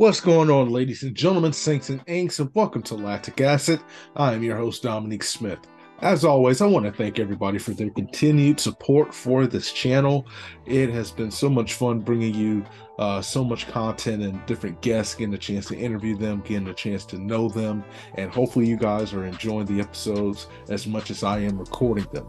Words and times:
What's 0.00 0.18
going 0.18 0.48
on, 0.48 0.70
ladies 0.70 1.02
and 1.02 1.14
gentlemen, 1.14 1.52
saints 1.52 1.90
and 1.90 2.02
inks, 2.06 2.38
and 2.38 2.50
welcome 2.54 2.80
to 2.84 2.94
Lactic 2.94 3.38
Acid. 3.42 3.82
I 4.16 4.32
am 4.32 4.42
your 4.42 4.56
host, 4.56 4.82
Dominique 4.82 5.22
Smith. 5.22 5.58
As 6.00 6.24
always, 6.24 6.62
I 6.62 6.66
want 6.66 6.86
to 6.86 6.90
thank 6.90 7.18
everybody 7.18 7.58
for 7.58 7.72
their 7.72 7.90
continued 7.90 8.60
support 8.60 9.12
for 9.12 9.46
this 9.46 9.70
channel. 9.72 10.26
It 10.64 10.88
has 10.88 11.10
been 11.10 11.30
so 11.30 11.50
much 11.50 11.74
fun 11.74 12.00
bringing 12.00 12.34
you 12.34 12.64
uh, 12.98 13.20
so 13.20 13.44
much 13.44 13.68
content 13.68 14.22
and 14.22 14.46
different 14.46 14.80
guests, 14.80 15.14
getting 15.14 15.34
a 15.34 15.38
chance 15.38 15.66
to 15.66 15.76
interview 15.76 16.16
them, 16.16 16.40
getting 16.46 16.68
a 16.68 16.72
chance 16.74 17.04
to 17.04 17.18
know 17.18 17.50
them, 17.50 17.84
and 18.14 18.30
hopefully, 18.30 18.66
you 18.66 18.78
guys 18.78 19.12
are 19.12 19.26
enjoying 19.26 19.66
the 19.66 19.82
episodes 19.82 20.46
as 20.70 20.86
much 20.86 21.10
as 21.10 21.22
I 21.22 21.40
am 21.40 21.58
recording 21.58 22.06
them. 22.10 22.26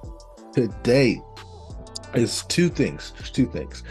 Today 0.51 1.21
is 2.15 2.43
two 2.49 2.67
things. 2.67 3.13
Two 3.31 3.45
things. 3.45 3.83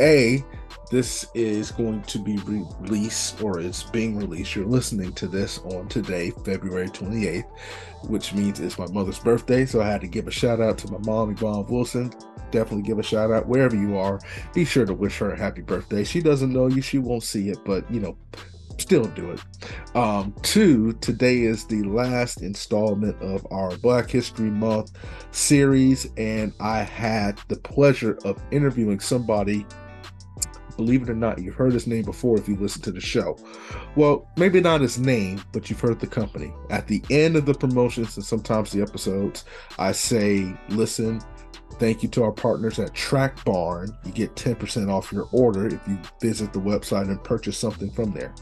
A, 0.00 0.44
this 0.90 1.26
is 1.34 1.70
going 1.70 2.02
to 2.02 2.18
be 2.18 2.36
released 2.38 3.42
or 3.42 3.60
is 3.60 3.82
being 3.84 4.16
released. 4.16 4.56
You're 4.56 4.66
listening 4.66 5.12
to 5.14 5.26
this 5.26 5.58
on 5.58 5.88
today, 5.88 6.30
February 6.44 6.88
28th, 6.88 7.44
which 8.04 8.32
means 8.32 8.60
it's 8.60 8.78
my 8.78 8.86
mother's 8.88 9.18
birthday. 9.18 9.66
So 9.66 9.82
I 9.82 9.86
had 9.86 10.00
to 10.00 10.06
give 10.06 10.28
a 10.28 10.30
shout 10.30 10.60
out 10.60 10.78
to 10.78 10.90
my 10.90 10.98
mom, 10.98 11.30
Yvonne 11.30 11.66
Wilson. 11.66 12.12
Definitely 12.50 12.84
give 12.84 12.98
a 12.98 13.02
shout 13.02 13.30
out 13.30 13.46
wherever 13.46 13.76
you 13.76 13.98
are. 13.98 14.18
Be 14.54 14.64
sure 14.64 14.86
to 14.86 14.94
wish 14.94 15.18
her 15.18 15.32
a 15.32 15.38
happy 15.38 15.60
birthday. 15.60 16.04
She 16.04 16.22
doesn't 16.22 16.52
know 16.52 16.68
you, 16.68 16.80
she 16.80 16.98
won't 16.98 17.22
see 17.22 17.50
it, 17.50 17.58
but 17.64 17.90
you 17.90 18.00
know, 18.00 18.16
still 18.78 19.04
do 19.04 19.32
it. 19.32 19.40
Um, 19.94 20.34
two, 20.42 20.94
today 20.94 21.42
is 21.42 21.66
the 21.66 21.82
last 21.82 22.40
installment 22.40 23.20
of 23.20 23.46
our 23.50 23.76
Black 23.76 24.08
History 24.08 24.50
Month 24.50 24.92
series, 25.32 26.10
and 26.16 26.54
I 26.60 26.78
had 26.78 27.38
the 27.48 27.56
pleasure 27.56 28.18
of 28.24 28.42
interviewing 28.50 29.00
somebody 29.00 29.66
believe 30.78 31.02
it 31.02 31.10
or 31.10 31.14
not, 31.14 31.42
you've 31.42 31.56
heard 31.56 31.74
his 31.74 31.86
name 31.86 32.04
before 32.04 32.38
if 32.38 32.48
you 32.48 32.56
listen 32.56 32.80
to 32.82 32.92
the 32.92 33.00
show. 33.00 33.36
Well, 33.96 34.26
maybe 34.38 34.60
not 34.60 34.80
his 34.80 34.98
name, 34.98 35.42
but 35.52 35.68
you've 35.68 35.80
heard 35.80 36.00
the 36.00 36.06
company. 36.06 36.54
At 36.70 36.86
the 36.86 37.02
end 37.10 37.36
of 37.36 37.44
the 37.44 37.52
promotions 37.52 38.16
and 38.16 38.24
sometimes 38.24 38.70
the 38.70 38.80
episodes, 38.80 39.44
I 39.78 39.92
say, 39.92 40.56
listen, 40.68 41.20
Thank 41.78 42.02
you 42.02 42.08
to 42.10 42.24
our 42.24 42.32
partners 42.32 42.80
at 42.80 42.92
Track 42.92 43.44
Barn. 43.44 43.96
You 44.04 44.10
get 44.10 44.34
10% 44.34 44.90
off 44.90 45.12
your 45.12 45.28
order 45.30 45.68
if 45.68 45.80
you 45.86 45.96
visit 46.20 46.52
the 46.52 46.58
website 46.58 47.08
and 47.08 47.22
purchase 47.22 47.56
something 47.56 47.88
from 47.92 48.12
there. 48.12 48.34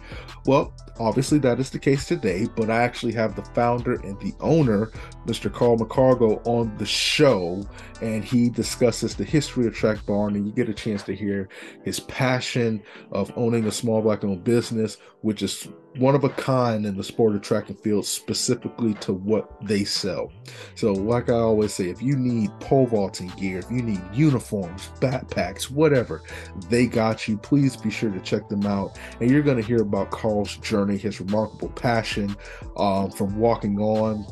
Well, 0.46 0.74
obviously 0.98 1.38
that 1.40 1.60
is 1.60 1.68
the 1.68 1.78
case 1.78 2.06
today, 2.06 2.46
but 2.56 2.70
I 2.70 2.82
actually 2.82 3.12
have 3.12 3.36
the 3.36 3.42
founder 3.42 3.94
and 4.00 4.18
the 4.20 4.32
owner, 4.40 4.90
Mr. 5.26 5.52
Carl 5.52 5.76
McCargo, 5.76 6.40
on 6.46 6.74
the 6.78 6.86
show, 6.86 7.62
and 8.00 8.24
he 8.24 8.48
discusses 8.48 9.14
the 9.14 9.24
history 9.24 9.66
of 9.66 9.74
Track 9.74 10.06
Barn, 10.06 10.34
and 10.34 10.46
you 10.46 10.52
get 10.52 10.70
a 10.70 10.74
chance 10.74 11.02
to 11.02 11.14
hear 11.14 11.50
his 11.84 12.00
passion 12.00 12.82
of 13.12 13.30
owning 13.36 13.66
a 13.66 13.72
small 13.72 14.00
black 14.00 14.24
owned 14.24 14.44
business, 14.44 14.96
which 15.20 15.42
is 15.42 15.68
one 15.98 16.14
of 16.14 16.24
a 16.24 16.28
kind 16.30 16.86
in 16.86 16.96
the 16.96 17.04
sport 17.04 17.34
of 17.34 17.42
track 17.42 17.68
and 17.68 17.78
field, 17.80 18.06
specifically 18.06 18.94
to 18.94 19.12
what 19.12 19.50
they 19.66 19.84
sell. 19.84 20.32
So, 20.74 20.92
like 20.92 21.28
I 21.28 21.34
always 21.34 21.74
say, 21.74 21.88
if 21.88 22.02
you 22.02 22.16
need 22.16 22.50
pole 22.60 22.86
vaulting 22.86 23.28
gear, 23.30 23.58
if 23.58 23.70
you 23.70 23.82
need 23.82 24.00
uniforms, 24.12 24.90
backpacks, 25.00 25.70
whatever, 25.70 26.22
they 26.68 26.86
got 26.86 27.26
you. 27.28 27.38
Please 27.38 27.76
be 27.76 27.90
sure 27.90 28.10
to 28.10 28.20
check 28.20 28.48
them 28.48 28.66
out. 28.66 28.98
And 29.20 29.30
you're 29.30 29.42
going 29.42 29.56
to 29.56 29.62
hear 29.62 29.82
about 29.82 30.10
Carl's 30.10 30.56
journey, 30.58 30.96
his 30.96 31.20
remarkable 31.20 31.68
passion 31.70 32.36
um, 32.76 33.10
from 33.10 33.36
walking 33.38 33.78
on 33.78 34.26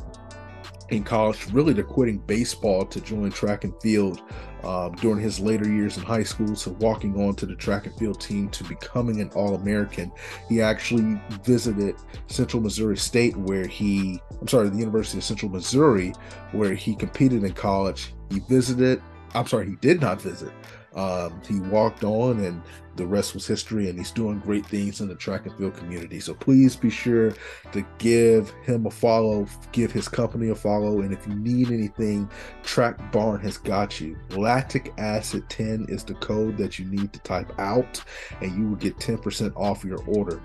in 0.89 1.03
college, 1.03 1.51
really 1.51 1.73
to 1.73 1.83
quitting 1.83 2.19
baseball 2.19 2.85
to 2.85 3.01
join 3.01 3.31
track 3.31 3.63
and 3.63 3.73
field 3.81 4.21
um, 4.63 4.93
during 4.95 5.21
his 5.21 5.39
later 5.39 5.67
years 5.67 5.97
in 5.97 6.03
high 6.03 6.23
school 6.23 6.55
to 6.55 6.69
walking 6.71 7.21
on 7.21 7.35
to 7.35 7.45
the 7.45 7.55
track 7.55 7.85
and 7.85 7.95
field 7.97 8.19
team 8.19 8.49
to 8.49 8.63
becoming 8.63 9.21
an 9.21 9.29
All 9.35 9.55
American. 9.55 10.11
He 10.49 10.61
actually 10.61 11.19
visited 11.43 11.95
Central 12.27 12.61
Missouri 12.61 12.97
State, 12.97 13.35
where 13.35 13.67
he, 13.67 14.21
I'm 14.41 14.47
sorry, 14.47 14.69
the 14.69 14.77
University 14.77 15.17
of 15.17 15.23
Central 15.23 15.51
Missouri, 15.51 16.13
where 16.51 16.73
he 16.73 16.95
competed 16.95 17.43
in 17.43 17.53
college. 17.53 18.13
He 18.29 18.39
visited, 18.41 19.01
I'm 19.33 19.47
sorry, 19.47 19.67
he 19.69 19.75
did 19.77 20.01
not 20.01 20.21
visit. 20.21 20.51
Um, 20.95 21.41
he 21.47 21.59
walked 21.59 22.03
on, 22.03 22.39
and 22.39 22.61
the 22.95 23.05
rest 23.05 23.33
was 23.33 23.45
history. 23.45 23.89
And 23.89 23.97
he's 23.97 24.11
doing 24.11 24.39
great 24.39 24.65
things 24.65 25.01
in 25.01 25.07
the 25.07 25.15
track 25.15 25.45
and 25.45 25.55
field 25.57 25.75
community. 25.75 26.19
So 26.19 26.33
please 26.33 26.75
be 26.75 26.89
sure 26.89 27.33
to 27.71 27.85
give 27.97 28.49
him 28.63 28.85
a 28.85 28.91
follow, 28.91 29.47
give 29.71 29.91
his 29.91 30.07
company 30.07 30.49
a 30.49 30.55
follow. 30.55 31.01
And 31.01 31.11
if 31.11 31.27
you 31.27 31.35
need 31.35 31.71
anything, 31.71 32.29
Track 32.63 33.11
Barn 33.11 33.41
has 33.41 33.57
got 33.57 33.99
you. 33.99 34.17
Lactic 34.31 34.93
acid 34.97 35.49
10 35.49 35.87
is 35.89 36.03
the 36.03 36.15
code 36.15 36.57
that 36.57 36.79
you 36.79 36.85
need 36.85 37.11
to 37.13 37.19
type 37.19 37.51
out, 37.59 38.03
and 38.41 38.55
you 38.55 38.69
will 38.69 38.77
get 38.77 38.97
10% 38.97 39.55
off 39.55 39.83
your 39.83 40.01
order. 40.07 40.41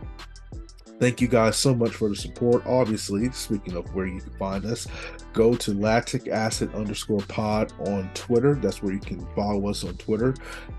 Thank 1.01 1.23
you 1.23 1.29
guys 1.29 1.57
so 1.57 1.75
much 1.75 1.93
for 1.93 2.11
the 2.11 2.15
support. 2.15 2.63
Obviously, 2.67 3.31
speaking 3.33 3.75
of 3.75 3.95
where 3.95 4.05
you 4.05 4.21
can 4.21 4.33
find 4.33 4.67
us, 4.67 4.87
go 5.33 5.55
to 5.55 5.75
lactic 5.75 6.29
acid 6.29 6.75
underscore 6.75 7.21
pod 7.23 7.73
on 7.87 8.11
Twitter. 8.15 8.55
That's 8.55 8.83
where 8.83 8.93
you 8.93 9.01
can 9.01 9.27
follow 9.35 9.69
us 9.69 9.85
on 9.85 9.95
Twitter. 9.95 10.35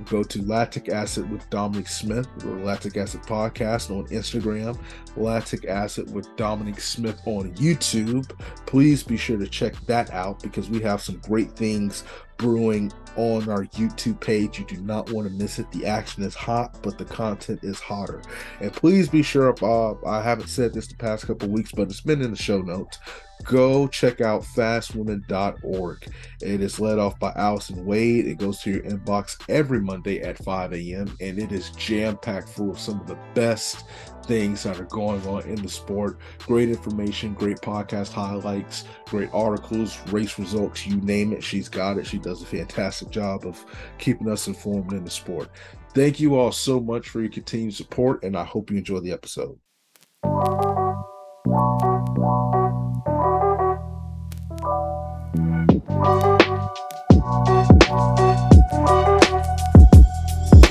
Go 0.05 0.23
to 0.23 0.41
lactic 0.43 0.89
acid 0.89 1.29
with 1.29 1.49
Dominic 1.49 1.87
Smith 1.87 2.27
or 2.45 2.57
lactic 2.57 2.97
acid 2.97 3.21
podcast 3.21 3.91
on 3.91 4.07
Instagram. 4.07 4.77
Lactic 5.15 5.65
acid 5.65 6.13
with 6.13 6.33
Dominic 6.35 6.79
Smith 6.79 7.21
on 7.25 7.53
YouTube. 7.53 8.29
Please 8.65 9.03
be 9.03 9.17
sure 9.17 9.37
to 9.37 9.47
check 9.47 9.75
that 9.85 10.11
out 10.11 10.41
because 10.41 10.69
we 10.69 10.79
have 10.81 11.01
some 11.01 11.17
great 11.17 11.51
things 11.51 12.03
brewing 12.41 12.91
on 13.15 13.47
our 13.49 13.65
YouTube 13.65 14.19
page. 14.19 14.57
You 14.57 14.65
do 14.65 14.81
not 14.81 15.11
want 15.11 15.27
to 15.27 15.33
miss 15.33 15.59
it. 15.59 15.71
The 15.71 15.85
action 15.85 16.23
is 16.23 16.33
hot, 16.33 16.81
but 16.81 16.97
the 16.97 17.05
content 17.05 17.59
is 17.63 17.79
hotter. 17.79 18.21
And 18.59 18.73
please 18.73 19.07
be 19.07 19.21
sure, 19.21 19.53
uh, 19.61 19.93
I 20.07 20.21
haven't 20.21 20.47
said 20.47 20.73
this 20.73 20.87
the 20.87 20.95
past 20.95 21.27
couple 21.27 21.49
weeks, 21.49 21.71
but 21.71 21.83
it's 21.83 22.01
been 22.01 22.21
in 22.21 22.31
the 22.31 22.37
show 22.37 22.61
notes. 22.61 22.99
Go 23.43 23.87
check 23.87 24.21
out 24.21 24.43
fastwomen.org. 24.43 26.07
It 26.41 26.61
is 26.61 26.79
led 26.79 26.99
off 26.99 27.19
by 27.19 27.31
Allison 27.35 27.85
Wade. 27.85 28.27
It 28.27 28.37
goes 28.37 28.61
to 28.61 28.71
your 28.71 28.83
inbox 28.83 29.41
every 29.49 29.79
Monday 29.79 30.21
at 30.21 30.43
5 30.43 30.73
a.m. 30.73 31.15
and 31.19 31.39
it 31.39 31.51
is 31.51 31.71
jam 31.71 32.17
packed 32.17 32.49
full 32.49 32.71
of 32.71 32.79
some 32.79 32.99
of 32.99 33.07
the 33.07 33.17
best 33.33 33.85
things 34.25 34.63
that 34.63 34.79
are 34.79 34.85
going 34.85 35.25
on 35.27 35.43
in 35.43 35.61
the 35.61 35.69
sport. 35.69 36.17
Great 36.39 36.69
information, 36.69 37.33
great 37.33 37.57
podcast 37.57 38.11
highlights, 38.11 38.85
great 39.05 39.29
articles, 39.33 39.99
race 40.07 40.37
results, 40.39 40.85
you 40.85 40.97
name 40.97 41.33
it. 41.33 41.43
She's 41.43 41.69
got 41.69 41.97
it. 41.97 42.05
She 42.05 42.17
does 42.17 42.41
a 42.41 42.45
fantastic 42.45 43.09
job 43.09 43.45
of 43.45 43.63
keeping 43.97 44.29
us 44.29 44.47
informed 44.47 44.93
in 44.93 45.03
the 45.03 45.09
sport. 45.09 45.49
Thank 45.93 46.19
you 46.19 46.35
all 46.35 46.51
so 46.51 46.79
much 46.79 47.09
for 47.09 47.19
your 47.19 47.31
continued 47.31 47.73
support, 47.73 48.23
and 48.23 48.37
I 48.37 48.45
hope 48.45 48.71
you 48.71 48.77
enjoy 48.77 48.99
the 48.99 49.11
episode. 49.11 49.59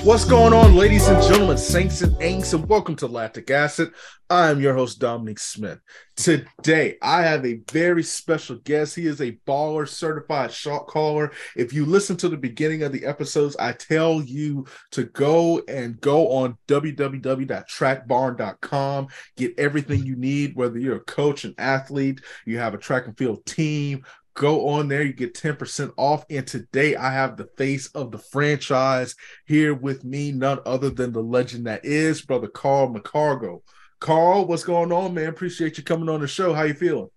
What's 0.02 0.24
going 0.24 0.52
on, 0.52 0.74
ladies 0.74 1.06
and 1.06 1.22
gentlemen, 1.22 1.56
saints 1.56 2.02
and 2.02 2.16
ainks, 2.16 2.52
and 2.52 2.68
welcome 2.68 2.96
to 2.96 3.06
Lactic 3.06 3.48
Acid. 3.48 3.92
I 4.28 4.50
am 4.50 4.60
your 4.60 4.74
host, 4.74 4.98
Dominic 4.98 5.38
Smith. 5.38 5.78
Today, 6.16 6.96
I 7.02 7.22
have 7.22 7.44
a 7.44 7.60
very 7.70 8.02
special 8.02 8.56
guest. 8.56 8.94
He 8.94 9.06
is 9.06 9.20
a 9.20 9.38
baller 9.46 9.86
certified 9.88 10.52
shot 10.52 10.86
caller. 10.86 11.32
If 11.56 11.72
you 11.72 11.84
listen 11.84 12.16
to 12.18 12.28
the 12.28 12.36
beginning 12.36 12.82
of 12.82 12.92
the 12.92 13.04
episodes, 13.04 13.56
I 13.56 13.72
tell 13.72 14.22
you 14.22 14.66
to 14.92 15.04
go 15.04 15.62
and 15.66 16.00
go 16.00 16.30
on 16.30 16.56
www.trackbarn.com, 16.68 19.08
get 19.36 19.58
everything 19.58 20.06
you 20.06 20.14
need, 20.16 20.54
whether 20.54 20.78
you're 20.78 20.96
a 20.96 21.00
coach, 21.00 21.44
an 21.44 21.54
athlete, 21.58 22.20
you 22.46 22.58
have 22.58 22.74
a 22.74 22.78
track 22.78 23.06
and 23.06 23.18
field 23.18 23.44
team, 23.46 24.04
Go 24.34 24.68
on 24.68 24.88
there, 24.88 25.02
you 25.02 25.12
get 25.12 25.34
10% 25.34 25.92
off. 25.96 26.24
And 26.30 26.46
today 26.46 26.96
I 26.96 27.12
have 27.12 27.36
the 27.36 27.48
face 27.56 27.88
of 27.88 28.10
the 28.10 28.18
franchise 28.18 29.14
here 29.46 29.74
with 29.74 30.04
me, 30.04 30.32
none 30.32 30.60
other 30.64 30.90
than 30.90 31.12
the 31.12 31.22
legend 31.22 31.66
that 31.66 31.84
is 31.84 32.22
brother 32.22 32.48
Carl 32.48 32.92
McCargo. 32.92 33.62
Carl, 33.98 34.46
what's 34.46 34.64
going 34.64 34.92
on, 34.92 35.14
man? 35.14 35.28
Appreciate 35.28 35.76
you 35.76 35.84
coming 35.84 36.08
on 36.08 36.20
the 36.20 36.26
show. 36.26 36.54
How 36.54 36.62
you 36.62 36.74
feeling? 36.74 37.10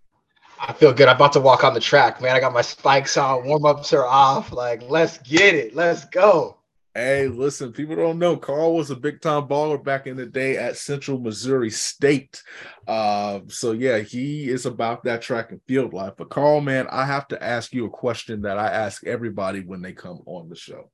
I 0.59 0.73
feel 0.73 0.93
good. 0.93 1.07
I'm 1.07 1.15
about 1.15 1.33
to 1.33 1.39
walk 1.39 1.63
on 1.63 1.73
the 1.73 1.79
track, 1.79 2.21
man. 2.21 2.35
I 2.35 2.39
got 2.39 2.53
my 2.53 2.61
spikes 2.61 3.17
on, 3.17 3.45
warm 3.45 3.65
ups 3.65 3.93
are 3.93 4.05
off. 4.05 4.51
Like, 4.51 4.81
let's 4.89 5.17
get 5.19 5.55
it. 5.55 5.75
Let's 5.75 6.05
go. 6.05 6.57
Hey, 6.95 7.27
listen, 7.27 7.73
people 7.73 7.95
don't 7.95 8.19
know 8.19 8.37
Carl 8.37 8.75
was 8.75 8.91
a 8.91 8.95
big 8.95 9.19
time 9.19 9.47
baller 9.47 9.83
back 9.83 10.05
in 10.05 10.15
the 10.15 10.27
day 10.27 10.57
at 10.57 10.77
Central 10.77 11.19
Missouri 11.19 11.71
State. 11.71 12.43
Uh, 12.87 13.39
so 13.47 13.71
yeah, 13.71 13.99
he 13.99 14.47
is 14.47 14.67
about 14.67 15.03
that 15.05 15.23
track 15.23 15.49
and 15.51 15.59
field 15.67 15.93
life. 15.93 16.13
But 16.17 16.29
Carl, 16.29 16.61
man, 16.61 16.85
I 16.91 17.05
have 17.05 17.27
to 17.29 17.43
ask 17.43 17.73
you 17.73 17.85
a 17.85 17.89
question 17.89 18.43
that 18.43 18.59
I 18.59 18.67
ask 18.67 19.07
everybody 19.07 19.61
when 19.61 19.81
they 19.81 19.93
come 19.93 20.21
on 20.27 20.49
the 20.49 20.55
show. 20.55 20.91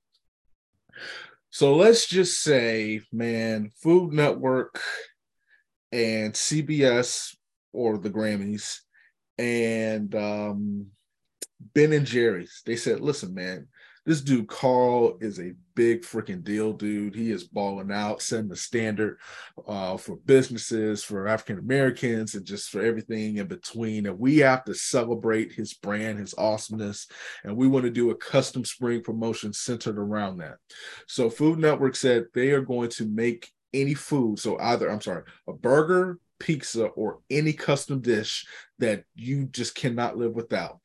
So 1.49 1.75
let's 1.75 2.07
just 2.07 2.41
say, 2.43 3.01
man, 3.11 3.71
Food 3.81 4.13
Network 4.13 4.79
and 5.91 6.33
CBS 6.33 7.35
or 7.73 7.97
the 7.97 8.09
Grammys 8.09 8.77
and 9.37 10.13
um, 10.15 10.87
Ben 11.73 11.91
and 11.91 12.05
Jerry's, 12.05 12.61
they 12.65 12.77
said, 12.77 13.01
listen, 13.01 13.33
man, 13.33 13.67
This 14.05 14.21
dude 14.21 14.47
Carl 14.47 15.17
is 15.21 15.39
a 15.39 15.53
big 15.79 16.01
freaking 16.01 16.43
deal, 16.43 16.73
dude. 16.73 17.15
He 17.15 17.31
is 17.31 17.45
balling 17.45 17.89
out, 17.89 18.21
setting 18.21 18.49
the 18.49 18.55
standard 18.57 19.17
uh, 19.65 19.95
for 19.95 20.17
businesses, 20.17 21.05
for 21.05 21.25
African 21.25 21.57
Americans, 21.57 22.35
and 22.35 22.45
just 22.45 22.69
for 22.69 22.81
everything 22.81 23.37
in 23.37 23.47
between. 23.47 24.05
And 24.05 24.19
we 24.19 24.39
have 24.39 24.65
to 24.65 24.73
celebrate 24.73 25.53
his 25.53 25.73
brand, 25.73 26.19
his 26.19 26.35
awesomeness, 26.37 27.07
and 27.45 27.55
we 27.55 27.69
want 27.69 27.85
to 27.85 27.91
do 27.91 28.09
a 28.09 28.15
custom 28.15 28.65
spring 28.65 29.01
promotion 29.01 29.53
centered 29.53 29.97
around 29.97 30.39
that. 30.39 30.57
So 31.07 31.29
Food 31.29 31.59
Network 31.59 31.95
said 31.95 32.25
they 32.33 32.49
are 32.49 32.59
going 32.59 32.89
to 32.89 33.05
make 33.05 33.49
any 33.73 33.93
food. 33.93 34.37
So 34.37 34.59
either 34.59 34.91
I'm 34.91 34.99
sorry, 34.99 35.23
a 35.47 35.53
burger, 35.53 36.19
pizza, 36.39 36.87
or 36.87 37.19
any 37.29 37.53
custom 37.53 38.01
dish 38.01 38.45
that 38.79 39.05
you 39.15 39.45
just 39.45 39.75
cannot 39.75 40.17
live 40.17 40.33
without 40.33 40.81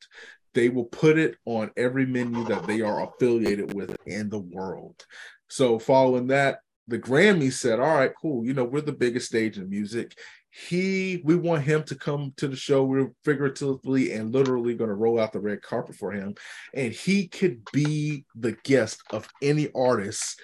they 0.55 0.69
will 0.69 0.85
put 0.85 1.19
it 1.19 1.35
on 1.45 1.69
every 1.77 2.05
menu 2.05 2.43
that 2.45 2.65
they 2.65 2.81
are 2.81 3.03
affiliated 3.03 3.73
with 3.73 3.95
in 4.07 4.29
the 4.29 4.39
world. 4.39 5.05
So, 5.49 5.77
following 5.77 6.27
that, 6.27 6.59
the 6.87 6.97
Grammys 6.97 7.53
said, 7.53 7.79
All 7.79 7.95
right, 7.95 8.11
cool. 8.19 8.45
You 8.45 8.53
know, 8.53 8.63
we're 8.63 8.81
the 8.81 8.91
biggest 8.91 9.27
stage 9.27 9.57
in 9.57 9.69
music. 9.69 10.17
He, 10.49 11.21
we 11.25 11.35
want 11.35 11.63
him 11.63 11.83
to 11.83 11.95
come 11.95 12.33
to 12.37 12.47
the 12.47 12.55
show. 12.55 12.85
We're 12.85 13.11
figuratively 13.25 14.13
and 14.13 14.33
literally 14.33 14.73
going 14.73 14.89
to 14.89 14.95
roll 14.95 15.19
out 15.19 15.33
the 15.33 15.41
red 15.41 15.61
carpet 15.61 15.95
for 15.95 16.13
him. 16.13 16.35
And 16.73 16.93
he 16.93 17.27
could 17.27 17.61
be 17.73 18.23
the 18.35 18.55
guest 18.63 19.01
of 19.11 19.27
any 19.41 19.69
artist 19.75 20.39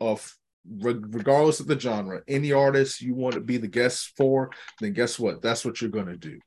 of 0.00 0.36
regardless 0.80 1.60
of 1.60 1.68
the 1.68 1.78
genre, 1.78 2.22
any 2.26 2.52
artist 2.52 3.00
you 3.00 3.14
want 3.14 3.34
to 3.34 3.40
be 3.40 3.56
the 3.56 3.68
guest 3.68 4.12
for, 4.16 4.50
then 4.80 4.92
guess 4.92 5.18
what? 5.18 5.42
That's 5.42 5.64
what 5.64 5.80
you're 5.80 5.90
going 5.90 6.06
to 6.06 6.16
do. 6.16 6.38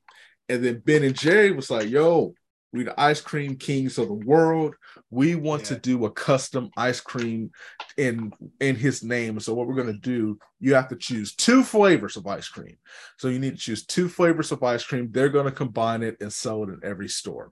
And 0.49 0.63
then 0.63 0.81
Ben 0.85 1.03
and 1.03 1.17
Jerry 1.17 1.51
was 1.51 1.71
like, 1.71 1.89
yo, 1.89 2.33
we 2.75 2.83
the 2.83 2.99
ice 2.99 3.21
cream 3.21 3.55
kings 3.55 3.97
of 3.97 4.07
the 4.07 4.13
world. 4.13 4.75
We 5.09 5.35
want 5.35 5.63
yeah. 5.63 5.67
to 5.69 5.75
do 5.77 6.05
a 6.05 6.11
custom 6.11 6.69
ice 6.75 6.99
cream 6.99 7.51
in 7.97 8.33
in 8.59 8.75
his 8.75 9.01
name. 9.01 9.39
So 9.39 9.53
what 9.53 9.67
we're 9.67 9.75
going 9.75 9.93
to 9.93 9.99
do, 9.99 10.37
you 10.59 10.75
have 10.75 10.89
to 10.89 10.95
choose 10.95 11.35
two 11.35 11.63
flavors 11.63 12.17
of 12.17 12.27
ice 12.27 12.49
cream. 12.49 12.77
So 13.17 13.29
you 13.29 13.39
need 13.39 13.51
to 13.51 13.57
choose 13.57 13.85
two 13.85 14.09
flavors 14.09 14.51
of 14.51 14.61
ice 14.61 14.83
cream. 14.83 15.09
They're 15.11 15.29
going 15.29 15.45
to 15.45 15.51
combine 15.51 16.03
it 16.03 16.17
and 16.19 16.31
sell 16.31 16.63
it 16.63 16.69
in 16.69 16.79
every 16.83 17.07
store. 17.07 17.51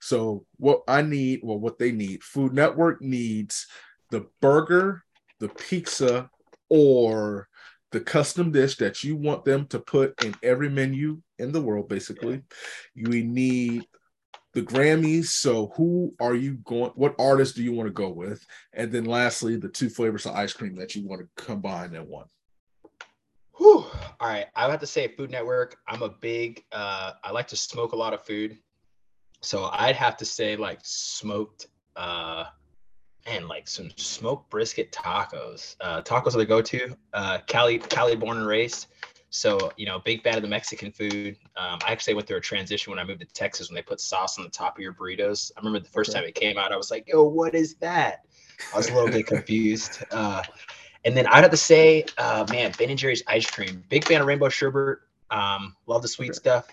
So 0.00 0.46
what 0.56 0.82
I 0.88 1.02
need, 1.02 1.40
well, 1.42 1.58
what 1.58 1.78
they 1.78 1.92
need, 1.92 2.24
Food 2.24 2.54
Network 2.54 3.02
needs 3.02 3.66
the 4.10 4.26
burger, 4.40 5.04
the 5.38 5.48
pizza, 5.48 6.30
or 6.70 7.48
the 7.92 8.00
custom 8.00 8.50
dish 8.50 8.76
that 8.78 9.04
you 9.04 9.16
want 9.16 9.44
them 9.44 9.66
to 9.66 9.78
put 9.78 10.24
in 10.24 10.34
every 10.42 10.70
menu 10.70 11.20
in 11.38 11.52
the 11.52 11.60
world, 11.60 11.88
basically. 11.88 12.42
Yeah. 12.94 13.08
We 13.10 13.22
need 13.22 13.84
the 14.52 14.62
Grammys. 14.62 15.26
So, 15.26 15.72
who 15.76 16.14
are 16.20 16.34
you 16.34 16.54
going? 16.64 16.92
What 16.94 17.14
artist 17.18 17.56
do 17.56 17.62
you 17.62 17.72
want 17.72 17.88
to 17.88 17.92
go 17.92 18.08
with? 18.08 18.44
And 18.72 18.92
then, 18.92 19.04
lastly, 19.04 19.56
the 19.56 19.68
two 19.68 19.88
flavors 19.88 20.26
of 20.26 20.34
ice 20.34 20.52
cream 20.52 20.74
that 20.76 20.94
you 20.94 21.06
want 21.06 21.22
to 21.22 21.44
combine 21.44 21.94
in 21.94 22.08
one. 22.08 22.26
Whew. 23.56 23.84
All 24.20 24.28
right, 24.28 24.46
I 24.54 24.70
have 24.70 24.80
to 24.80 24.86
say, 24.86 25.08
Food 25.08 25.30
Network. 25.30 25.76
I'm 25.86 26.02
a 26.02 26.08
big. 26.08 26.64
Uh, 26.72 27.12
I 27.22 27.30
like 27.32 27.48
to 27.48 27.56
smoke 27.56 27.92
a 27.92 27.96
lot 27.96 28.14
of 28.14 28.24
food, 28.24 28.58
so 29.40 29.68
I'd 29.72 29.96
have 29.96 30.16
to 30.18 30.24
say 30.24 30.56
like 30.56 30.80
smoked. 30.82 31.66
Uh, 31.96 32.44
and 33.26 33.48
like 33.48 33.68
some 33.68 33.90
smoked 33.96 34.50
brisket 34.50 34.90
tacos. 34.92 35.76
Uh, 35.80 36.02
tacos 36.02 36.34
are 36.34 36.38
the 36.38 36.46
go-to. 36.46 36.96
Uh, 37.12 37.38
Cali, 37.46 37.78
Cali 37.78 38.16
born 38.16 38.36
and 38.36 38.46
raised. 38.46 38.86
So, 39.34 39.72
you 39.78 39.86
know, 39.86 39.98
big 39.98 40.22
fan 40.22 40.36
of 40.36 40.42
the 40.42 40.48
Mexican 40.48 40.92
food. 40.92 41.38
Um, 41.56 41.78
I 41.86 41.90
actually 41.90 42.12
went 42.12 42.28
through 42.28 42.36
a 42.36 42.42
transition 42.42 42.90
when 42.90 42.98
I 42.98 43.04
moved 43.04 43.20
to 43.20 43.26
Texas 43.26 43.70
when 43.70 43.74
they 43.74 43.82
put 43.82 43.98
sauce 43.98 44.36
on 44.36 44.44
the 44.44 44.50
top 44.50 44.76
of 44.76 44.82
your 44.82 44.92
burritos. 44.92 45.50
I 45.56 45.60
remember 45.60 45.80
the 45.80 45.88
first 45.88 46.10
okay. 46.10 46.20
time 46.20 46.28
it 46.28 46.34
came 46.34 46.58
out, 46.58 46.70
I 46.70 46.76
was 46.76 46.90
like, 46.90 47.08
yo, 47.08 47.22
what 47.22 47.54
is 47.54 47.76
that? 47.76 48.26
I 48.74 48.76
was 48.76 48.90
a 48.90 48.94
little 48.94 49.10
bit 49.10 49.26
confused. 49.26 50.04
Uh, 50.12 50.42
and 51.04 51.16
then 51.16 51.26
I'd 51.26 51.42
have 51.42 51.50
to 51.50 51.56
say, 51.56 52.04
uh, 52.18 52.46
man, 52.50 52.72
Ben 52.78 52.90
and 52.90 52.98
Jerry's 52.98 53.22
ice 53.26 53.50
cream. 53.50 53.82
Big 53.88 54.04
fan 54.04 54.20
of 54.20 54.26
rainbow 54.26 54.50
sherbet. 54.50 54.98
Um, 55.30 55.74
love 55.86 56.02
the 56.02 56.08
sweet 56.08 56.30
okay. 56.30 56.36
stuff. 56.36 56.68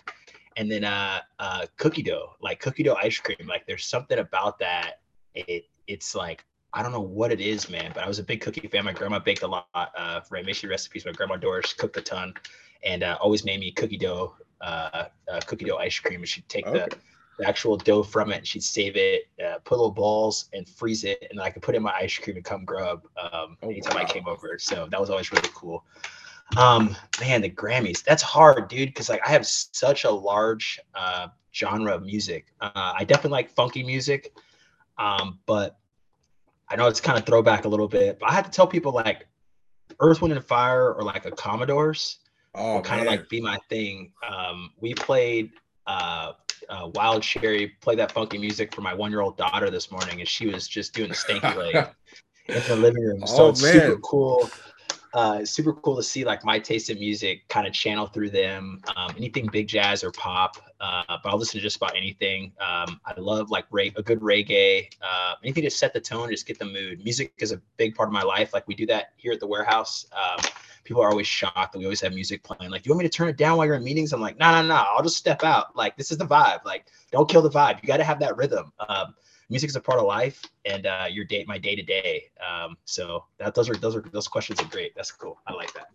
And 0.58 0.70
then 0.70 0.84
uh, 0.84 1.22
uh, 1.40 1.66
cookie 1.78 2.04
dough, 2.04 2.34
like 2.42 2.60
cookie 2.60 2.84
dough 2.84 2.98
ice 3.02 3.18
cream. 3.18 3.48
Like 3.48 3.66
there's 3.66 3.86
something 3.86 4.20
about 4.20 4.60
that. 4.60 5.00
It 5.34 5.66
it's 5.88 6.14
like 6.14 6.46
I 6.74 6.84
don't 6.84 6.92
know 6.92 7.02
what 7.02 7.32
it 7.32 7.42
is, 7.42 7.70
man, 7.70 7.92
but 7.96 8.04
I 8.04 8.08
was 8.08 8.20
a 8.20 8.24
big 8.24 8.42
cookie 8.42 8.68
fan. 8.68 8.86
My 8.86 8.94
grandma 8.94 9.20
baked 9.20 9.42
a 9.42 9.48
lot. 9.48 9.68
Uh, 9.74 10.22
for 10.22 10.40
recipes, 10.68 11.06
my 11.06 11.12
grandma 11.12 11.36
Doris 11.36 11.74
cooked 11.74 11.98
a 11.98 12.02
ton, 12.02 12.34
and 12.84 13.04
uh, 13.04 13.18
always 13.20 13.44
made 13.44 13.60
me 13.60 13.72
cookie 13.72 13.98
dough, 13.98 14.36
uh, 14.62 15.06
uh, 15.32 15.40
cookie 15.48 15.66
dough 15.66 15.78
ice 15.78 15.98
cream. 15.98 16.20
And 16.20 16.28
she'd 16.28 16.48
take 16.48 16.68
okay. 16.68 16.86
the, 16.90 16.98
the, 17.40 17.48
actual 17.48 17.76
dough 17.76 18.04
from 18.04 18.32
it, 18.32 18.38
and 18.38 18.48
she'd 18.48 18.64
save 18.64 18.96
it, 18.98 19.30
uh, 19.44 19.58
put 19.64 19.80
little 19.80 19.90
balls, 19.90 20.50
and 20.54 20.70
freeze 20.70 21.04
it, 21.04 21.26
and 21.32 21.42
I 21.42 21.50
could 21.50 21.64
put 21.64 21.74
in 21.74 21.82
my 21.82 21.94
ice 21.94 22.16
cream 22.18 22.36
and 22.36 22.46
come 22.46 22.66
grub 22.66 23.02
um, 23.20 23.58
oh, 23.64 23.70
anytime 23.70 23.96
wow. 23.96 24.04
I 24.04 24.06
came 24.06 24.28
over. 24.28 24.60
So 24.60 24.88
that 24.92 25.00
was 25.00 25.10
always 25.10 25.32
really 25.32 25.50
cool. 25.56 25.84
Um, 26.56 26.96
man, 27.20 27.42
the 27.42 27.50
Grammys. 27.50 28.04
That's 28.04 28.24
hard, 28.24 28.68
dude, 28.68 28.90
because 28.90 29.10
like 29.10 29.22
I 29.26 29.32
have 29.32 29.48
such 29.48 30.04
a 30.04 30.12
large 30.12 30.80
uh, 30.94 31.30
genre 31.54 31.96
of 31.96 32.04
music. 32.04 32.54
Uh, 32.62 32.94
I 32.98 33.04
definitely 33.06 33.32
like 33.32 33.50
funky 33.50 33.84
music, 33.84 34.36
um, 35.00 35.40
but 35.48 35.79
I 36.70 36.76
know 36.76 36.88
it's 36.88 37.02
kind 37.02 37.18
of 37.18 37.26
throwback 37.26 37.66
a 37.66 37.68
little 37.68 37.88
bit, 37.88 38.20
but 38.20 38.30
I 38.30 38.34
had 38.34 38.46
to 38.46 38.52
tell 38.52 38.68
people 38.68 38.92
like 38.92 39.28
Earth, 40.00 40.22
Wind, 40.22 40.34
and 40.34 40.46
Fire 40.46 40.94
or 40.94 41.04
like 41.04 41.26
a 41.26 41.32
Commodores 41.32 42.20
oh, 42.56 42.82
kind 42.82 43.02
of 43.02 43.08
like 43.08 43.30
be 43.30 43.42
my 43.42 43.58
thing. 43.70 44.12
Um, 44.28 44.72
we 44.80 44.94
played 44.94 45.52
uh, 45.88 46.34
uh, 46.70 46.90
Wild 46.94 47.24
Cherry, 47.24 47.68
played 47.82 48.00
that 48.00 48.12
funky 48.12 48.38
music 48.38 48.74
for 48.74 48.82
my 48.82 48.94
one 48.94 49.12
year 49.12 49.22
old 49.22 49.38
daughter 49.38 49.70
this 49.70 49.92
morning, 49.92 50.20
and 50.20 50.28
she 50.28 50.48
was 50.48 50.68
just 50.68 50.94
doing 50.94 51.10
the 51.10 51.16
stanky 51.16 51.56
leg 51.56 51.76
in 52.48 52.62
the 52.68 52.76
living 52.76 53.04
room. 53.04 53.26
So 53.26 53.46
oh, 53.46 53.50
it's 53.50 53.62
man. 53.62 53.74
super 53.74 53.98
cool 54.02 54.50
uh, 55.14 55.44
super 55.44 55.74
cool 55.74 55.96
to 55.96 56.04
see 56.04 56.24
like 56.24 56.46
my 56.46 56.60
taste 56.60 56.90
in 56.90 57.00
music 57.00 57.48
kind 57.48 57.66
of 57.66 57.74
channel 57.74 58.08
through 58.08 58.30
them. 58.30 58.82
Um, 58.96 59.12
anything 59.18 59.48
big 59.52 59.68
jazz 59.68 60.04
or 60.04 60.12
pop, 60.12 60.58
uh, 60.80 61.04
but 61.08 61.30
I'll 61.30 61.38
listen 61.38 61.60
to 61.60 61.64
just 61.64 61.78
about 61.78 61.96
anything. 61.96 62.52
Um, 62.60 63.00
I 63.06 63.14
love 63.18 63.50
like 63.50 63.66
re- 63.72 63.94
a 63.96 64.04
good 64.04 64.20
reggae, 64.20 64.90
uh, 65.02 65.36
anything 65.44 65.64
to 65.64 65.72
set 65.72 65.94
the 65.94 66.02
tone, 66.02 66.30
just 66.30 66.46
get 66.46 66.60
the 66.60 66.66
mood. 66.66 67.04
Music 67.04 67.34
is 67.40 67.52
a 67.52 67.62
big 67.78 67.96
part 67.96 68.10
of 68.10 68.14
my 68.14 68.24
life. 68.24 68.54
Like 68.54 68.68
we 68.68 68.76
do 68.76 68.86
that 68.88 69.14
here 69.18 69.32
at 69.32 69.40
the 69.40 69.48
warehouse. 69.48 70.06
Um, 70.14 70.46
people 70.84 71.04
are 71.04 71.10
always 71.10 71.28
shocked 71.28 71.74
that 71.74 71.78
we 71.78 71.86
always 71.86 72.02
have 72.02 72.14
music 72.14 72.44
playing. 72.44 72.72
Like, 72.72 72.86
you 72.86 72.92
want 72.92 73.04
me 73.04 73.10
to 73.10 73.16
turn 73.16 73.28
it 73.30 73.38
down 73.38 73.58
while 73.58 73.68
you're 73.68 73.76
in 73.76 73.84
meetings? 73.84 74.12
I'm 74.12 74.22
like, 74.22 74.40
no, 74.40 74.52
no, 74.52 74.68
no. 74.68 74.76
I'll 74.76 75.04
just 75.04 75.18
step 75.18 75.44
out. 75.44 75.76
Like, 75.76 75.96
this 75.98 76.12
is 76.12 76.18
the 76.18 76.26
vibe. 76.26 76.66
Like, 76.66 76.86
don't 77.12 77.30
kill 77.30 77.44
the 77.44 77.50
vibe. 77.50 77.82
You 77.82 77.88
got 77.88 77.98
to 77.98 78.04
have 78.04 78.20
that 78.22 78.38
rhythm. 78.38 78.72
Um, 78.88 79.14
music 79.50 79.70
is 79.70 79.76
a 79.76 79.82
part 79.82 80.00
of 80.00 80.06
life 80.06 80.44
and 80.66 80.86
uh, 80.86 81.08
your 81.10 81.26
day, 81.26 81.44
my 81.48 81.58
day 81.58 81.76
to 81.76 81.82
day. 81.82 82.30
So 82.86 83.26
that 83.38 83.56
those 83.56 83.70
are 83.70 83.76
those 83.76 83.96
are 83.96 84.02
those 84.12 84.28
questions 84.28 84.60
are 84.60 84.66
great. 84.66 84.94
That's 84.96 85.12
cool. 85.12 85.40
I 85.48 85.54
like 85.54 85.74
that. 85.74 85.88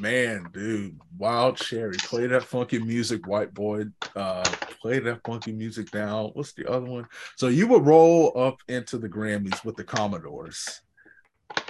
Man, 0.00 0.48
dude, 0.52 0.98
Wild 1.18 1.56
Cherry, 1.56 1.96
play 1.98 2.26
that 2.26 2.42
funky 2.42 2.80
music, 2.80 3.28
white 3.28 3.54
boy. 3.54 3.84
Uh, 4.16 4.42
play 4.80 4.98
that 4.98 5.20
funky 5.24 5.52
music 5.52 5.90
down. 5.92 6.30
What's 6.34 6.52
the 6.52 6.68
other 6.68 6.86
one? 6.86 7.06
So 7.36 7.46
you 7.46 7.68
would 7.68 7.86
roll 7.86 8.32
up 8.36 8.56
into 8.68 8.98
the 8.98 9.08
Grammys 9.08 9.64
with 9.64 9.76
the 9.76 9.84
Commodores. 9.84 10.80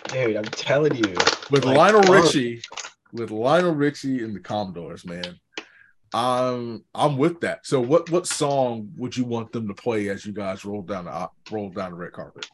Dude, 0.09 0.37
I'm 0.37 0.45
telling 0.45 0.95
you. 0.95 1.15
With 1.51 1.67
like, 1.67 1.77
Lionel 1.77 2.03
Richie, 2.11 2.63
with 3.13 3.31
Lionel 3.31 3.75
Richie 3.75 4.25
and 4.25 4.35
the 4.35 4.41
Commodores, 4.41 5.05
man. 5.05 5.39
I'm 6.15 6.85
I'm 6.95 7.17
with 7.19 7.41
that. 7.41 7.67
So 7.67 7.81
what 7.81 8.09
what 8.09 8.29
song 8.29 8.89
would 8.97 9.17
you 9.17 9.25
want 9.25 9.51
them 9.51 9.67
to 9.67 9.75
play 9.75 10.09
as 10.09 10.25
you 10.25 10.33
guys 10.33 10.65
roll 10.65 10.83
down 10.83 11.07
the 11.07 11.29
roll 11.51 11.71
down 11.71 11.91
the 11.91 11.97
red 11.97 12.13
carpet? 12.13 12.49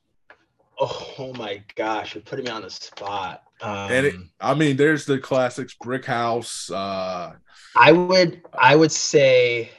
Oh 0.81 1.35
my 1.37 1.63
gosh, 1.77 2.15
you're 2.15 2.23
putting 2.23 2.47
me 2.47 2.51
on 2.51 2.63
the 2.63 2.71
spot. 2.71 3.43
Um, 3.61 3.93
and 3.93 4.07
it, 4.07 4.15
um, 4.15 4.31
I 4.41 4.55
mean, 4.55 4.79
there's 4.79 5.05
the 5.05 5.19
classics, 5.19 5.75
Brick 5.75 6.07
House. 6.07 6.71
Uh, 6.71 7.35
I 7.77 7.93
would 7.93 8.41
I 8.59 8.77
would 8.77 8.93
say 8.93 9.71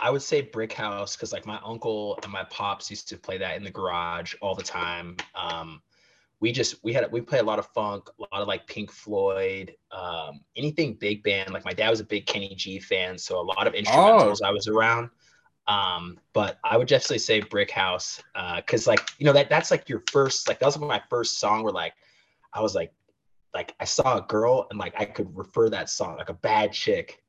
I 0.00 0.10
would 0.10 0.22
say 0.22 0.40
Brick 0.40 0.72
House 0.72 1.14
because 1.14 1.32
like 1.32 1.46
my 1.46 1.60
uncle 1.64 2.18
and 2.24 2.32
my 2.32 2.42
pops 2.44 2.90
used 2.90 3.08
to 3.10 3.16
play 3.16 3.38
that 3.38 3.56
in 3.56 3.62
the 3.62 3.70
garage 3.70 4.34
all 4.42 4.56
the 4.56 4.64
time. 4.64 5.16
Um, 5.36 5.80
we 6.40 6.52
just 6.52 6.82
we 6.84 6.92
had 6.92 7.10
we 7.10 7.20
play 7.20 7.38
a 7.38 7.42
lot 7.42 7.58
of 7.58 7.66
funk, 7.66 8.08
a 8.18 8.22
lot 8.32 8.42
of 8.42 8.48
like 8.48 8.66
Pink 8.66 8.92
Floyd, 8.92 9.74
um, 9.90 10.40
anything 10.56 10.94
big 10.94 11.22
band. 11.22 11.52
Like 11.52 11.64
my 11.64 11.72
dad 11.72 11.90
was 11.90 12.00
a 12.00 12.04
big 12.04 12.26
Kenny 12.26 12.54
G 12.54 12.78
fan, 12.78 13.18
so 13.18 13.40
a 13.40 13.42
lot 13.42 13.66
of 13.66 13.72
instrumentals 13.72 14.38
oh. 14.42 14.46
I 14.46 14.50
was 14.50 14.68
around. 14.68 15.10
Um, 15.66 16.18
but 16.32 16.58
I 16.64 16.76
would 16.76 16.88
definitely 16.88 17.18
say 17.18 17.40
Brick 17.40 17.70
House, 17.70 18.22
because 18.56 18.86
uh, 18.86 18.92
like 18.92 19.00
you 19.18 19.26
know 19.26 19.32
that 19.32 19.50
that's 19.50 19.70
like 19.70 19.88
your 19.88 20.02
first 20.10 20.48
like 20.48 20.60
that 20.60 20.66
was 20.66 20.78
my 20.78 21.02
first 21.10 21.38
song 21.40 21.62
where 21.62 21.72
like 21.72 21.92
I 22.52 22.60
was 22.60 22.74
like 22.74 22.92
like 23.52 23.74
I 23.80 23.84
saw 23.84 24.18
a 24.18 24.22
girl 24.22 24.66
and 24.70 24.78
like 24.78 24.94
I 24.98 25.04
could 25.04 25.36
refer 25.36 25.68
that 25.70 25.90
song 25.90 26.16
like 26.16 26.30
a 26.30 26.34
bad 26.34 26.72
chick. 26.72 27.22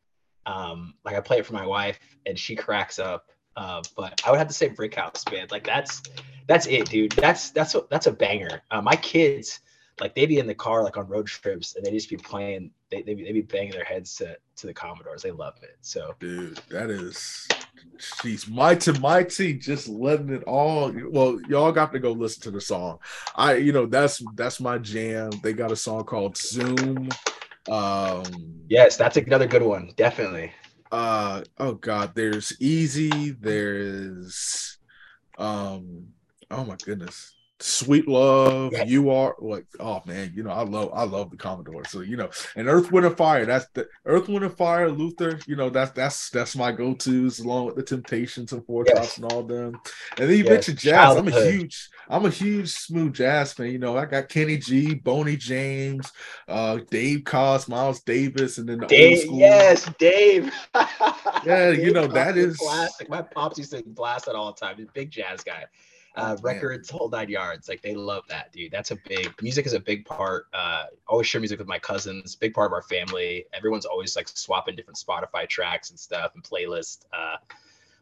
Um, 0.46 0.94
like 1.04 1.16
I 1.16 1.20
play 1.20 1.40
it 1.40 1.46
for 1.46 1.54
my 1.54 1.66
wife 1.66 2.00
and 2.26 2.38
she 2.38 2.56
cracks 2.56 3.00
up. 3.00 3.26
Uh, 3.56 3.82
but 3.96 4.22
I 4.26 4.32
would 4.32 4.38
have 4.38 4.48
to 4.48 4.54
say 4.54 4.70
Brick 4.70 4.96
House, 4.96 5.24
man. 5.32 5.48
Like 5.52 5.66
that's 5.66 6.02
that's 6.48 6.68
it, 6.68 6.90
dude. 6.90 7.12
That's 7.14 7.52
that's 7.52 7.76
a, 7.76 7.84
that's 7.90 8.08
a 8.08 8.12
banger. 8.12 8.62
Uh, 8.72 8.82
my 8.82 8.96
kids, 8.96 9.60
like 10.00 10.16
they 10.16 10.26
be 10.26 10.40
in 10.40 10.48
the 10.48 10.56
car 10.56 10.84
like 10.84 10.98
on 10.98 11.08
road 11.08 11.28
trips 11.28 11.76
and 11.76 11.86
they 11.86 11.92
just 11.92 12.10
be 12.10 12.18
playing. 12.18 12.72
They 12.90 13.02
they 13.02 13.14
be, 13.14 13.24
they 13.24 13.34
be 13.34 13.42
banging 13.42 13.72
their 13.72 13.84
heads 13.84 14.16
to 14.16 14.38
to 14.58 14.68
the 14.68 14.74
Commodores. 14.74 15.22
They 15.22 15.32
love 15.32 15.56
it. 15.62 15.78
So, 15.82 16.16
dude, 16.20 16.62
that 16.70 16.90
is 16.90 17.48
she's 17.98 18.48
mighty 18.48 18.98
mighty 19.00 19.54
just 19.54 19.88
letting 19.88 20.30
it 20.30 20.44
all 20.44 20.92
well 21.10 21.40
y'all 21.50 21.72
got 21.72 21.92
to 21.92 22.00
go 22.00 22.12
listen 22.12 22.42
to 22.42 22.52
the 22.52 22.62
song 22.62 22.98
i 23.36 23.56
you 23.56 23.72
know 23.72 23.86
that's 23.86 24.20
that's 24.36 24.60
my 24.60 24.78
jam 24.78 25.30
they 25.44 25.54
got 25.54 25.72
a 25.72 25.76
song 25.76 26.04
called 26.04 26.38
zoom 26.38 27.10
um 27.70 28.24
yes 28.70 28.96
that's 28.96 29.18
another 29.18 29.48
good 29.48 29.62
one 29.62 29.92
definitely 29.96 30.52
uh 30.92 31.42
oh 31.60 31.74
god 31.74 32.16
there's 32.16 32.54
easy 32.60 33.32
there's 33.32 34.78
um 35.38 36.08
oh 36.52 36.66
my 36.66 36.76
goodness 36.84 37.36
Sweet 37.62 38.08
Love, 38.08 38.72
yeah. 38.72 38.86
you 38.86 39.10
are 39.10 39.36
like, 39.40 39.66
oh 39.82 40.02
man, 40.06 40.32
you 40.34 40.44
know, 40.44 40.52
I 40.52 40.64
love 40.64 40.92
I 40.94 41.04
love 41.04 41.30
the 41.30 41.36
Commodore. 41.36 41.84
So, 41.86 42.00
you 42.00 42.16
know, 42.16 42.30
and 42.56 42.70
Earth, 42.70 42.90
Wind, 42.90 43.06
and 43.06 43.18
Fire, 43.18 43.46
that's 43.46 43.68
the 43.74 43.88
Earth, 44.06 44.30
Wind, 44.30 44.46
and 44.46 44.56
Fire, 44.56 44.90
Luther, 44.90 45.40
you 45.46 45.58
know, 45.58 45.70
that's 45.70 45.92
that's 45.92 46.30
that's 46.30 46.56
my 46.56 46.72
go-tos 46.72 47.40
along 47.40 47.66
with 47.66 47.76
the 47.76 47.84
Temptations 47.84 48.54
and 48.54 48.66
Four 48.66 48.86
yes. 48.88 48.98
Tops 48.98 49.18
and 49.18 49.32
all 49.32 49.44
them. 49.44 49.80
And 50.18 50.30
then 50.30 50.38
you 50.38 50.46
yes. 50.46 50.50
mentioned 50.50 50.78
jazz. 50.78 50.94
Childhood. 50.94 51.34
I'm 51.34 51.40
a 51.42 51.52
huge, 51.52 51.90
I'm 52.08 52.26
a 52.26 52.30
huge 52.30 52.70
smooth 52.70 53.14
jazz 53.14 53.52
fan. 53.52 53.72
You 53.72 53.80
know, 53.80 53.98
I 53.98 54.06
got 54.06 54.30
Kenny 54.30 54.58
G, 54.58 54.96
Boney 54.96 55.36
James, 55.36 56.10
uh, 56.48 56.80
Dave 56.90 57.20
Koz, 57.26 57.68
Miles 57.68 58.02
Davis, 58.02 58.58
and 58.58 58.70
then 58.70 58.80
the 58.80 58.88
Dave, 58.88 59.18
old 59.18 59.26
school. 59.26 59.40
Yes, 59.40 59.92
Dave. 60.00 60.54
yeah, 60.76 61.72
Dave 61.72 61.80
you 61.80 61.92
know, 61.92 62.08
that 62.08 62.38
is 62.38 62.56
classic. 62.56 63.10
My 63.10 63.22
pops 63.22 63.58
used 63.58 63.72
to 63.72 63.84
blast 63.86 64.30
it 64.30 64.36
all 64.36 64.54
the 64.54 64.60
time. 64.60 64.78
He's 64.78 64.88
a 64.88 64.92
big 64.94 65.12
jazz 65.12 65.44
guy 65.44 65.66
uh, 66.16 66.36
oh, 66.38 66.42
records, 66.42 66.90
whole 66.90 67.10
nine 67.10 67.30
yards. 67.30 67.70
Like 67.70 67.82
they 67.82 67.96
love 67.96 68.24
that, 68.30 68.52
dude. 68.52 68.72
That's 68.72 68.92
a 68.92 68.98
big 69.08 69.34
music 69.42 69.66
is 69.66 69.74
a 69.74 69.80
big 69.80 70.06
part. 70.06 70.48
Uh, 70.54 70.86
always 71.08 71.28
share 71.28 71.42
music 71.42 71.60
with 71.60 71.68
my 71.68 71.80
cousins. 71.80 72.36
Big 72.36 72.54
part 72.54 72.68
of 72.68 72.74
our 72.74 72.82
family. 72.82 73.46
Everyone's 73.54 73.86
always 73.86 74.16
like 74.16 74.28
swapping 74.28 74.76
different 74.76 74.98
Spotify 74.98 75.48
tracks 75.48 75.90
and 75.90 76.00
stuff 76.00 76.32
and 76.36 76.44
playlists. 76.44 77.06
Uh, 77.14 77.38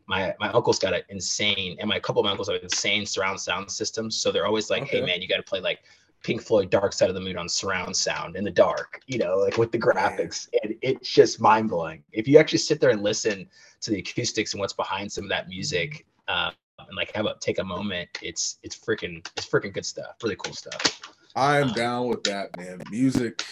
my 0.08 0.34
my 0.40 0.50
uncle's 0.50 0.80
got 0.80 0.94
an 0.94 1.02
insane, 1.10 1.78
and 1.80 1.90
my 1.90 2.00
couple 2.00 2.22
of 2.22 2.26
my 2.26 2.32
uncles 2.32 2.50
have 2.50 2.62
insane 2.64 3.06
surround 3.06 3.40
sound 3.40 3.70
systems. 3.70 4.18
So 4.18 4.32
they're 4.32 4.46
always 4.46 4.70
like, 4.70 4.84
okay. 4.84 5.00
"Hey 5.00 5.06
man, 5.06 5.22
you 5.22 5.28
got 5.28 5.38
to 5.38 5.44
play 5.44 5.60
like 5.60 5.80
Pink 6.24 6.42
Floyd 6.42 6.70
Dark 6.70 6.94
Side 6.94 7.10
of 7.10 7.16
the 7.16 7.22
Moon 7.22 7.38
on 7.38 7.48
surround 7.48 7.96
sound 7.96 8.36
in 8.36 8.44
the 8.44 8.52
dark, 8.52 9.02
you 9.08 9.18
know, 9.18 9.38
like 9.38 9.58
with 9.58 9.72
the 9.72 9.80
graphics. 9.80 10.50
And 10.64 10.76
it's 10.82 11.10
just 11.10 11.40
mind 11.40 11.70
blowing. 11.70 12.04
If 12.12 12.28
you 12.28 12.38
actually 12.38 12.60
sit 12.60 12.80
there 12.80 12.90
and 12.90 13.04
listen 13.04 13.48
to 13.82 13.92
the 13.92 14.00
acoustics 14.00 14.54
and 14.54 14.60
what's 14.60 14.74
behind 14.74 15.12
some 15.12 15.26
of 15.26 15.30
that 15.30 15.48
music, 15.48 16.06
uh, 16.28 16.52
and 16.80 16.96
like 16.96 17.12
have 17.16 17.26
a 17.26 17.36
take 17.40 17.60
a 17.60 17.64
moment. 17.64 18.10
It's 18.22 18.60
it's 18.64 18.78
freaking 18.78 19.28
it's 19.36 19.48
freaking 19.48 19.74
good 19.74 19.86
stuff. 19.86 20.16
Really 20.24 20.36
cool 20.38 20.54
stuff. 20.54 21.02
I 21.36 21.60
am 21.60 21.70
um, 21.70 21.74
down 21.74 22.08
with 22.08 22.24
that, 22.24 22.56
man. 22.58 22.82
Music, 22.90 23.44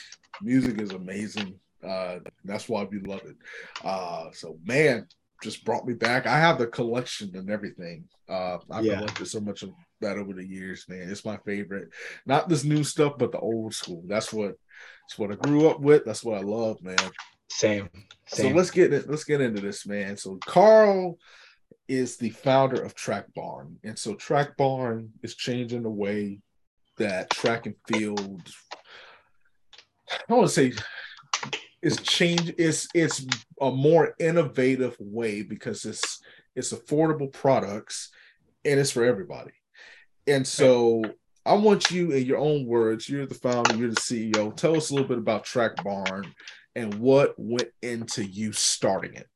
music 0.42 0.82
is 0.82 0.92
amazing. 0.92 1.60
Uh, 1.86 2.20
that's 2.44 2.68
why 2.68 2.84
we 2.84 3.00
love 3.00 3.22
it. 3.26 3.36
Uh, 3.84 4.32
so 4.34 4.58
man, 4.66 5.08
just 5.44 5.64
brought 5.66 5.86
me 5.86 5.94
back. 5.94 6.26
I 6.26 6.38
have 6.38 6.58
the 6.58 6.68
collection 6.68 7.32
and 7.36 7.50
everything. 7.50 8.06
Uh, 8.28 8.58
I've 8.72 8.86
yeah. 8.86 8.98
collected 8.98 9.28
so 9.28 9.40
much 9.40 9.64
of 9.64 9.72
that 10.02 10.18
over 10.18 10.34
the 10.34 10.46
years, 10.46 10.86
man. 10.88 11.10
It's 11.10 11.26
my 11.26 11.38
favorite. 11.46 11.90
Not 12.26 12.50
this 12.50 12.64
new 12.64 12.84
stuff, 12.84 13.14
but 13.18 13.32
the 13.32 13.40
old 13.40 13.74
school. 13.74 14.04
That's 14.08 14.34
what 14.34 14.56
it's 15.06 15.18
what 15.18 15.32
I 15.32 15.36
grew 15.36 15.70
up 15.70 15.80
with. 15.80 16.06
That's 16.06 16.24
what 16.24 16.38
I 16.38 16.42
love, 16.42 16.82
man. 16.82 16.98
Same. 17.50 17.90
Same. 18.28 18.52
So 18.52 18.56
let's 18.56 18.72
get 18.72 18.92
it. 18.92 19.10
Let's 19.10 19.24
get 19.24 19.42
into 19.42 19.62
this, 19.62 19.86
man. 19.86 20.18
So 20.18 20.38
Carl 20.46 21.18
is 21.88 22.18
the 22.18 22.30
founder 22.30 22.82
of 22.82 22.96
Track 22.96 23.26
Barn. 23.36 23.78
And 23.84 23.98
so 23.98 24.16
Track 24.16 24.58
Barn 24.58 25.12
is 25.24 25.36
changing 25.36 25.84
the 25.84 25.90
way 25.90 26.40
that 26.98 27.30
track 27.30 27.66
and 27.66 27.76
field 27.88 28.50
I 30.30 30.34
want 30.34 30.48
to 30.48 30.54
say 30.54 30.74
it's 31.82 32.02
change 32.02 32.54
it's 32.58 32.88
it's 32.94 33.26
a 33.62 33.72
more 33.72 34.16
innovative 34.20 34.96
way 35.00 35.44
because 35.44 35.86
it's 35.86 36.22
it's 36.56 36.74
affordable 36.74 37.32
products 37.32 38.12
and 38.64 38.80
it's 38.80 38.92
for 38.92 39.04
everybody. 39.04 39.52
And 40.28 40.46
so 40.48 41.04
I 41.46 41.54
want 41.54 41.92
you 41.92 42.12
in 42.12 42.26
your 42.26 42.40
own 42.40 42.66
words, 42.66 43.08
you're 43.08 43.28
the 43.28 43.36
founder, 43.36 43.76
you're 43.76 43.92
the 43.92 43.96
CEO. 43.96 44.56
Tell 44.56 44.76
us 44.76 44.90
a 44.90 44.94
little 44.94 45.08
bit 45.08 45.20
about 45.20 45.44
Track 45.44 45.84
Barn 45.84 46.34
and 46.76 46.96
what 46.96 47.36
went 47.38 47.70
into 47.84 48.26
you 48.26 48.52
starting 48.52 49.14
it. 49.14 49.28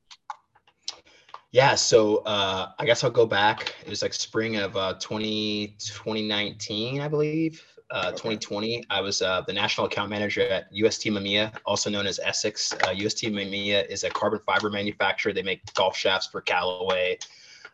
Yeah, 1.52 1.74
so 1.74 2.18
uh, 2.18 2.72
I 2.78 2.86
guess 2.86 3.04
I'll 3.04 3.10
go 3.10 3.26
back. 3.26 3.74
It 3.84 3.90
was 3.90 4.04
like 4.04 4.14
spring 4.14 4.58
of 4.58 4.78
uh, 4.78 4.94
20, 5.00 5.76
2019, 5.80 7.02
I 7.02 7.08
believe. 7.08 7.64
Uh, 7.92 8.10
okay. 8.10 8.18
2020, 8.18 8.84
I 8.92 9.02
was 9.02 9.24
uh, 9.24 9.42
the 9.42 9.54
national 9.54 9.88
account 9.88 10.12
manager 10.12 10.48
at 10.48 10.68
UST 10.72 11.06
Mamiya, 11.06 11.52
also 11.66 11.90
known 11.90 12.06
as 12.06 12.20
ESSX. 12.24 12.88
Uh, 12.88 12.92
UST 12.92 13.24
Mamiya 13.26 13.88
is 13.88 14.04
a 14.04 14.12
carbon 14.12 14.40
fiber 14.46 14.70
manufacturer. 14.70 15.34
They 15.34 15.42
make 15.42 15.74
golf 15.74 15.98
shafts 15.98 16.28
for 16.28 16.40
Callaway, 16.42 17.18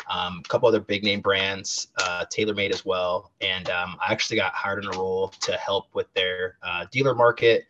um, 0.10 0.41
a 0.46 0.48
couple 0.48 0.70
other 0.70 0.79
big 0.79 1.03
name 1.03 1.20
brands, 1.20 1.89
uh, 2.01 2.24
TaylorMade 2.34 2.72
as 2.72 2.86
well. 2.86 3.32
And 3.41 3.70
um, 3.70 3.98
I 4.00 4.13
actually 4.13 4.38
got 4.38 4.53
hired 4.53 4.86
in 4.86 4.94
a 4.94 4.98
role 4.98 5.34
to 5.41 5.53
help 5.53 5.94
with 5.94 6.12
their 6.13 6.58
uh, 6.63 6.86
dealer 6.91 7.13
market, 7.13 7.65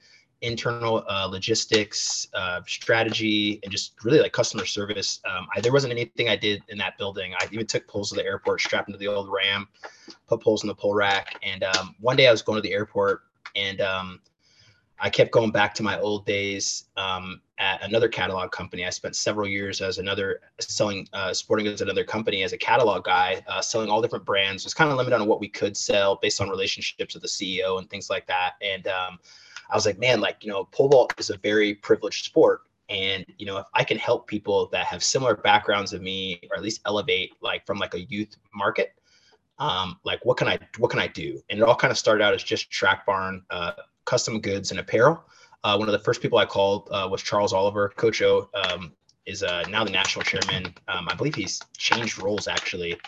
internal 0.45 1.03
uh, 1.07 1.25
logistics, 1.25 2.27
uh, 2.33 2.61
strategy, 2.67 3.59
and 3.63 3.71
just 3.71 3.93
really 4.03 4.19
like 4.19 4.31
customer 4.31 4.65
service. 4.65 5.19
Um, 5.25 5.47
I, 5.55 5.61
there 5.61 5.73
wasn't 5.73 5.91
anything 5.91 6.29
I 6.29 6.35
did 6.35 6.61
in 6.69 6.77
that 6.77 6.97
building. 6.97 7.33
I 7.39 7.47
even 7.51 7.65
took 7.65 7.87
poles 7.87 8.09
to 8.09 8.15
the 8.15 8.23
airport, 8.23 8.61
strapped 8.61 8.87
into 8.87 8.99
the 8.99 9.07
old 9.07 9.29
Ram, 9.31 9.67
put 10.27 10.41
poles 10.41 10.63
in 10.63 10.67
the 10.67 10.75
pole 10.75 10.93
rack. 10.93 11.39
And 11.43 11.63
um, 11.63 11.95
one 11.99 12.15
day 12.15 12.27
I 12.27 12.31
was 12.31 12.41
going 12.41 12.57
to 12.57 12.61
the 12.61 12.73
airport 12.73 13.23
and 13.55 13.81
um, 13.81 14.19
I 14.99 15.09
kept 15.09 15.31
going 15.31 15.51
back 15.51 15.73
to 15.75 15.83
my 15.83 15.99
old 15.99 16.25
days 16.25 16.85
um, 16.95 17.41
at 17.57 17.81
another 17.83 18.07
catalog 18.07 18.51
company. 18.51 18.85
I 18.85 18.89
spent 18.89 19.15
several 19.15 19.47
years 19.47 19.81
as 19.81 19.97
another 19.97 20.41
selling 20.59 21.07
uh, 21.13 21.33
sporting 21.33 21.65
goods, 21.65 21.81
another 21.81 22.03
company 22.03 22.43
as 22.43 22.53
a 22.53 22.57
catalog 22.57 23.03
guy, 23.03 23.43
uh, 23.47 23.61
selling 23.61 23.89
all 23.89 24.01
different 24.01 24.25
brands. 24.25 24.63
It 24.63 24.67
was 24.67 24.73
kind 24.73 24.91
of 24.91 24.97
limited 24.97 25.19
on 25.19 25.27
what 25.27 25.39
we 25.39 25.49
could 25.49 25.75
sell 25.75 26.15
based 26.21 26.39
on 26.39 26.49
relationships 26.49 27.13
with 27.13 27.23
the 27.23 27.29
CEO 27.29 27.79
and 27.79 27.89
things 27.89 28.09
like 28.09 28.25
that. 28.27 28.53
And 28.61 28.87
um, 28.87 29.19
I 29.69 29.75
was 29.75 29.85
like, 29.85 29.99
man, 29.99 30.21
like, 30.21 30.43
you 30.43 30.51
know, 30.51 30.65
pole 30.65 30.89
vault 30.89 31.13
is 31.17 31.29
a 31.29 31.37
very 31.37 31.73
privileged 31.75 32.25
sport. 32.25 32.61
And, 32.89 33.25
you 33.37 33.45
know, 33.45 33.57
if 33.57 33.65
I 33.73 33.83
can 33.83 33.97
help 33.97 34.27
people 34.27 34.67
that 34.71 34.85
have 34.85 35.03
similar 35.03 35.35
backgrounds 35.35 35.91
of 35.93 36.01
me, 36.01 36.39
or 36.51 36.57
at 36.57 36.63
least 36.63 36.81
elevate 36.85 37.33
like 37.41 37.65
from 37.65 37.79
like 37.79 37.95
a 37.95 38.01
youth 38.01 38.37
market, 38.53 38.93
um, 39.57 39.99
like 40.03 40.23
what 40.23 40.37
can 40.37 40.47
I, 40.47 40.59
what 40.77 40.91
can 40.91 40.99
I 40.99 41.07
do? 41.07 41.41
And 41.49 41.59
it 41.59 41.63
all 41.63 41.75
kind 41.75 41.91
of 41.91 41.97
started 41.97 42.23
out 42.23 42.33
as 42.33 42.43
just 42.43 42.69
track 42.69 43.05
barn, 43.05 43.43
uh, 43.49 43.71
custom 44.05 44.39
goods 44.39 44.71
and 44.71 44.79
apparel. 44.79 45.23
Uh, 45.63 45.75
one 45.77 45.87
of 45.87 45.93
the 45.93 45.99
first 45.99 46.21
people 46.21 46.37
I 46.37 46.45
called 46.45 46.89
uh, 46.91 47.07
was 47.09 47.23
Charles 47.23 47.53
Oliver. 47.53 47.89
Coach 47.95 48.21
O 48.21 48.49
um, 48.53 48.93
is 49.25 49.41
uh, 49.41 49.63
now 49.67 49.83
the 49.83 49.89
national 49.89 50.23
chairman. 50.23 50.71
Um, 50.87 51.07
I 51.09 51.15
believe 51.15 51.33
he's 51.33 51.59
changed 51.75 52.21
roles 52.21 52.47
actually. 52.47 52.99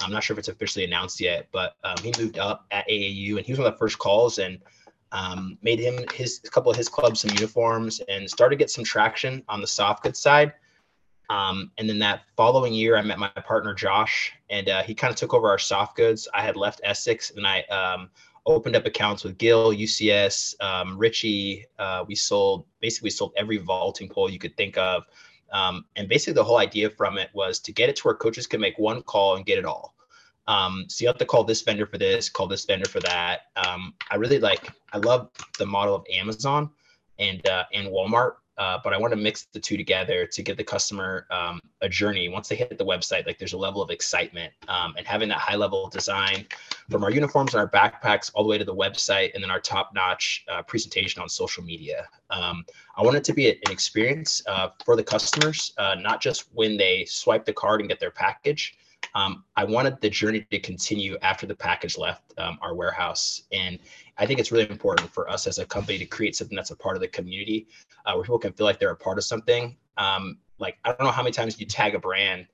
I'm 0.00 0.12
not 0.12 0.22
sure 0.22 0.34
if 0.34 0.38
it's 0.38 0.48
officially 0.48 0.84
announced 0.84 1.20
yet, 1.20 1.48
but 1.52 1.76
um, 1.82 1.96
he 2.02 2.12
moved 2.18 2.38
up 2.38 2.66
at 2.70 2.86
AAU 2.88 3.36
and 3.36 3.46
he 3.46 3.52
was 3.52 3.58
one 3.58 3.66
of 3.66 3.74
the 3.74 3.78
first 3.78 3.98
calls. 3.98 4.38
And 4.38 4.58
um, 5.14 5.56
made 5.62 5.78
him 5.78 6.04
his 6.12 6.40
a 6.44 6.50
couple 6.50 6.70
of 6.70 6.76
his 6.76 6.88
clubs 6.88 7.20
some 7.20 7.30
uniforms 7.30 8.00
and 8.08 8.28
started 8.28 8.56
to 8.56 8.58
get 8.58 8.68
some 8.68 8.84
traction 8.84 9.42
on 9.48 9.60
the 9.60 9.66
soft 9.66 10.02
goods 10.02 10.18
side. 10.18 10.52
Um, 11.30 11.70
and 11.78 11.88
then 11.88 11.98
that 12.00 12.22
following 12.36 12.74
year, 12.74 12.96
I 12.96 13.02
met 13.02 13.18
my 13.18 13.28
partner 13.28 13.72
Josh, 13.72 14.32
and 14.50 14.68
uh, 14.68 14.82
he 14.82 14.94
kind 14.94 15.10
of 15.10 15.16
took 15.16 15.32
over 15.32 15.48
our 15.48 15.58
soft 15.58 15.96
goods. 15.96 16.28
I 16.34 16.42
had 16.42 16.56
left 16.56 16.82
ESSX, 16.82 17.36
and 17.36 17.46
I 17.46 17.62
um, 17.62 18.10
opened 18.44 18.76
up 18.76 18.84
accounts 18.84 19.24
with 19.24 19.38
Gill, 19.38 19.72
UCS, 19.72 20.60
um, 20.60 20.98
Richie. 20.98 21.64
Uh, 21.78 22.04
we 22.06 22.14
sold 22.14 22.66
basically 22.80 23.06
we 23.06 23.10
sold 23.10 23.32
every 23.36 23.56
vaulting 23.56 24.08
pole 24.08 24.28
you 24.28 24.38
could 24.38 24.56
think 24.56 24.76
of, 24.76 25.04
um, 25.52 25.86
and 25.96 26.08
basically 26.08 26.34
the 26.34 26.44
whole 26.44 26.58
idea 26.58 26.90
from 26.90 27.16
it 27.16 27.30
was 27.32 27.58
to 27.60 27.72
get 27.72 27.88
it 27.88 27.96
to 27.96 28.02
where 28.02 28.14
coaches 28.14 28.46
could 28.46 28.60
make 28.60 28.78
one 28.78 29.00
call 29.02 29.36
and 29.36 29.46
get 29.46 29.58
it 29.58 29.64
all. 29.64 29.93
Um, 30.46 30.84
so 30.88 31.02
you 31.02 31.08
have 31.08 31.18
to 31.18 31.24
call 31.24 31.44
this 31.44 31.62
vendor 31.62 31.86
for 31.86 31.98
this, 31.98 32.28
call 32.28 32.46
this 32.46 32.64
vendor 32.64 32.88
for 32.88 33.00
that. 33.00 33.42
Um, 33.56 33.94
I 34.10 34.16
really 34.16 34.38
like, 34.38 34.70
I 34.92 34.98
love 34.98 35.30
the 35.58 35.66
model 35.66 35.94
of 35.94 36.04
Amazon 36.12 36.70
and 37.18 37.46
uh, 37.48 37.64
and 37.72 37.88
Walmart, 37.88 38.32
uh, 38.58 38.78
but 38.82 38.92
I 38.92 38.98
want 38.98 39.12
to 39.12 39.16
mix 39.16 39.44
the 39.52 39.60
two 39.60 39.76
together 39.76 40.26
to 40.26 40.42
give 40.42 40.56
the 40.56 40.64
customer 40.64 41.26
um, 41.30 41.60
a 41.80 41.88
journey. 41.88 42.28
Once 42.28 42.48
they 42.48 42.56
hit 42.56 42.76
the 42.76 42.84
website, 42.84 43.26
like 43.26 43.38
there's 43.38 43.52
a 43.52 43.58
level 43.58 43.80
of 43.80 43.90
excitement 43.90 44.52
um, 44.68 44.94
and 44.96 45.06
having 45.06 45.28
that 45.28 45.38
high 45.38 45.56
level 45.56 45.88
design 45.88 46.46
from 46.90 47.04
our 47.04 47.10
uniforms 47.10 47.54
and 47.54 47.60
our 47.60 47.68
backpacks 47.68 48.30
all 48.34 48.42
the 48.42 48.48
way 48.48 48.58
to 48.58 48.64
the 48.64 48.74
website, 48.74 49.32
and 49.34 49.42
then 49.42 49.50
our 49.50 49.60
top 49.60 49.92
notch 49.94 50.44
uh, 50.48 50.62
presentation 50.62 51.22
on 51.22 51.28
social 51.28 51.62
media. 51.62 52.06
Um, 52.30 52.64
I 52.96 53.02
want 53.02 53.16
it 53.16 53.24
to 53.24 53.32
be 53.32 53.48
an 53.48 53.56
experience 53.70 54.42
uh, 54.46 54.68
for 54.84 54.96
the 54.96 55.04
customers, 55.04 55.72
uh, 55.78 55.96
not 56.00 56.20
just 56.20 56.48
when 56.52 56.76
they 56.76 57.04
swipe 57.06 57.44
the 57.44 57.52
card 57.52 57.80
and 57.80 57.88
get 57.88 58.00
their 58.00 58.10
package 58.10 58.76
um, 59.14 59.44
I 59.56 59.64
wanted 59.64 60.00
the 60.00 60.10
journey 60.10 60.46
to 60.50 60.58
continue 60.58 61.16
after 61.22 61.46
the 61.46 61.54
package 61.54 61.96
left 61.96 62.34
um, 62.38 62.58
our 62.60 62.74
warehouse. 62.74 63.42
And 63.52 63.78
I 64.18 64.26
think 64.26 64.40
it's 64.40 64.50
really 64.50 64.68
important 64.68 65.10
for 65.12 65.30
us 65.30 65.46
as 65.46 65.58
a 65.58 65.66
company 65.66 65.98
to 65.98 66.06
create 66.06 66.34
something 66.34 66.56
that's 66.56 66.72
a 66.72 66.76
part 66.76 66.96
of 66.96 67.00
the 67.00 67.08
community 67.08 67.68
uh, 68.06 68.14
where 68.14 68.24
people 68.24 68.38
can 68.38 68.52
feel 68.52 68.66
like 68.66 68.80
they're 68.80 68.90
a 68.90 68.96
part 68.96 69.18
of 69.18 69.24
something. 69.24 69.76
Um, 69.96 70.38
like, 70.58 70.78
I 70.84 70.88
don't 70.88 71.02
know 71.02 71.12
how 71.12 71.22
many 71.22 71.32
times 71.32 71.58
you 71.60 71.66
tag 71.66 71.94
a 71.94 71.98
brand 71.98 72.46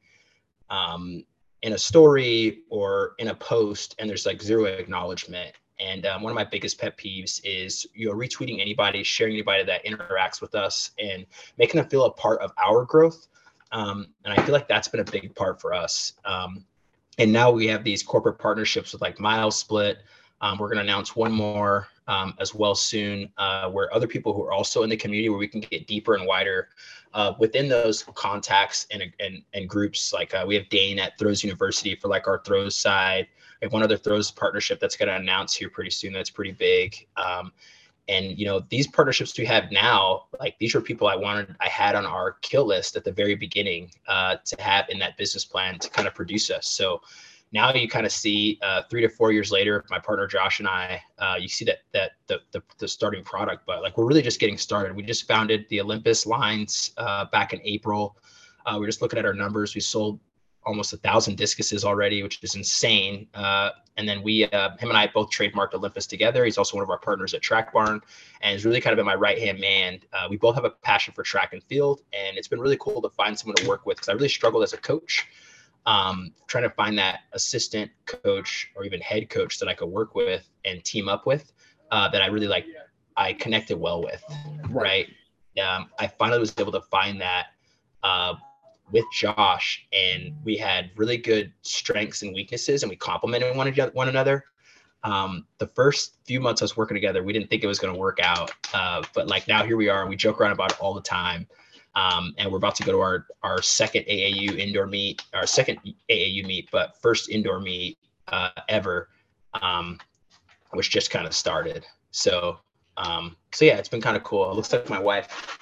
um, 0.68 1.24
in 1.62 1.72
a 1.72 1.78
story 1.78 2.60
or 2.68 3.14
in 3.18 3.28
a 3.28 3.34
post 3.34 3.94
and 3.98 4.08
there's 4.08 4.26
like 4.26 4.42
zero 4.42 4.64
acknowledgement. 4.64 5.54
And 5.78 6.04
um, 6.04 6.20
one 6.20 6.30
of 6.30 6.36
my 6.36 6.44
biggest 6.44 6.78
pet 6.78 6.98
peeves 6.98 7.40
is 7.42 7.86
you 7.94 8.08
know 8.08 8.14
retweeting 8.14 8.60
anybody, 8.60 9.02
sharing 9.02 9.32
anybody 9.32 9.64
that 9.64 9.82
interacts 9.86 10.42
with 10.42 10.54
us, 10.54 10.90
and 10.98 11.24
making 11.56 11.80
them 11.80 11.88
feel 11.88 12.04
a 12.04 12.12
part 12.12 12.38
of 12.42 12.52
our 12.62 12.84
growth 12.84 13.28
Um, 13.72 14.08
and 14.24 14.34
I 14.34 14.42
feel 14.44 14.52
like 14.52 14.68
that's 14.68 14.88
been 14.88 15.00
a 15.00 15.04
big 15.04 15.34
part 15.34 15.60
for 15.60 15.72
us. 15.72 16.14
Um, 16.24 16.64
and 17.18 17.32
now 17.32 17.50
we 17.50 17.66
have 17.66 17.84
these 17.84 18.02
corporate 18.02 18.38
partnerships 18.38 18.92
with 18.92 19.02
like 19.02 19.20
Mile 19.20 19.50
Split. 19.50 19.98
Um, 20.40 20.58
we're 20.58 20.68
going 20.68 20.78
to 20.78 20.82
announce 20.82 21.14
one 21.14 21.32
more 21.32 21.88
um, 22.08 22.34
as 22.40 22.54
well 22.54 22.74
soon, 22.74 23.30
uh, 23.36 23.68
where 23.70 23.92
other 23.94 24.06
people 24.06 24.32
who 24.32 24.42
are 24.42 24.52
also 24.52 24.82
in 24.82 24.90
the 24.90 24.96
community, 24.96 25.28
where 25.28 25.38
we 25.38 25.46
can 25.46 25.60
get 25.60 25.86
deeper 25.86 26.14
and 26.14 26.26
wider 26.26 26.68
uh, 27.12 27.34
within 27.38 27.68
those 27.68 28.04
contacts 28.14 28.86
and 28.90 29.02
and, 29.20 29.42
and 29.52 29.68
groups. 29.68 30.12
Like 30.12 30.34
uh, 30.34 30.44
we 30.46 30.54
have 30.54 30.68
Dane 30.70 30.98
at 30.98 31.18
Throws 31.18 31.44
University 31.44 31.94
for 31.94 32.08
like 32.08 32.26
our 32.26 32.42
throws 32.44 32.74
side. 32.74 33.28
We 33.60 33.66
have 33.66 33.72
one 33.72 33.82
other 33.82 33.98
throws 33.98 34.30
partnership 34.30 34.80
that's 34.80 34.96
going 34.96 35.08
to 35.08 35.16
announce 35.16 35.54
here 35.54 35.68
pretty 35.68 35.90
soon. 35.90 36.12
That's 36.12 36.30
pretty 36.30 36.52
big. 36.52 37.06
And 38.10 38.36
you 38.36 38.44
know 38.44 38.58
these 38.70 38.88
partnerships 38.88 39.38
we 39.38 39.46
have 39.46 39.70
now 39.70 40.24
like 40.40 40.58
these 40.58 40.74
are 40.74 40.80
people 40.80 41.06
i 41.06 41.14
wanted 41.14 41.54
i 41.60 41.68
had 41.68 41.94
on 41.94 42.04
our 42.04 42.32
kill 42.42 42.66
list 42.66 42.96
at 42.96 43.04
the 43.04 43.12
very 43.12 43.36
beginning 43.36 43.92
uh, 44.08 44.36
to 44.44 44.60
have 44.60 44.86
in 44.88 44.98
that 44.98 45.16
business 45.16 45.44
plan 45.44 45.78
to 45.78 45.88
kind 45.90 46.08
of 46.08 46.14
produce 46.14 46.50
us. 46.50 46.66
So 46.66 47.00
now 47.52 47.72
you 47.72 47.88
kind 47.88 48.06
of 48.06 48.12
see 48.12 48.58
uh, 48.62 48.82
three 48.90 49.02
to 49.02 49.08
four 49.08 49.30
years 49.30 49.52
later 49.52 49.84
my 49.90 49.98
partner 49.98 50.26
josh 50.26 50.58
and 50.58 50.68
i 50.68 51.00
uh, 51.18 51.36
you 51.38 51.48
see 51.48 51.64
that 51.64 51.78
that 51.92 52.10
the, 52.26 52.40
the, 52.50 52.62
the 52.78 52.88
starting 52.88 53.22
product. 53.22 53.64
But 53.64 53.82
like 53.82 53.96
we're 53.96 54.06
really 54.06 54.22
just 54.22 54.40
getting 54.40 54.58
started. 54.58 54.96
We 54.96 55.02
just 55.04 55.28
founded 55.28 55.66
the 55.68 55.80
olympus 55.80 56.26
lines 56.26 56.92
uh, 56.96 57.26
back 57.26 57.52
in 57.52 57.60
april. 57.62 58.16
Uh, 58.66 58.76
we're 58.78 58.86
just 58.86 59.02
looking 59.02 59.18
at 59.18 59.24
our 59.24 59.34
numbers. 59.34 59.74
We 59.74 59.80
sold 59.80 60.20
almost 60.64 60.92
a 60.92 60.96
thousand 60.98 61.36
discuses 61.36 61.84
already, 61.84 62.22
which 62.22 62.42
is 62.42 62.54
insane. 62.54 63.26
Uh, 63.34 63.70
and 63.96 64.08
then 64.08 64.22
we, 64.22 64.44
uh, 64.44 64.76
him 64.76 64.88
and 64.88 64.96
I 64.96 65.08
both 65.08 65.30
trademarked 65.30 65.74
Olympus 65.74 66.06
together. 66.06 66.44
He's 66.44 66.58
also 66.58 66.76
one 66.76 66.82
of 66.82 66.90
our 66.90 66.98
partners 66.98 67.34
at 67.34 67.42
Track 67.42 67.72
Barn 67.72 68.00
and 68.40 68.52
he's 68.52 68.64
really 68.64 68.80
kind 68.80 68.92
of 68.92 68.96
been 68.96 69.06
my 69.06 69.14
right 69.14 69.38
hand 69.38 69.60
man. 69.60 70.00
Uh, 70.12 70.26
we 70.28 70.36
both 70.36 70.54
have 70.54 70.64
a 70.64 70.70
passion 70.70 71.12
for 71.14 71.22
track 71.22 71.52
and 71.52 71.62
field, 71.64 72.02
and 72.12 72.36
it's 72.36 72.48
been 72.48 72.60
really 72.60 72.76
cool 72.78 73.02
to 73.02 73.10
find 73.10 73.38
someone 73.38 73.56
to 73.56 73.68
work 73.68 73.86
with 73.86 73.96
because 73.96 74.08
I 74.08 74.12
really 74.12 74.28
struggled 74.28 74.62
as 74.62 74.72
a 74.72 74.78
coach. 74.78 75.26
Um, 75.86 76.32
trying 76.46 76.64
to 76.64 76.70
find 76.70 76.98
that 76.98 77.20
assistant 77.32 77.90
coach 78.04 78.70
or 78.76 78.84
even 78.84 79.00
head 79.00 79.30
coach 79.30 79.58
that 79.58 79.68
I 79.68 79.74
could 79.74 79.88
work 79.88 80.14
with 80.14 80.46
and 80.66 80.84
team 80.84 81.08
up 81.08 81.26
with 81.26 81.52
uh, 81.90 82.08
that 82.10 82.20
I 82.20 82.26
really 82.26 82.48
like, 82.48 82.66
I 83.16 83.32
connected 83.32 83.78
well 83.78 84.02
with, 84.02 84.22
right? 84.68 85.06
Um, 85.60 85.88
I 85.98 86.06
finally 86.06 86.38
was 86.38 86.54
able 86.58 86.72
to 86.72 86.82
find 86.82 87.18
that 87.22 87.46
uh, 88.02 88.34
with 88.92 89.04
Josh, 89.12 89.86
and 89.92 90.34
we 90.44 90.56
had 90.56 90.90
really 90.96 91.16
good 91.16 91.52
strengths 91.62 92.22
and 92.22 92.34
weaknesses, 92.34 92.82
and 92.82 92.90
we 92.90 92.96
complemented 92.96 93.56
one, 93.56 93.72
one 93.92 94.08
another. 94.08 94.44
Um, 95.02 95.46
the 95.58 95.66
first 95.66 96.16
few 96.24 96.40
months 96.40 96.60
I 96.60 96.64
was 96.64 96.76
working 96.76 96.94
together, 96.94 97.22
we 97.22 97.32
didn't 97.32 97.48
think 97.48 97.64
it 97.64 97.66
was 97.66 97.78
going 97.78 97.94
to 97.94 97.98
work 97.98 98.18
out, 98.22 98.50
uh, 98.74 99.02
but 99.14 99.28
like 99.28 99.48
now 99.48 99.64
here 99.64 99.76
we 99.76 99.88
are, 99.88 100.02
and 100.02 100.10
we 100.10 100.16
joke 100.16 100.40
around 100.40 100.52
about 100.52 100.72
it 100.72 100.80
all 100.80 100.94
the 100.94 101.00
time. 101.00 101.46
Um, 101.94 102.34
and 102.38 102.50
we're 102.50 102.58
about 102.58 102.76
to 102.76 102.84
go 102.84 102.92
to 102.92 103.00
our 103.00 103.26
our 103.42 103.62
second 103.62 104.04
AAU 104.04 104.56
indoor 104.56 104.86
meet, 104.86 105.22
our 105.34 105.46
second 105.46 105.80
AAU 106.08 106.44
meet, 106.46 106.68
but 106.70 107.00
first 107.00 107.28
indoor 107.30 107.60
meet 107.60 107.98
uh, 108.28 108.50
ever, 108.68 109.08
um, 109.60 109.98
which 110.72 110.90
just 110.90 111.10
kind 111.10 111.26
of 111.26 111.34
started. 111.34 111.84
So, 112.12 112.58
um, 112.96 113.36
so 113.52 113.64
yeah, 113.64 113.76
it's 113.76 113.88
been 113.88 114.00
kind 114.00 114.16
of 114.16 114.22
cool. 114.22 114.48
It 114.50 114.54
looks 114.54 114.72
like 114.72 114.88
my 114.88 115.00
wife 115.00 115.58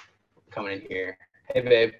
coming 0.51 0.73
in 0.73 0.81
here. 0.81 1.17
Hey, 1.53 1.61
babe. 1.61 1.93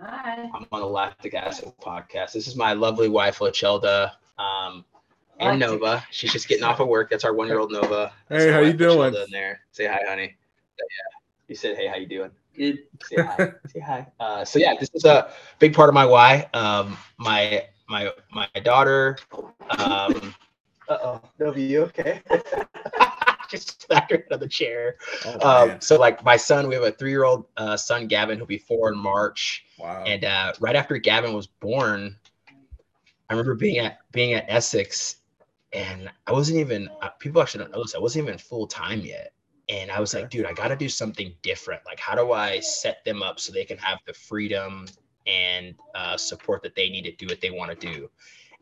Hi. 0.00 0.48
I'm 0.54 0.66
on 0.70 0.80
the 0.80 0.86
Lactic 0.86 1.34
Acid 1.34 1.72
podcast. 1.82 2.32
This 2.32 2.46
is 2.46 2.54
my 2.54 2.72
lovely 2.72 3.08
wife, 3.08 3.40
Lachelda, 3.40 4.12
um, 4.38 4.84
and 5.40 5.58
Lactic 5.58 5.80
Nova. 5.80 6.04
She's 6.10 6.32
just 6.32 6.46
getting 6.46 6.62
off 6.62 6.78
of 6.78 6.86
work. 6.86 7.10
That's 7.10 7.24
our 7.24 7.34
one-year-old 7.34 7.72
Nova. 7.72 8.12
That's 8.28 8.44
Hey, 8.44 8.52
how 8.52 8.60
you 8.60 8.74
doing? 8.74 9.12
Lachelda 9.12 9.24
In 9.24 9.30
there. 9.32 9.60
Say 9.72 9.86
hi, 9.86 10.00
honey. 10.06 10.36
Yeah. 10.78 11.18
You 11.48 11.54
said, 11.56 11.76
hey, 11.76 11.88
how 11.88 11.96
you 11.96 12.06
doing? 12.06 12.30
Good. 12.56 12.78
Say 13.02 13.16
hi. 13.16 13.52
Say 13.66 13.80
hi. 13.80 14.06
Uh, 14.20 14.44
so 14.44 14.60
yeah, 14.60 14.74
this 14.78 14.90
is 14.94 15.04
a 15.04 15.32
big 15.58 15.74
part 15.74 15.88
of 15.88 15.94
my 15.94 16.06
why. 16.06 16.48
Um, 16.54 16.96
my 17.16 17.64
my 17.88 18.12
my 18.32 18.48
daughter. 18.62 19.16
Um, 19.32 20.34
uh 20.88 20.98
oh, 21.02 21.20
Nova, 21.40 21.60
you 21.60 21.82
okay? 21.82 22.22
just 23.50 23.82
smacked 23.82 24.12
her 24.12 24.24
the 24.30 24.48
chair. 24.48 24.96
Oh, 25.24 25.70
Um, 25.70 25.80
so 25.80 25.98
like 25.98 26.24
my 26.24 26.36
son, 26.36 26.68
we 26.68 26.74
have 26.74 26.84
a 26.84 26.92
three-year-old 26.92 27.46
uh, 27.56 27.76
son, 27.76 28.06
Gavin, 28.06 28.38
who'll 28.38 28.46
be 28.46 28.58
four 28.58 28.92
in 28.92 28.98
March. 28.98 29.64
wow. 29.78 30.04
And 30.04 30.24
uh, 30.24 30.52
right 30.60 30.76
after 30.76 30.96
Gavin 30.98 31.32
was 31.32 31.46
born, 31.46 32.16
I 33.30 33.34
remember 33.34 33.54
being 33.54 33.78
at 33.78 33.98
being 34.12 34.32
at 34.34 34.48
ESSX, 34.48 35.16
and 35.72 36.10
I 36.26 36.32
wasn't 36.32 36.58
even. 36.58 36.88
Uh, 37.02 37.10
people 37.18 37.42
actually 37.42 37.64
don't 37.64 37.72
know 37.72 37.82
this. 37.82 37.94
I 37.94 37.98
wasn't 37.98 38.26
even 38.26 38.38
full 38.38 38.66
time 38.66 39.00
yet, 39.00 39.32
and 39.68 39.90
I 39.90 40.00
was 40.00 40.14
like, 40.14 40.30
dude, 40.30 40.46
I 40.46 40.52
got 40.52 40.68
to 40.68 40.76
do 40.76 40.88
something 40.88 41.34
different. 41.42 41.82
Like, 41.84 42.00
how 42.00 42.14
do 42.14 42.32
I 42.32 42.60
set 42.60 43.04
them 43.04 43.22
up 43.22 43.38
so 43.38 43.52
they 43.52 43.64
can 43.64 43.76
have 43.78 43.98
the 44.06 44.14
freedom 44.14 44.86
and 45.26 45.74
uh, 45.94 46.16
support 46.16 46.62
that 46.62 46.74
they 46.74 46.88
need 46.88 47.02
to 47.04 47.12
do 47.12 47.26
what 47.26 47.40
they 47.40 47.50
want 47.50 47.78
to 47.78 47.92
do? 47.92 48.08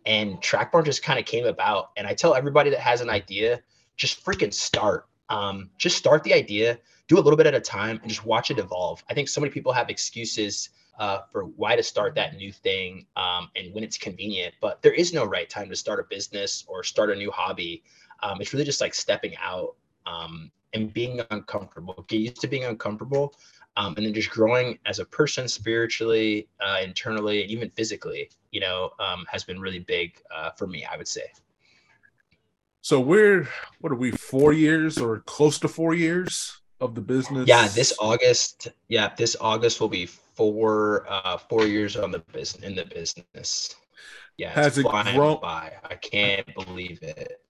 And 0.04 0.40
Track 0.42 0.72
Barn 0.72 0.84
just 0.84 1.02
kind 1.02 1.18
of 1.18 1.24
came 1.24 1.46
about. 1.46 1.90
And 1.96 2.06
I 2.06 2.14
tell 2.14 2.34
everybody 2.34 2.70
that 2.70 2.80
has 2.80 3.00
an 3.00 3.10
idea, 3.10 3.60
just 3.96 4.24
freaking 4.24 4.52
start. 4.52 5.06
Um, 5.28 5.70
just 5.78 5.96
start 5.96 6.22
the 6.22 6.34
idea, 6.34 6.78
do 7.08 7.16
a 7.16 7.20
little 7.20 7.36
bit 7.36 7.46
at 7.46 7.54
a 7.54 7.60
time, 7.60 7.98
and 8.02 8.08
just 8.08 8.24
watch 8.24 8.50
it 8.50 8.58
evolve. 8.58 9.02
I 9.10 9.14
think 9.14 9.28
so 9.28 9.40
many 9.40 9.52
people 9.52 9.72
have 9.72 9.90
excuses 9.90 10.70
uh, 10.98 11.20
for 11.30 11.44
why 11.44 11.76
to 11.76 11.82
start 11.82 12.14
that 12.14 12.36
new 12.36 12.52
thing 12.52 13.06
um, 13.16 13.50
and 13.56 13.74
when 13.74 13.84
it's 13.84 13.98
convenient. 13.98 14.54
But 14.60 14.82
there 14.82 14.92
is 14.92 15.12
no 15.12 15.24
right 15.24 15.48
time 15.48 15.68
to 15.68 15.76
start 15.76 16.00
a 16.00 16.04
business 16.04 16.64
or 16.68 16.82
start 16.82 17.10
a 17.10 17.14
new 17.14 17.30
hobby. 17.30 17.82
Um, 18.22 18.40
it's 18.40 18.52
really 18.52 18.64
just 18.64 18.80
like 18.80 18.94
stepping 18.94 19.34
out 19.42 19.74
um, 20.06 20.50
and 20.72 20.92
being 20.92 21.20
uncomfortable. 21.30 22.04
Get 22.08 22.20
used 22.20 22.40
to 22.40 22.46
being 22.46 22.64
uncomfortable, 22.64 23.34
um, 23.76 23.94
and 23.96 24.06
then 24.06 24.14
just 24.14 24.30
growing 24.30 24.78
as 24.86 25.00
a 25.00 25.04
person 25.04 25.48
spiritually, 25.48 26.48
uh, 26.60 26.78
internally, 26.82 27.42
and 27.42 27.50
even 27.50 27.70
physically. 27.70 28.30
You 28.52 28.60
know, 28.60 28.90
um, 29.00 29.26
has 29.30 29.44
been 29.44 29.60
really 29.60 29.80
big 29.80 30.22
uh, 30.34 30.50
for 30.52 30.66
me. 30.66 30.86
I 30.90 30.96
would 30.96 31.08
say. 31.08 31.24
So 32.86 33.00
we're 33.00 33.48
what 33.80 33.92
are 33.92 33.96
we 33.96 34.12
four 34.12 34.52
years 34.52 34.96
or 34.96 35.18
close 35.26 35.58
to 35.58 35.66
four 35.66 35.92
years 35.92 36.60
of 36.80 36.94
the 36.94 37.00
business? 37.00 37.48
Yeah, 37.48 37.66
this 37.66 37.92
August. 37.98 38.68
Yeah, 38.86 39.12
this 39.16 39.34
August 39.40 39.80
will 39.80 39.88
be 39.88 40.06
four 40.06 41.04
uh, 41.08 41.36
four 41.36 41.66
years 41.66 41.96
on 41.96 42.12
the 42.12 42.20
business 42.32 42.62
in 42.62 42.76
the 42.76 42.84
business. 42.84 43.74
Yeah, 44.36 44.50
Has 44.50 44.78
it 44.78 44.84
grown- 44.84 45.40
by. 45.40 45.72
I 45.82 45.96
can't 45.96 46.46
believe 46.54 47.02
it. 47.02 47.40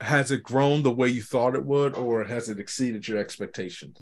has 0.00 0.30
it 0.30 0.44
grown 0.44 0.84
the 0.84 0.90
way 0.92 1.08
you 1.08 1.22
thought 1.22 1.56
it 1.56 1.64
would, 1.64 1.96
or 1.96 2.22
has 2.22 2.48
it 2.48 2.60
exceeded 2.60 3.08
your 3.08 3.18
expectations? 3.18 3.98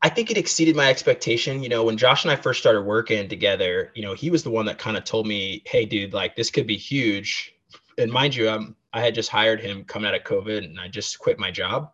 I 0.00 0.10
think 0.10 0.30
it 0.30 0.38
exceeded 0.38 0.76
my 0.76 0.90
expectation. 0.90 1.60
You 1.60 1.70
know, 1.70 1.82
when 1.82 1.96
Josh 1.96 2.22
and 2.24 2.30
I 2.30 2.36
first 2.36 2.60
started 2.60 2.82
working 2.82 3.26
together, 3.28 3.90
you 3.96 4.02
know, 4.02 4.14
he 4.14 4.30
was 4.30 4.44
the 4.44 4.50
one 4.50 4.66
that 4.66 4.78
kind 4.78 4.96
of 4.96 5.02
told 5.02 5.26
me, 5.26 5.64
"Hey, 5.66 5.84
dude, 5.84 6.12
like 6.14 6.36
this 6.36 6.50
could 6.50 6.68
be 6.68 6.76
huge." 6.76 7.55
And 7.98 8.10
mind 8.10 8.34
you, 8.34 8.48
I'm 8.48 8.76
I 8.92 9.00
had 9.00 9.14
just 9.14 9.28
hired 9.28 9.60
him 9.60 9.84
coming 9.84 10.08
out 10.08 10.14
of 10.14 10.24
COVID, 10.24 10.64
and 10.64 10.80
I 10.80 10.88
just 10.88 11.18
quit 11.18 11.38
my 11.38 11.50
job. 11.50 11.90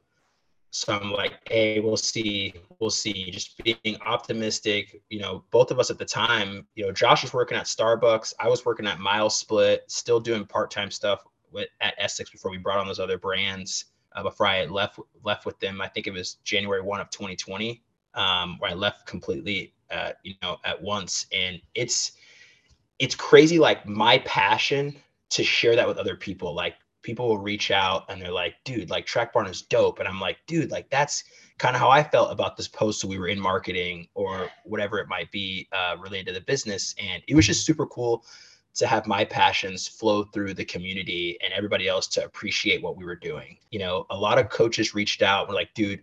So 0.70 0.94
I'm 0.94 1.12
like, 1.12 1.34
"Hey, 1.48 1.80
we'll 1.80 1.96
see, 1.96 2.54
we'll 2.78 2.90
see." 2.90 3.30
Just 3.30 3.62
being 3.62 3.96
optimistic. 4.04 5.02
You 5.10 5.20
know, 5.20 5.44
both 5.50 5.70
of 5.70 5.78
us 5.78 5.90
at 5.90 5.98
the 5.98 6.04
time, 6.04 6.66
you 6.74 6.84
know, 6.84 6.92
Josh 6.92 7.22
was 7.22 7.32
working 7.32 7.58
at 7.58 7.66
Starbucks, 7.66 8.34
I 8.38 8.48
was 8.48 8.64
working 8.64 8.86
at 8.86 9.00
Mile 9.00 9.30
Split, 9.30 9.84
still 9.88 10.20
doing 10.20 10.46
part 10.46 10.70
time 10.70 10.90
stuff 10.90 11.22
with 11.50 11.68
at 11.80 11.94
Essex 11.98 12.30
before 12.30 12.50
we 12.50 12.58
brought 12.58 12.78
on 12.78 12.86
those 12.86 13.00
other 13.00 13.18
brands. 13.18 13.86
Uh, 14.14 14.22
before 14.22 14.46
I 14.46 14.64
left 14.66 14.98
left 15.22 15.46
with 15.46 15.58
them, 15.60 15.80
I 15.80 15.88
think 15.88 16.06
it 16.06 16.12
was 16.12 16.34
January 16.44 16.82
one 16.82 17.00
of 17.00 17.10
2020 17.10 17.82
um, 18.14 18.58
where 18.58 18.70
I 18.70 18.74
left 18.74 19.06
completely, 19.06 19.74
uh, 19.90 20.12
you 20.22 20.34
know, 20.42 20.58
at 20.64 20.80
once. 20.80 21.26
And 21.32 21.60
it's 21.74 22.12
it's 22.98 23.14
crazy, 23.14 23.58
like 23.58 23.86
my 23.86 24.18
passion 24.18 24.96
to 25.32 25.44
share 25.44 25.76
that 25.76 25.88
with 25.88 25.98
other 25.98 26.16
people. 26.16 26.54
Like 26.54 26.74
people 27.02 27.28
will 27.28 27.38
reach 27.38 27.70
out 27.70 28.04
and 28.08 28.20
they're 28.20 28.32
like, 28.32 28.54
"Dude, 28.64 28.90
like 28.90 29.06
Track 29.06 29.32
Barn 29.32 29.46
is 29.46 29.62
dope," 29.62 29.98
and 29.98 30.08
I'm 30.08 30.20
like, 30.20 30.38
"Dude, 30.46 30.70
like 30.70 30.88
that's 30.90 31.24
kind 31.58 31.74
of 31.74 31.80
how 31.80 31.90
I 31.90 32.02
felt 32.02 32.32
about 32.32 32.56
this 32.56 32.68
post." 32.68 33.00
So 33.00 33.08
we 33.08 33.18
were 33.18 33.28
in 33.28 33.40
marketing 33.40 34.08
or 34.14 34.50
whatever 34.64 34.98
it 34.98 35.08
might 35.08 35.30
be 35.30 35.68
uh, 35.72 35.96
related 35.98 36.28
to 36.28 36.32
the 36.34 36.44
business, 36.44 36.94
and 36.98 37.22
it 37.28 37.34
was 37.34 37.46
just 37.46 37.66
super 37.66 37.86
cool 37.86 38.24
to 38.74 38.86
have 38.86 39.06
my 39.06 39.24
passions 39.24 39.86
flow 39.86 40.24
through 40.24 40.54
the 40.54 40.64
community 40.64 41.36
and 41.44 41.52
everybody 41.52 41.88
else 41.88 42.06
to 42.08 42.24
appreciate 42.24 42.82
what 42.82 42.96
we 42.96 43.04
were 43.04 43.16
doing. 43.16 43.58
You 43.70 43.80
know, 43.80 44.06
a 44.10 44.16
lot 44.16 44.38
of 44.38 44.48
coaches 44.48 44.94
reached 44.94 45.22
out, 45.22 45.48
were 45.48 45.54
like, 45.54 45.74
"Dude." 45.74 46.00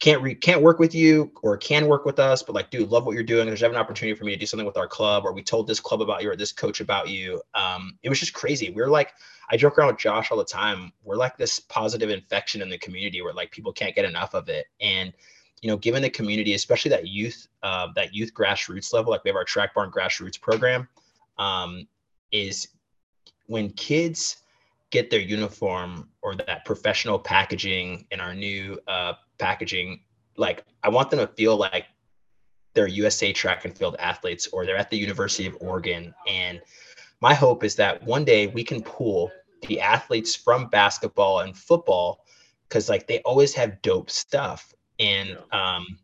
Can't 0.00 0.20
re- 0.20 0.34
can't 0.34 0.62
work 0.62 0.78
with 0.78 0.94
you 0.94 1.30
or 1.42 1.56
can 1.56 1.86
work 1.86 2.04
with 2.04 2.18
us, 2.18 2.42
but 2.42 2.54
like, 2.54 2.70
dude, 2.70 2.90
love 2.90 3.06
what 3.06 3.14
you're 3.14 3.22
doing. 3.22 3.46
There's 3.46 3.62
ever 3.62 3.74
an 3.74 3.80
opportunity 3.80 4.18
for 4.18 4.24
me 4.24 4.32
to 4.32 4.38
do 4.38 4.46
something 4.46 4.66
with 4.66 4.76
our 4.76 4.88
club, 4.88 5.24
or 5.24 5.32
we 5.32 5.42
told 5.42 5.66
this 5.66 5.80
club 5.80 6.00
about 6.00 6.22
you 6.22 6.30
or 6.30 6.36
this 6.36 6.52
coach 6.52 6.80
about 6.80 7.08
you. 7.08 7.40
Um, 7.54 7.98
it 8.02 8.08
was 8.08 8.18
just 8.18 8.32
crazy. 8.32 8.70
We 8.70 8.82
are 8.82 8.88
like, 8.88 9.12
I 9.50 9.56
joke 9.56 9.78
around 9.78 9.88
with 9.88 9.98
Josh 9.98 10.30
all 10.30 10.38
the 10.38 10.44
time. 10.44 10.92
We're 11.04 11.16
like 11.16 11.36
this 11.36 11.60
positive 11.60 12.10
infection 12.10 12.62
in 12.62 12.70
the 12.70 12.78
community 12.78 13.22
where 13.22 13.32
like 13.32 13.52
people 13.52 13.72
can't 13.72 13.94
get 13.94 14.04
enough 14.04 14.34
of 14.34 14.48
it. 14.48 14.66
And 14.80 15.12
you 15.60 15.70
know, 15.70 15.76
given 15.76 16.02
the 16.02 16.10
community, 16.10 16.54
especially 16.54 16.88
that 16.90 17.06
youth, 17.06 17.46
uh, 17.62 17.88
that 17.94 18.12
youth 18.12 18.34
grassroots 18.34 18.92
level, 18.92 19.12
like 19.12 19.22
we 19.22 19.28
have 19.28 19.36
our 19.36 19.44
Track 19.44 19.74
Barn 19.74 19.92
grassroots 19.92 20.40
program, 20.40 20.88
um, 21.38 21.86
is 22.32 22.68
when 23.46 23.70
kids 23.70 24.41
get 24.92 25.10
their 25.10 25.20
uniform 25.20 26.08
or 26.22 26.36
that 26.36 26.64
professional 26.64 27.18
packaging 27.18 28.06
in 28.12 28.20
our 28.20 28.34
new 28.34 28.78
uh, 28.86 29.14
packaging 29.38 30.00
like 30.36 30.64
i 30.84 30.88
want 30.88 31.10
them 31.10 31.18
to 31.18 31.26
feel 31.26 31.56
like 31.56 31.86
they're 32.74 32.86
USA 32.86 33.32
track 33.32 33.64
and 33.64 33.76
field 33.76 33.96
athletes 33.98 34.48
or 34.48 34.64
they're 34.64 34.76
at 34.76 34.90
the 34.90 34.98
University 34.98 35.46
of 35.46 35.56
Oregon. 35.60 36.14
And 36.28 36.60
my 37.20 37.34
hope 37.34 37.64
is 37.64 37.76
that 37.76 38.02
one 38.02 38.24
day 38.24 38.46
we 38.48 38.64
can 38.64 38.82
pool 38.82 39.30
the 39.68 39.80
athletes 39.80 40.34
from 40.34 40.68
basketball 40.68 41.40
and 41.40 41.56
football 41.56 42.24
because 42.68 42.88
like 42.88 43.06
they 43.06 43.20
always 43.20 43.54
have 43.54 43.80
dope 43.82 44.10
stuff. 44.10 44.72
And 44.98 45.36
um, 45.52 45.98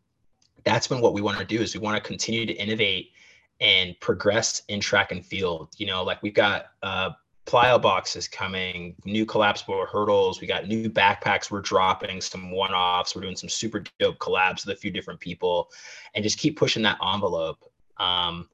that's 0.64 0.86
been 0.86 1.00
what 1.00 1.14
we 1.14 1.22
want 1.22 1.38
to 1.38 1.44
do 1.44 1.60
is 1.60 1.74
we 1.74 1.80
want 1.80 2.02
to 2.02 2.06
continue 2.06 2.46
to 2.46 2.52
innovate 2.52 3.12
and 3.60 3.98
progress 4.00 4.62
in 4.68 4.80
track 4.80 5.10
and 5.10 5.24
field. 5.24 5.70
You 5.78 5.86
know, 5.86 6.04
like 6.04 6.22
we've 6.22 6.34
got 6.34 6.66
uh, 6.82 7.10
plyo 7.48 7.80
boxes 7.80 8.28
coming, 8.28 8.94
new 9.06 9.24
collapsible 9.24 9.86
hurdles. 9.90 10.40
We 10.40 10.46
got 10.46 10.68
new 10.68 10.90
backpacks 10.90 11.50
we're 11.50 11.62
dropping, 11.62 12.20
some 12.20 12.50
one 12.50 12.72
offs. 12.72 13.16
We're 13.16 13.22
doing 13.22 13.36
some 13.36 13.48
super 13.48 13.82
dope 13.98 14.18
collabs 14.18 14.66
with 14.66 14.76
a 14.76 14.78
few 14.78 14.90
different 14.90 15.18
people 15.18 15.70
and 16.14 16.22
just 16.22 16.38
keep 16.38 16.58
pushing 16.58 16.82
that 16.82 16.98
envelope 17.02 17.64
um, 17.96 18.48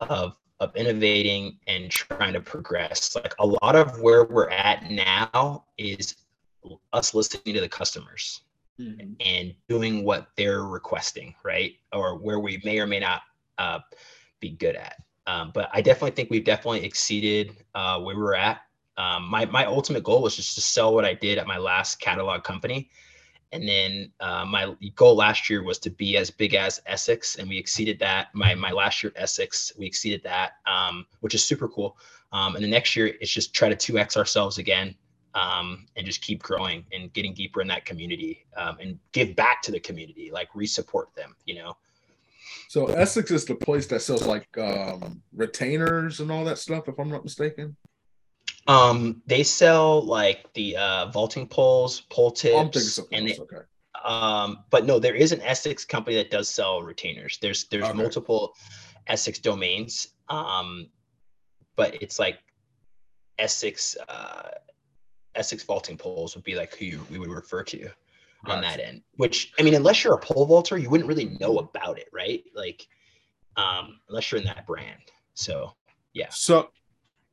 of, 0.00 0.36
of 0.60 0.76
innovating 0.76 1.58
and 1.66 1.90
trying 1.90 2.34
to 2.34 2.40
progress. 2.40 3.16
Like 3.16 3.34
a 3.38 3.46
lot 3.46 3.74
of 3.74 4.00
where 4.02 4.24
we're 4.24 4.50
at 4.50 4.90
now 4.90 5.64
is 5.78 6.16
us 6.92 7.14
listening 7.14 7.54
to 7.54 7.60
the 7.62 7.68
customers 7.68 8.42
mm-hmm. 8.78 9.12
and 9.20 9.54
doing 9.66 10.04
what 10.04 10.28
they're 10.36 10.64
requesting, 10.64 11.34
right? 11.42 11.72
Or 11.92 12.18
where 12.18 12.38
we 12.38 12.60
may 12.64 12.80
or 12.80 12.86
may 12.86 13.00
not 13.00 13.22
uh, 13.56 13.78
be 14.40 14.50
good 14.50 14.76
at. 14.76 15.02
Um, 15.26 15.50
but 15.52 15.68
I 15.72 15.80
definitely 15.80 16.12
think 16.12 16.30
we've 16.30 16.44
definitely 16.44 16.84
exceeded 16.84 17.56
uh, 17.74 18.00
where 18.00 18.14
we 18.14 18.22
were 18.22 18.36
at. 18.36 18.60
Um, 18.96 19.24
my 19.28 19.44
my 19.46 19.66
ultimate 19.66 20.04
goal 20.04 20.22
was 20.22 20.36
just 20.36 20.54
to 20.54 20.60
sell 20.60 20.94
what 20.94 21.04
I 21.04 21.14
did 21.14 21.38
at 21.38 21.46
my 21.46 21.58
last 21.58 22.00
catalog 22.00 22.44
company, 22.44 22.88
and 23.52 23.68
then 23.68 24.12
uh, 24.20 24.44
my 24.46 24.74
goal 24.94 25.16
last 25.16 25.50
year 25.50 25.62
was 25.62 25.78
to 25.80 25.90
be 25.90 26.16
as 26.16 26.30
big 26.30 26.54
as 26.54 26.80
ESSX, 26.88 27.38
and 27.38 27.48
we 27.48 27.58
exceeded 27.58 27.98
that. 27.98 28.28
My 28.34 28.54
my 28.54 28.70
last 28.70 29.02
year 29.02 29.12
ESSX, 29.20 29.78
we 29.78 29.86
exceeded 29.86 30.22
that, 30.22 30.52
um, 30.66 31.06
which 31.20 31.34
is 31.34 31.44
super 31.44 31.68
cool. 31.68 31.98
Um, 32.32 32.54
and 32.56 32.64
the 32.64 32.68
next 32.68 32.96
year, 32.96 33.14
it's 33.20 33.30
just 33.30 33.54
try 33.54 33.68
to 33.68 33.76
two 33.76 33.98
x 33.98 34.16
ourselves 34.16 34.58
again, 34.58 34.94
um, 35.34 35.86
and 35.96 36.06
just 36.06 36.22
keep 36.22 36.42
growing 36.42 36.84
and 36.92 37.12
getting 37.12 37.34
deeper 37.34 37.60
in 37.60 37.68
that 37.68 37.84
community, 37.84 38.46
um, 38.56 38.78
and 38.80 38.98
give 39.12 39.36
back 39.36 39.60
to 39.62 39.72
the 39.72 39.80
community, 39.80 40.30
like 40.32 40.48
re-support 40.54 41.14
them, 41.14 41.36
you 41.44 41.54
know. 41.54 41.76
So 42.68 42.86
Essex 42.86 43.30
is 43.30 43.44
the 43.44 43.54
place 43.54 43.86
that 43.86 44.02
sells 44.02 44.26
like 44.26 44.46
um, 44.58 45.22
retainers 45.34 46.20
and 46.20 46.30
all 46.30 46.44
that 46.44 46.58
stuff, 46.58 46.88
if 46.88 46.98
I'm 46.98 47.10
not 47.10 47.24
mistaken. 47.24 47.76
Um, 48.66 49.22
they 49.26 49.42
sell 49.42 50.02
like 50.02 50.52
the 50.54 50.76
uh, 50.76 51.06
vaulting 51.10 51.46
poles, 51.46 52.00
pole 52.10 52.32
tips, 52.32 52.98
oh, 52.98 53.06
and 53.12 53.28
they, 53.28 53.38
okay. 53.38 53.58
um, 54.04 54.64
but 54.70 54.84
no, 54.84 54.98
there 54.98 55.14
is 55.14 55.32
an 55.32 55.40
Essex 55.42 55.84
company 55.84 56.16
that 56.16 56.30
does 56.30 56.48
sell 56.48 56.82
retainers. 56.82 57.38
There's 57.40 57.64
there's 57.64 57.84
okay. 57.84 57.96
multiple 57.96 58.54
Essex 59.06 59.38
domains, 59.38 60.08
um, 60.28 60.88
but 61.76 62.02
it's 62.02 62.18
like 62.18 62.38
Essex 63.38 63.96
uh, 64.08 64.50
Essex 65.36 65.62
vaulting 65.62 65.96
poles 65.96 66.34
would 66.34 66.44
be 66.44 66.56
like 66.56 66.74
who 66.74 66.86
you, 66.86 67.06
we 67.10 67.18
would 67.18 67.30
refer 67.30 67.62
to 67.62 67.88
on 68.44 68.60
that 68.60 68.80
end. 68.80 69.02
Which 69.16 69.52
I 69.58 69.62
mean, 69.62 69.74
unless 69.74 70.04
you're 70.04 70.14
a 70.14 70.18
pole 70.18 70.46
vaulter, 70.46 70.78
you 70.78 70.90
wouldn't 70.90 71.08
really 71.08 71.36
know 71.40 71.58
about 71.58 71.98
it, 71.98 72.08
right? 72.12 72.44
Like, 72.54 72.86
um, 73.56 74.00
unless 74.08 74.30
you're 74.30 74.40
in 74.40 74.46
that 74.46 74.66
brand. 74.66 75.00
So 75.34 75.72
yeah. 76.12 76.28
So 76.30 76.70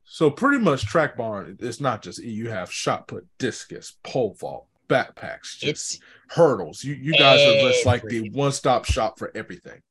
so 0.05 0.29
pretty 0.29 0.63
much 0.63 0.85
track 0.85 1.17
barn, 1.17 1.57
it's 1.59 1.79
not 1.79 2.01
just 2.01 2.21
you 2.21 2.49
have 2.49 2.71
shot 2.71 3.07
put, 3.07 3.25
discus, 3.37 3.97
pole 4.03 4.35
vault, 4.39 4.67
backpacks, 4.89 5.57
just 5.57 5.63
it's 5.63 5.99
hurdles. 6.29 6.83
You 6.83 6.93
you 6.93 7.13
guys 7.13 7.39
everything. 7.39 7.65
are 7.65 7.71
just 7.71 7.85
like 7.85 8.03
the 8.03 8.29
one 8.31 8.51
stop 8.51 8.85
shop 8.85 9.17
for 9.17 9.31
everything. 9.35 9.81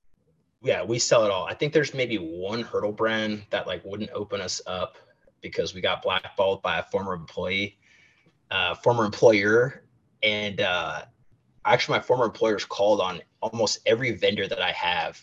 Yeah, 0.63 0.85
we 0.85 0.99
sell 1.01 1.25
it 1.25 1.31
all. 1.33 1.45
I 1.45 1.55
think 1.55 1.73
there's 1.73 1.93
maybe 1.93 2.17
one 2.17 2.61
hurdle 2.63 2.93
brand 2.93 3.43
that 3.51 3.67
like 3.67 3.85
wouldn't 3.85 4.11
open 4.15 4.41
us 4.41 4.61
up 4.67 4.97
because 5.41 5.75
we 5.75 5.81
got 5.81 6.03
blackballed 6.03 6.63
by 6.63 6.79
a 6.79 6.85
former 6.85 7.15
employee, 7.15 7.79
uh, 8.51 8.75
former 8.77 9.05
employer, 9.05 9.82
and 10.23 10.61
uh, 10.61 11.03
actually 11.65 11.99
my 11.99 12.03
former 12.03 12.25
employers 12.25 12.65
called 12.65 13.01
on 13.01 13.21
almost 13.41 13.81
every 13.87 14.13
vendor 14.13 14.49
that 14.49 14.61
I 14.61 14.73
have 14.73 15.21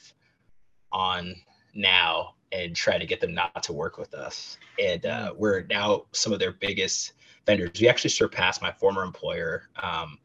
on 0.91 1.35
now 1.73 2.35
and 2.51 2.75
try 2.75 2.97
to 2.97 3.05
get 3.05 3.21
them 3.21 3.33
not 3.33 3.61
to 3.63 3.73
work 3.73 3.97
with 3.97 4.13
us. 4.13 4.57
And 4.79 5.05
uh, 5.05 5.31
mm. 5.31 5.37
we're 5.37 5.63
now 5.63 6.05
some 6.11 6.33
of 6.33 6.39
their 6.39 6.53
biggest 6.53 7.13
vendors. 7.45 7.71
We 7.79 7.87
actually 7.87 8.09
surpassed 8.09 8.61
my 8.61 8.71
former 8.71 9.03
employer 9.03 9.69
um, 9.81 10.17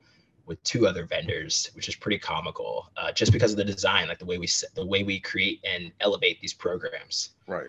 with 0.46 0.62
two 0.62 0.86
other 0.86 1.06
vendors, 1.06 1.70
which 1.74 1.88
is 1.88 1.94
pretty 1.94 2.18
comical, 2.18 2.90
uh, 2.96 3.12
just 3.12 3.32
because 3.32 3.52
of 3.52 3.56
the 3.56 3.64
design, 3.64 4.08
like 4.08 4.18
the 4.18 4.26
way 4.26 4.38
we 4.38 4.48
the 4.74 4.84
way 4.84 5.02
we 5.02 5.20
create 5.20 5.60
and 5.64 5.92
elevate 6.00 6.40
these 6.40 6.52
programs. 6.52 7.30
Right. 7.46 7.68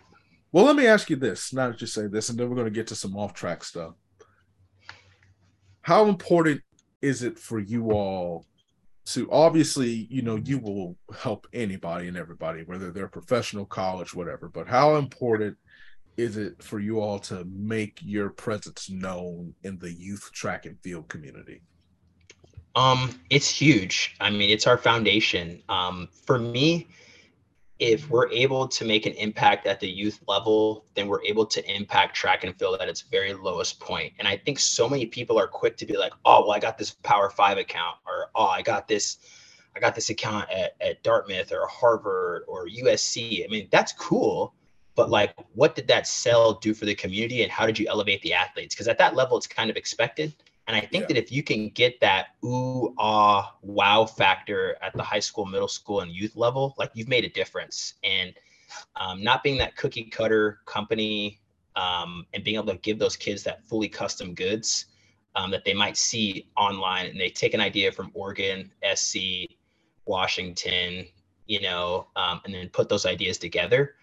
Well, 0.52 0.66
let 0.66 0.76
me 0.76 0.88
ask 0.88 1.10
you 1.10 1.16
this. 1.16 1.54
Now 1.54 1.70
that 1.70 1.82
you 1.82 1.88
say 1.88 2.08
this, 2.08 2.30
and 2.30 2.40
then 2.40 2.50
we're 2.50 2.56
going 2.56 2.66
to 2.66 2.72
get 2.72 2.88
to 2.88 2.96
some 2.96 3.18
off 3.18 3.34
track 3.34 3.64
stuff. 3.64 3.94
How 5.82 6.06
important 6.08 6.62
is 7.06 7.22
it 7.22 7.38
for 7.38 7.60
you 7.60 7.92
all 7.92 8.48
to 9.06 9.30
obviously, 9.32 10.08
you 10.10 10.24
know, 10.24 10.38
you 10.38 10.58
will 10.58 10.98
help 11.16 11.46
anybody 11.54 12.08
and 12.08 12.18
everybody, 12.18 12.64
whether 12.64 12.92
they're 12.92 13.08
professional, 13.08 13.64
college, 13.64 14.16
whatever, 14.16 14.50
but 14.50 14.68
how 14.68 14.96
important 14.96 15.56
is 16.18 16.36
it 16.36 16.64
for 16.64 16.80
you 16.80 17.00
all 17.00 17.20
to 17.20 17.46
make 17.46 18.00
your 18.02 18.32
presence 18.32 18.90
known 18.90 19.54
in 19.64 19.78
the 19.78 19.92
youth 19.92 20.32
track 20.34 20.66
and 20.66 20.80
field 20.82 21.08
community? 21.08 21.62
Um, 22.76 23.20
it's 23.30 23.48
huge. 23.48 24.16
I 24.20 24.32
mean, 24.32 24.50
it's 24.50 24.66
our 24.66 24.78
foundation. 24.78 25.62
Um, 25.70 26.10
for 26.26 26.40
me, 26.40 26.88
if 27.80 28.10
we're 28.10 28.30
able 28.30 28.68
to 28.68 28.86
make 28.86 29.06
an 29.06 29.14
impact 29.14 29.68
at 29.68 29.80
the 29.80 29.90
youth 29.90 30.22
level, 30.28 30.86
then 30.96 31.08
we're 31.08 31.24
able 31.24 31.46
to 31.46 31.76
impact 31.76 32.16
track 32.16 32.46
and 32.46 32.58
field 32.58 32.78
at 32.80 32.88
its 32.88 33.02
very 33.02 33.34
lowest 33.34 33.80
point. 33.82 34.14
And 34.18 34.28
I 34.28 34.38
think 34.38 34.60
so 34.60 34.88
many 34.88 35.06
people 35.06 35.38
are 35.38 35.48
quick 35.48 35.76
to 35.78 35.86
be 35.86 35.98
like, 35.98 36.14
oh, 36.24 36.42
well, 36.42 36.54
I 36.54 36.60
got 36.60 36.78
this 36.78 36.92
Power 37.04 37.30
Five 37.30 37.58
account, 37.58 37.98
or 38.08 38.30
oh, 38.34 38.48
I 38.48 38.62
got 38.62 38.88
this, 38.88 39.18
I 39.76 39.82
got 39.82 39.94
this 39.94 40.10
account 40.10 40.50
at, 40.50 40.76
at 40.80 41.04
Dartmouth 41.04 41.52
or 41.52 41.68
Harvard 41.68 42.44
or 42.48 42.68
USC. 42.68 43.44
I 43.44 43.48
mean, 43.50 43.68
that's 43.72 43.92
cool. 43.92 44.54
But 44.96 45.10
like, 45.10 45.34
what 45.54 45.76
did 45.76 45.90
that 45.90 46.08
sell 46.08 46.54
do 46.54 46.74
for 46.74 46.86
the 46.86 46.96
community 46.96 47.44
and 47.44 47.52
how 47.52 47.66
did 47.66 47.78
you 47.78 47.88
elevate 47.90 48.22
the 48.22 48.34
athletes? 48.34 48.74
Because 48.74 48.88
at 48.88 48.98
that 49.00 49.16
level, 49.16 49.38
it's 49.38 49.48
kind 49.48 49.70
of 49.70 49.76
expected. 49.76 50.34
And 50.68 50.76
I 50.76 50.82
think 50.82 51.04
yeah. 51.04 51.08
that 51.08 51.18
if 51.18 51.32
you 51.32 51.44
can 51.44 51.70
get 51.70 52.00
that 52.02 52.30
ooh 52.44 52.94
ah 52.98 53.56
wow 53.62 54.06
factor 54.06 54.78
at 54.82 54.94
the 54.96 55.04
high 55.04 55.20
school, 55.20 55.46
middle 55.46 55.68
school, 55.68 56.02
and 56.02 56.12
youth 56.12 56.36
level, 56.36 56.74
like 56.78 56.92
you've 56.94 57.08
made 57.08 57.24
a 57.24 57.30
difference. 57.30 57.96
And 58.04 58.34
um, 58.96 59.24
not 59.24 59.44
being 59.44 59.58
that 59.60 59.76
cookie 59.76 60.06
cutter 60.06 60.60
company 60.66 61.40
um, 61.76 62.26
and 62.34 62.44
being 62.44 62.58
able 62.58 62.74
to 62.74 62.80
give 62.80 63.00
those 63.00 63.16
kids 63.16 63.44
that 63.44 63.66
fully 63.66 63.88
custom 63.88 64.34
goods 64.34 64.86
um, 65.36 65.52
that 65.52 65.66
they 65.66 65.74
might 65.74 65.98
see 65.98 66.50
online, 66.56 67.08
and 67.08 67.20
they 67.20 67.30
take 67.30 67.54
an 67.54 67.60
idea 67.60 67.92
from 67.92 68.12
Oregon, 68.14 68.72
SC, 68.96 69.20
Washington, 70.06 71.06
you 71.46 71.62
know, 71.62 72.08
um, 72.16 72.42
and 72.46 72.54
then 72.54 72.70
put 72.70 72.90
those 72.90 73.06
ideas 73.06 73.38
together. 73.38 73.96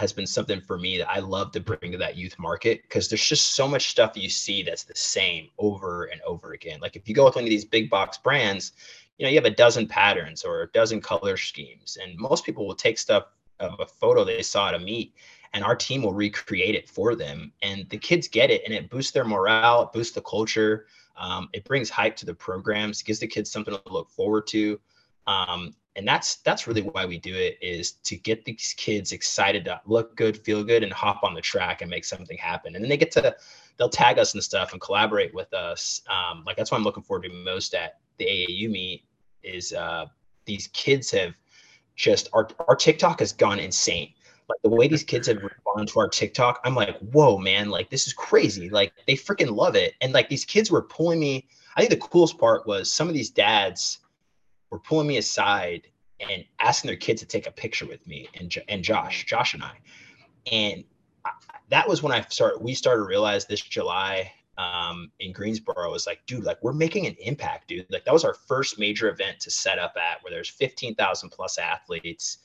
Has 0.00 0.14
been 0.14 0.26
something 0.26 0.62
for 0.62 0.78
me 0.78 0.96
that 0.96 1.10
I 1.10 1.18
love 1.18 1.52
to 1.52 1.60
bring 1.60 1.92
to 1.92 1.98
that 1.98 2.16
youth 2.16 2.38
market 2.38 2.80
because 2.82 3.08
there's 3.08 3.26
just 3.26 3.54
so 3.54 3.68
much 3.68 3.90
stuff 3.90 4.16
you 4.16 4.30
see 4.30 4.62
that's 4.62 4.84
the 4.84 4.96
same 4.96 5.48
over 5.58 6.04
and 6.04 6.22
over 6.22 6.52
again. 6.52 6.80
Like 6.80 6.96
if 6.96 7.06
you 7.06 7.14
go 7.14 7.26
with 7.26 7.34
one 7.34 7.44
of 7.44 7.50
these 7.50 7.66
big 7.66 7.90
box 7.90 8.16
brands, 8.16 8.72
you 9.18 9.26
know, 9.26 9.30
you 9.30 9.36
have 9.36 9.44
a 9.44 9.50
dozen 9.50 9.86
patterns 9.86 10.42
or 10.42 10.62
a 10.62 10.68
dozen 10.68 11.02
color 11.02 11.36
schemes, 11.36 11.98
and 12.02 12.18
most 12.18 12.46
people 12.46 12.66
will 12.66 12.74
take 12.74 12.96
stuff 12.98 13.26
of 13.60 13.78
a 13.78 13.84
photo 13.84 14.24
they 14.24 14.40
saw 14.40 14.68
at 14.68 14.74
a 14.74 14.78
meet 14.78 15.14
and 15.52 15.62
our 15.62 15.76
team 15.76 16.02
will 16.02 16.14
recreate 16.14 16.74
it 16.74 16.88
for 16.88 17.14
them 17.14 17.52
and 17.62 17.88
the 17.90 17.98
kids 17.98 18.26
get 18.26 18.50
it 18.50 18.62
and 18.64 18.72
it 18.72 18.88
boosts 18.88 19.12
their 19.12 19.24
morale 19.24 19.82
it 19.82 19.92
boosts 19.92 20.14
the 20.14 20.22
culture 20.22 20.86
um, 21.16 21.48
it 21.52 21.64
brings 21.64 21.90
hype 21.90 22.16
to 22.16 22.24
the 22.24 22.34
programs 22.34 23.02
gives 23.02 23.18
the 23.18 23.26
kids 23.26 23.50
something 23.50 23.74
to 23.74 23.92
look 23.92 24.08
forward 24.10 24.46
to 24.46 24.80
um, 25.26 25.74
and 25.96 26.06
that's 26.06 26.36
that's 26.36 26.66
really 26.66 26.82
why 26.82 27.04
we 27.04 27.18
do 27.18 27.34
it 27.34 27.58
is 27.60 27.92
to 27.92 28.16
get 28.16 28.44
these 28.44 28.74
kids 28.76 29.12
excited 29.12 29.64
to 29.64 29.80
look 29.86 30.16
good 30.16 30.38
feel 30.38 30.62
good 30.62 30.82
and 30.82 30.92
hop 30.92 31.22
on 31.24 31.34
the 31.34 31.40
track 31.40 31.82
and 31.82 31.90
make 31.90 32.04
something 32.04 32.38
happen. 32.38 32.74
And 32.74 32.84
then 32.84 32.88
they 32.88 32.96
get 32.96 33.10
to 33.12 33.34
they'll 33.76 33.88
tag 33.88 34.18
us 34.18 34.34
and 34.34 34.42
stuff 34.42 34.72
and 34.72 34.80
collaborate 34.80 35.34
with 35.34 35.52
us. 35.52 36.02
Um, 36.08 36.44
like 36.46 36.56
that's 36.56 36.70
what 36.70 36.78
i'm 36.78 36.84
looking 36.84 37.02
forward 37.02 37.24
to 37.24 37.32
most 37.32 37.74
at 37.74 37.98
the 38.18 38.26
aau 38.26 38.70
meet 38.70 39.04
is 39.42 39.72
uh, 39.72 40.06
these 40.44 40.68
kids 40.68 41.10
have 41.10 41.34
just 41.96 42.28
our, 42.32 42.48
our 42.68 42.76
tiktok 42.76 43.20
has 43.20 43.32
gone 43.32 43.58
insane. 43.58 44.12
Like 44.48 44.62
the 44.62 44.70
way 44.70 44.88
these 44.88 45.04
kids 45.04 45.28
have 45.28 45.42
responded 45.42 45.88
to 45.92 46.00
our 46.00 46.08
tiktok 46.08 46.60
i'm 46.64 46.76
like 46.76 46.98
whoa 46.98 47.36
man 47.36 47.68
like 47.68 47.90
this 47.90 48.06
is 48.06 48.12
crazy. 48.12 48.70
Like 48.70 48.92
they 49.08 49.14
freaking 49.14 49.56
love 49.56 49.74
it. 49.74 49.94
And 50.00 50.12
like 50.12 50.28
these 50.28 50.44
kids 50.44 50.70
were 50.70 50.82
pulling 50.82 51.18
me. 51.18 51.48
I 51.76 51.80
think 51.80 51.90
the 51.90 52.08
coolest 52.08 52.38
part 52.38 52.66
was 52.66 52.92
some 52.92 53.08
of 53.08 53.14
these 53.14 53.30
dads 53.30 53.98
were 54.70 54.78
pulling 54.78 55.06
me 55.06 55.18
aside 55.18 55.88
and 56.20 56.44
asking 56.58 56.88
their 56.88 56.96
kids 56.96 57.20
to 57.22 57.26
take 57.26 57.46
a 57.46 57.52
picture 57.52 57.86
with 57.86 58.06
me 58.06 58.28
and 58.34 58.54
and 58.68 58.82
Josh, 58.82 59.24
Josh 59.26 59.54
and 59.54 59.62
I, 59.62 59.76
and 60.50 60.84
I, 61.24 61.30
that 61.68 61.88
was 61.88 62.02
when 62.02 62.12
I 62.12 62.22
started. 62.22 62.62
We 62.62 62.74
started 62.74 63.02
to 63.02 63.08
realize 63.08 63.46
this 63.46 63.60
July 63.60 64.30
um, 64.60 65.10
in 65.20 65.32
Greensboro 65.32 65.90
was 65.90 66.06
like, 66.06 66.20
dude, 66.26 66.44
like 66.44 66.62
we're 66.62 66.72
making 66.72 67.06
an 67.06 67.16
impact, 67.20 67.68
dude. 67.68 67.86
Like 67.90 68.04
that 68.04 68.12
was 68.12 68.24
our 68.24 68.34
first 68.34 68.78
major 68.78 69.08
event 69.08 69.40
to 69.40 69.50
set 69.50 69.78
up 69.78 69.94
at 69.96 70.22
where 70.22 70.30
there's 70.30 70.50
15,000 70.50 71.30
plus 71.30 71.56
athletes 71.56 72.38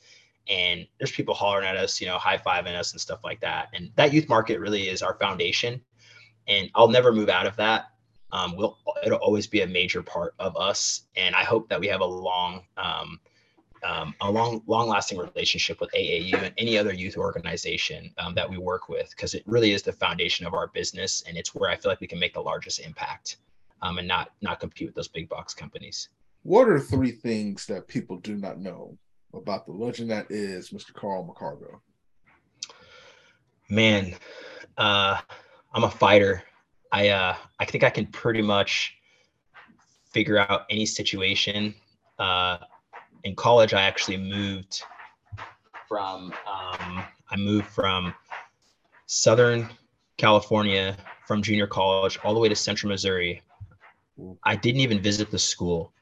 and 0.48 0.86
there's 0.98 1.10
people 1.10 1.34
hollering 1.34 1.66
at 1.66 1.76
us, 1.76 2.00
you 2.00 2.06
know, 2.06 2.18
high 2.18 2.38
fiving 2.38 2.74
us 2.74 2.92
and 2.92 3.00
stuff 3.00 3.20
like 3.24 3.40
that. 3.40 3.68
And 3.74 3.90
that 3.96 4.12
youth 4.12 4.28
market 4.28 4.60
really 4.60 4.88
is 4.88 5.02
our 5.02 5.18
foundation. 5.18 5.80
And 6.46 6.70
I'll 6.74 6.88
never 6.88 7.12
move 7.12 7.28
out 7.28 7.46
of 7.46 7.56
that. 7.56 7.86
Um, 8.36 8.54
we'll, 8.54 8.76
it'll 9.04 9.18
always 9.18 9.46
be 9.46 9.62
a 9.62 9.66
major 9.66 10.02
part 10.02 10.34
of 10.38 10.56
us. 10.58 11.06
And 11.16 11.34
I 11.34 11.42
hope 11.42 11.70
that 11.70 11.80
we 11.80 11.86
have 11.86 12.02
a 12.02 12.06
long, 12.06 12.64
um, 12.76 13.18
um, 13.82 14.14
a 14.20 14.30
long, 14.30 14.62
long-lasting 14.66 15.16
relationship 15.16 15.80
with 15.80 15.90
AAU 15.92 16.34
and 16.42 16.54
any 16.58 16.76
other 16.76 16.92
youth 16.92 17.16
organization 17.16 18.10
um, 18.18 18.34
that 18.34 18.48
we 18.48 18.58
work 18.58 18.90
with, 18.90 19.08
because 19.10 19.32
it 19.32 19.42
really 19.46 19.72
is 19.72 19.82
the 19.82 19.92
foundation 19.92 20.46
of 20.46 20.52
our 20.52 20.66
business, 20.68 21.24
and 21.26 21.38
it's 21.38 21.54
where 21.54 21.70
I 21.70 21.76
feel 21.76 21.90
like 21.90 22.00
we 22.00 22.06
can 22.06 22.18
make 22.18 22.34
the 22.34 22.40
largest 22.40 22.78
impact, 22.80 23.38
um, 23.80 23.98
and 23.98 24.08
not 24.08 24.32
not 24.42 24.60
compete 24.60 24.88
with 24.88 24.94
those 24.94 25.08
big 25.08 25.28
box 25.28 25.54
companies. 25.54 26.08
What 26.42 26.68
are 26.68 26.80
three 26.80 27.12
things 27.12 27.64
that 27.66 27.88
people 27.88 28.16
do 28.18 28.34
not 28.36 28.58
know 28.58 28.98
about 29.32 29.66
the 29.66 29.72
legend 29.72 30.10
that 30.10 30.26
is 30.30 30.70
Mr. 30.70 30.92
Carl 30.92 31.26
McCargo? 31.26 31.80
Man, 33.70 34.14
uh, 34.76 35.18
I'm 35.72 35.84
a 35.84 35.90
fighter. 35.90 36.42
I 36.92 37.08
uh, 37.08 37.36
I 37.58 37.64
think 37.64 37.84
I 37.84 37.90
can 37.90 38.06
pretty 38.06 38.42
much 38.42 38.96
figure 40.12 40.38
out 40.38 40.62
any 40.70 40.86
situation. 40.86 41.74
Uh, 42.18 42.58
in 43.24 43.34
college, 43.34 43.74
I 43.74 43.82
actually 43.82 44.16
moved 44.16 44.82
from 45.88 46.32
um, 46.46 47.04
I 47.30 47.36
moved 47.36 47.66
from 47.66 48.14
Southern 49.06 49.68
California 50.16 50.96
from 51.26 51.42
junior 51.42 51.66
college 51.66 52.18
all 52.22 52.34
the 52.34 52.40
way 52.40 52.48
to 52.48 52.56
Central 52.56 52.90
Missouri. 52.90 53.42
I 54.44 54.56
didn't 54.56 54.80
even 54.80 55.00
visit 55.00 55.30
the 55.30 55.38
school. 55.38 55.92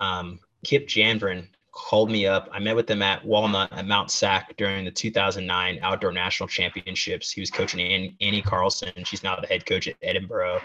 Um, 0.00 0.40
Kip 0.64 0.88
Janvrin 0.88 1.48
called 1.76 2.10
me 2.10 2.26
up. 2.26 2.48
I 2.52 2.58
met 2.58 2.74
with 2.74 2.90
him 2.90 3.02
at 3.02 3.24
Walnut 3.24 3.70
at 3.72 3.86
Mount 3.86 4.10
SAC 4.10 4.56
during 4.56 4.84
the 4.84 4.90
2009 4.90 5.78
Outdoor 5.82 6.10
National 6.10 6.48
Championships. 6.48 7.30
He 7.30 7.40
was 7.40 7.50
coaching 7.50 8.14
Annie, 8.20 8.42
Carlson. 8.42 8.92
She's 9.04 9.22
now 9.22 9.36
the 9.36 9.46
head 9.46 9.66
coach 9.66 9.86
at 9.86 9.96
Edinburgh. 10.02 10.62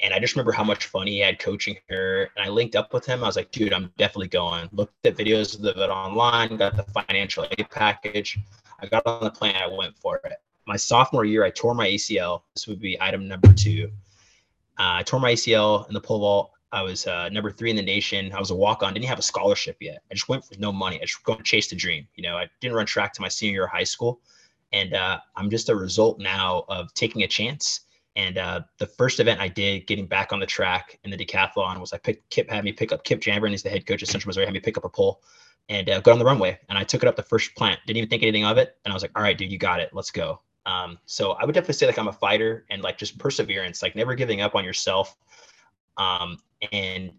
And 0.00 0.14
I 0.14 0.20
just 0.20 0.34
remember 0.34 0.52
how 0.52 0.62
much 0.62 0.86
fun 0.86 1.08
he 1.08 1.18
had 1.18 1.38
coaching 1.40 1.76
her. 1.88 2.30
And 2.36 2.46
I 2.46 2.48
linked 2.48 2.76
up 2.76 2.92
with 2.94 3.04
him. 3.04 3.24
I 3.24 3.26
was 3.26 3.36
like, 3.36 3.50
dude, 3.50 3.72
I'm 3.72 3.92
definitely 3.98 4.28
going. 4.28 4.68
Looked 4.72 5.04
at 5.04 5.16
videos 5.16 5.58
of 5.58 5.64
it 5.64 5.90
online, 5.90 6.56
got 6.56 6.76
the 6.76 6.84
financial 6.84 7.46
aid 7.50 7.66
package. 7.70 8.38
I 8.78 8.86
got 8.86 9.04
on 9.06 9.24
the 9.24 9.30
plane. 9.30 9.56
I 9.56 9.66
went 9.66 9.96
for 9.98 10.20
it. 10.24 10.34
My 10.66 10.76
sophomore 10.76 11.24
year, 11.24 11.44
I 11.44 11.50
tore 11.50 11.74
my 11.74 11.88
ACL. 11.88 12.42
This 12.54 12.68
would 12.68 12.80
be 12.80 13.00
item 13.00 13.26
number 13.26 13.52
two. 13.52 13.90
Uh, 14.78 15.00
I 15.00 15.02
tore 15.02 15.20
my 15.20 15.32
ACL 15.32 15.88
in 15.88 15.94
the 15.94 16.00
pole 16.00 16.20
vault. 16.20 16.50
I 16.72 16.82
was 16.82 17.06
uh, 17.06 17.28
number 17.28 17.50
three 17.50 17.70
in 17.70 17.76
the 17.76 17.82
nation. 17.82 18.32
I 18.32 18.40
was 18.40 18.50
a 18.50 18.54
walk 18.54 18.82
on. 18.82 18.92
Didn't 18.92 19.06
have 19.06 19.18
a 19.18 19.22
scholarship 19.22 19.76
yet. 19.80 20.02
I 20.10 20.14
just 20.14 20.28
went 20.28 20.44
with 20.50 20.58
no 20.58 20.72
money. 20.72 20.96
I 21.00 21.04
just 21.04 21.24
to 21.24 21.42
chase 21.42 21.68
the 21.68 21.76
dream. 21.76 22.06
You 22.16 22.24
know, 22.24 22.36
I 22.36 22.48
didn't 22.60 22.76
run 22.76 22.86
track 22.86 23.12
to 23.14 23.22
my 23.22 23.28
senior 23.28 23.52
year 23.52 23.64
of 23.64 23.70
high 23.70 23.84
school, 23.84 24.20
and 24.72 24.94
uh, 24.94 25.20
I'm 25.36 25.50
just 25.50 25.68
a 25.68 25.76
result 25.76 26.18
now 26.18 26.64
of 26.68 26.92
taking 26.94 27.22
a 27.22 27.28
chance 27.28 27.86
and 28.16 28.38
uh, 28.38 28.62
the 28.78 28.86
first 28.86 29.20
event 29.20 29.40
I 29.40 29.48
did, 29.48 29.86
getting 29.86 30.06
back 30.06 30.32
on 30.32 30.40
the 30.40 30.46
track 30.46 30.98
in 31.04 31.10
the 31.10 31.18
decathlon, 31.18 31.78
was 31.78 31.92
I 31.92 31.98
picked 31.98 32.28
Kip 32.30 32.50
had 32.50 32.64
me 32.64 32.72
pick 32.72 32.90
up 32.90 33.04
Kip 33.04 33.20
Janvrin, 33.20 33.50
he's 33.50 33.62
the 33.62 33.68
head 33.68 33.86
coach 33.86 34.02
of 34.02 34.08
Central 34.08 34.30
Missouri, 34.30 34.46
had 34.46 34.54
me 34.54 34.60
pick 34.60 34.78
up 34.78 34.84
a 34.84 34.88
pole 34.88 35.20
and 35.68 35.88
uh, 35.90 36.00
go 36.00 36.12
on 36.12 36.18
the 36.18 36.24
runway. 36.24 36.58
And 36.70 36.78
I 36.78 36.84
took 36.84 37.02
it 37.02 37.08
up 37.08 37.16
the 37.16 37.22
first 37.22 37.54
plant, 37.54 37.78
didn't 37.86 37.98
even 37.98 38.08
think 38.08 38.22
anything 38.22 38.46
of 38.46 38.56
it. 38.56 38.78
And 38.84 38.92
I 38.92 38.94
was 38.94 39.02
like, 39.02 39.12
all 39.14 39.22
right, 39.22 39.36
dude, 39.36 39.52
you 39.52 39.58
got 39.58 39.80
it. 39.80 39.90
Let's 39.92 40.10
go. 40.10 40.40
Um, 40.64 40.98
so 41.04 41.32
I 41.32 41.44
would 41.44 41.54
definitely 41.54 41.74
say 41.74 41.86
like 41.86 41.98
I'm 41.98 42.08
a 42.08 42.12
fighter 42.12 42.64
and 42.70 42.82
like 42.82 42.96
just 42.96 43.18
perseverance, 43.18 43.82
like 43.82 43.94
never 43.94 44.14
giving 44.14 44.40
up 44.40 44.54
on 44.54 44.64
yourself. 44.64 45.14
Um, 45.98 46.38
and 46.72 47.12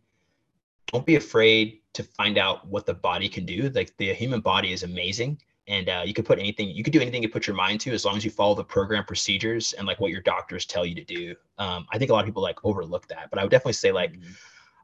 don't 0.87 1.05
be 1.05 1.15
afraid 1.15 1.81
to 1.93 2.03
find 2.03 2.37
out 2.37 2.67
what 2.67 2.85
the 2.85 2.93
body 2.93 3.27
can 3.27 3.45
do. 3.45 3.69
Like 3.73 3.95
the 3.97 4.13
human 4.13 4.41
body 4.41 4.71
is 4.71 4.83
amazing 4.83 5.39
and 5.67 5.89
uh, 5.89 6.03
you 6.05 6.13
could 6.13 6.25
put 6.25 6.39
anything 6.39 6.69
you 6.69 6.83
could 6.83 6.93
do 6.93 7.01
anything 7.01 7.21
you 7.21 7.29
put 7.29 7.47
your 7.47 7.55
mind 7.55 7.79
to 7.81 7.91
as 7.91 8.05
long 8.05 8.15
as 8.15 8.25
you 8.25 8.31
follow 8.31 8.55
the 8.55 8.63
program 8.63 9.03
procedures 9.03 9.73
and 9.73 9.85
like 9.85 9.99
what 9.99 10.11
your 10.11 10.21
doctors 10.21 10.65
tell 10.65 10.85
you 10.85 10.95
to 10.95 11.03
do 11.03 11.35
um, 11.57 11.85
i 11.91 11.97
think 11.97 12.09
a 12.09 12.13
lot 12.13 12.19
of 12.21 12.25
people 12.25 12.41
like 12.41 12.63
overlook 12.63 13.07
that 13.07 13.29
but 13.29 13.39
i 13.39 13.43
would 13.43 13.51
definitely 13.51 13.73
say 13.73 13.91
like 13.91 14.13
mm-hmm. 14.13 14.31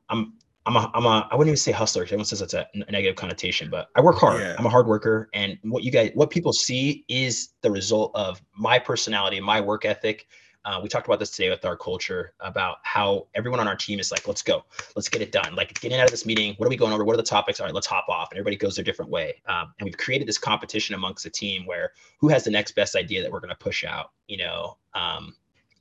i'm 0.10 0.34
i'm 0.66 0.76
a 0.76 0.92
i'm 0.94 1.06
a 1.06 1.28
i 1.32 1.36
wouldn't 1.36 1.50
even 1.50 1.58
say 1.58 1.72
hustler 1.72 2.04
because 2.04 2.12
everyone 2.12 2.26
says 2.26 2.40
that's 2.40 2.54
a 2.54 2.68
negative 2.92 3.16
connotation 3.16 3.70
but 3.70 3.90
i 3.96 4.02
work 4.02 4.18
hard 4.18 4.42
yeah. 4.42 4.56
i'm 4.58 4.66
a 4.66 4.70
hard 4.70 4.88
worker 4.88 5.30
and 5.34 5.58
what 5.64 5.84
you 5.84 5.92
guys 5.92 6.12
what 6.14 6.30
people 6.30 6.54
see 6.54 7.06
is 7.08 7.50
the 7.62 7.72
result 7.72 8.12
of 8.16 8.42
my 8.56 8.78
personality 8.78 9.40
my 9.40 9.62
work 9.62 9.86
ethic 9.86 10.28
uh, 10.66 10.80
we 10.82 10.88
talked 10.88 11.08
about 11.08 11.20
this 11.20 11.32
today 11.32 11.50
with 11.50 11.66
our 11.66 11.76
culture 11.76 12.34
about 12.40 12.78
how 12.84 13.28
everyone 13.36 13.60
on 13.60 13.68
our 13.68 13.76
team 13.76 14.00
is 14.00 14.12
like, 14.12 14.28
let's 14.28 14.42
go, 14.42 14.64
let's 14.96 15.10
get 15.10 15.22
it 15.22 15.32
done. 15.32 15.56
Like 15.56 15.80
getting 15.80 16.00
out 16.00 16.06
of 16.06 16.12
this 16.12 16.26
meeting, 16.26 16.56
what 16.58 16.68
are 16.68 16.70
we 16.70 16.78
going 16.78 16.94
over? 16.94 17.04
What 17.04 17.14
are 17.14 17.18
the 17.18 17.24
topics? 17.24 17.60
All 17.60 17.66
right, 17.66 17.76
let's 17.76 17.88
hop 17.88 18.08
off. 18.08 18.32
And 18.32 18.38
everybody 18.38 18.56
goes 18.56 18.76
their 18.76 18.86
different 18.86 19.12
way. 19.12 19.42
Um, 19.48 19.74
and 19.80 19.86
we've 19.86 19.98
created 19.98 20.28
this 20.28 20.38
competition 20.38 20.96
amongst 20.96 21.24
the 21.24 21.30
team 21.30 21.66
where 21.66 21.92
who 22.20 22.30
has 22.30 22.44
the 22.44 22.52
next 22.52 22.74
best 22.76 22.96
idea 22.96 23.22
that 23.22 23.32
we're 23.32 23.42
going 23.42 23.50
to 23.50 23.56
push 23.56 23.84
out. 23.84 24.12
You 24.28 24.38
know, 24.38 24.78
um, 24.94 25.36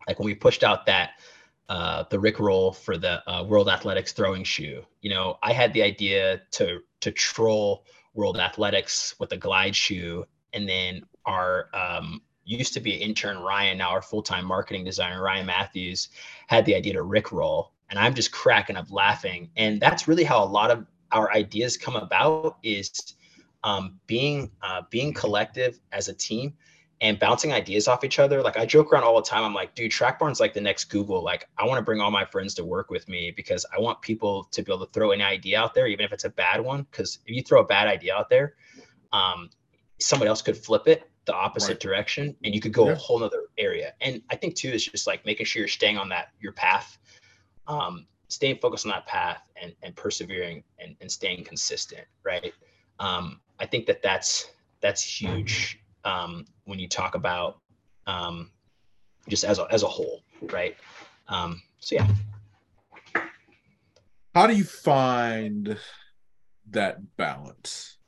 like 0.09 0.19
when 0.19 0.27
we 0.27 0.35
pushed 0.35 0.65
out 0.65 0.87
that 0.87 1.13
uh, 1.69 2.05
the 2.11 2.19
Rick 2.19 2.39
roll 2.41 2.73
for 2.73 2.99
the 2.99 3.27
uh, 3.31 3.45
World 3.45 3.69
Athletics 3.69 4.13
throwing 4.13 4.45
shoe. 4.45 4.85
You 5.01 5.11
know, 5.11 5.39
I 5.43 5.53
had 5.53 5.73
the 5.73 5.83
idea 5.83 6.43
to 6.53 6.81
to 7.01 7.13
troll 7.13 7.87
World 8.15 8.39
Athletics 8.39 9.15
with 9.19 9.33
a 9.33 9.37
glide 9.37 9.75
shoe, 9.75 10.27
and 10.53 10.69
then 10.69 11.03
our 11.25 11.69
um, 11.73 12.21
used 12.45 12.75
to 12.75 12.81
be 12.81 12.95
an 12.95 13.01
intern 13.01 13.39
Ryan, 13.39 13.79
now 13.79 13.91
our 13.91 14.03
full 14.03 14.23
time 14.23 14.45
marketing 14.45 14.85
designer, 14.85 15.23
Ryan 15.23 15.47
Matthews, 15.47 16.09
had 16.49 16.65
the 16.65 16.75
idea 16.75 16.95
to 16.95 17.03
Rick 17.03 17.33
roll. 17.33 17.73
And 17.91 17.99
I'm 17.99 18.15
just 18.15 18.33
cracking 18.33 18.77
up 18.77 18.91
laughing. 18.91 19.51
And 19.57 19.81
that's 19.81 20.09
really 20.09 20.25
how 20.25 20.43
a 20.43 20.47
lot 20.47 20.71
of 20.71 20.87
our 21.13 21.31
ideas 21.33 21.77
come 21.77 21.95
about 21.95 22.57
is 22.63 23.15
um, 23.65 24.01
being 24.07 24.51
uh, 24.63 24.83
being 24.91 25.13
collective 25.13 25.79
as 25.93 26.09
a 26.09 26.15
team 26.15 26.55
and 27.01 27.19
bouncing 27.19 27.53
ideas 27.53 27.89
off 27.89 28.05
each 28.05 28.19
other. 28.19 28.43
Like 28.43 28.57
I 28.57 28.65
joke 28.65 28.93
around 28.93 29.03
all 29.03 29.17
the 29.17 29.29
time. 29.29 29.45
I'm 29.45 29.53
like, 29.53 29.75
dude, 29.75 29.91
TrackBarn's 29.91 30.41
like 30.41 30.55
the 30.55 30.61
next 30.61 30.85
Google. 30.85 31.23
Like 31.23 31.49
I 31.59 31.67
want 31.67 31.79
to 31.79 31.83
bring 31.83 32.01
all 32.01 32.11
my 32.11 32.25
friends 32.25 32.55
to 32.55 32.65
work 32.65 32.91
with 32.91 33.09
me 33.09 33.33
because 33.35 33.67
I 33.77 33.81
want 33.81 34.01
people 34.01 34.45
to 34.53 34.63
be 34.63 34.73
able 34.73 34.87
to 34.87 34.93
throw 34.93 35.11
any 35.11 35.23
idea 35.23 35.61
out 35.61 35.75
there, 35.75 35.87
even 35.87 36.05
if 36.05 36.13
it's 36.13 36.25
a 36.25 36.31
bad 36.31 36.61
one. 36.61 36.87
Because 36.91 37.19
if 37.27 37.35
you 37.35 37.43
throw 37.43 37.61
a 37.61 37.67
bad 37.67 37.89
idea 37.89 38.15
out 38.15 38.31
there, 38.31 38.55
um, 39.13 39.51
somebody 39.99 40.29
else 40.29 40.43
could 40.43 40.57
flip 40.57 40.89
it 40.89 41.11
the 41.25 41.35
opposite 41.35 41.69
right. 41.69 41.81
direction 41.81 42.37
and 42.45 42.55
you 42.55 42.61
could 42.61 42.73
go 42.73 42.87
yeah. 42.87 42.93
a 42.93 42.97
whole 42.97 43.19
nother 43.21 43.45
area. 43.59 43.93
And 44.01 44.23
I 44.31 44.37
think 44.37 44.57
too 44.57 44.71
it's 44.71 44.85
just 44.85 45.07
like 45.07 45.25
making 45.25 45.47
sure 45.47 45.61
you're 45.61 45.69
staying 45.69 45.99
on 45.99 46.09
that 46.09 46.31
your 46.41 46.53
path, 46.53 46.99
um, 47.69 48.07
staying 48.29 48.59
focused 48.61 48.87
on 48.87 48.91
that 48.91 49.07
path 49.07 49.43
and, 49.61 49.73
and 49.83 49.95
persevering 49.95 50.65
and, 50.79 50.97
and 51.01 51.11
staying 51.11 51.45
consistent. 51.45 52.05
Right. 52.25 52.53
Um, 52.99 53.41
I 53.61 53.67
think 53.67 53.87
that 53.87 54.03
that's, 54.03 54.51
that's 54.81 55.03
huge 55.03 55.79
um, 56.05 56.45
when 56.65 56.81
you 56.81 56.89
talk 56.89 57.15
about 57.15 57.61
um, 58.07 58.51
just 59.29 59.45
as 59.45 59.61
a, 59.61 59.67
as 59.71 59.85
a 59.85 59.89
whole. 59.89 60.23
Right. 60.43 60.77
Um, 61.29 61.63
so 61.79 61.95
yeah. 61.95 62.09
How 64.35 64.47
do 64.47 64.57
you 64.57 64.65
find 64.65 65.79
that 66.71 67.17
balance? 67.17 67.99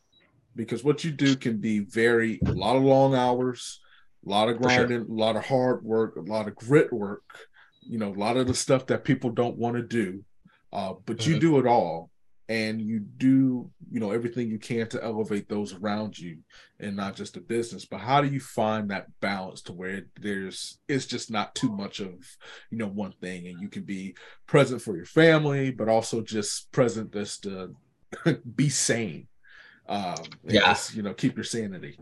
Because 0.56 0.84
what 0.84 1.04
you 1.04 1.10
do 1.10 1.36
can 1.36 1.58
be 1.58 1.80
very 1.80 2.40
a 2.46 2.52
lot 2.52 2.76
of 2.76 2.82
long 2.82 3.14
hours, 3.14 3.80
a 4.24 4.28
lot 4.28 4.48
of 4.48 4.58
grinding, 4.58 5.04
sure. 5.04 5.10
a 5.10 5.18
lot 5.18 5.36
of 5.36 5.44
hard 5.44 5.84
work, 5.84 6.16
a 6.16 6.20
lot 6.20 6.48
of 6.48 6.54
grit 6.54 6.92
work. 6.92 7.22
You 7.82 7.98
know, 7.98 8.12
a 8.12 8.14
lot 8.14 8.36
of 8.36 8.46
the 8.46 8.54
stuff 8.54 8.86
that 8.86 9.04
people 9.04 9.30
don't 9.30 9.58
want 9.58 9.76
to 9.76 9.82
do, 9.82 10.24
uh, 10.72 10.94
but 11.04 11.18
mm-hmm. 11.18 11.32
you 11.32 11.38
do 11.38 11.58
it 11.58 11.66
all, 11.66 12.10
and 12.48 12.80
you 12.80 12.98
do 13.00 13.70
you 13.90 14.00
know 14.00 14.10
everything 14.10 14.48
you 14.48 14.58
can 14.58 14.88
to 14.88 15.04
elevate 15.04 15.50
those 15.50 15.74
around 15.74 16.18
you, 16.18 16.38
and 16.80 16.96
not 16.96 17.14
just 17.14 17.34
the 17.34 17.40
business. 17.40 17.84
But 17.84 18.00
how 18.00 18.22
do 18.22 18.28
you 18.28 18.40
find 18.40 18.90
that 18.90 19.08
balance 19.20 19.60
to 19.62 19.74
where 19.74 20.04
there's 20.18 20.78
it's 20.88 21.04
just 21.04 21.30
not 21.30 21.54
too 21.54 21.70
much 21.70 22.00
of 22.00 22.14
you 22.70 22.78
know 22.78 22.88
one 22.88 23.12
thing, 23.20 23.48
and 23.48 23.60
you 23.60 23.68
can 23.68 23.82
be 23.82 24.16
present 24.46 24.80
for 24.80 24.96
your 24.96 25.04
family, 25.04 25.70
but 25.70 25.90
also 25.90 26.22
just 26.22 26.72
present 26.72 27.12
just 27.12 27.42
to 27.42 27.74
be 28.56 28.70
sane 28.70 29.28
um, 29.88 30.14
yeah, 30.44 30.60
just, 30.60 30.94
you 30.94 31.02
know, 31.02 31.14
keep 31.14 31.36
your 31.36 31.44
sanity. 31.44 31.98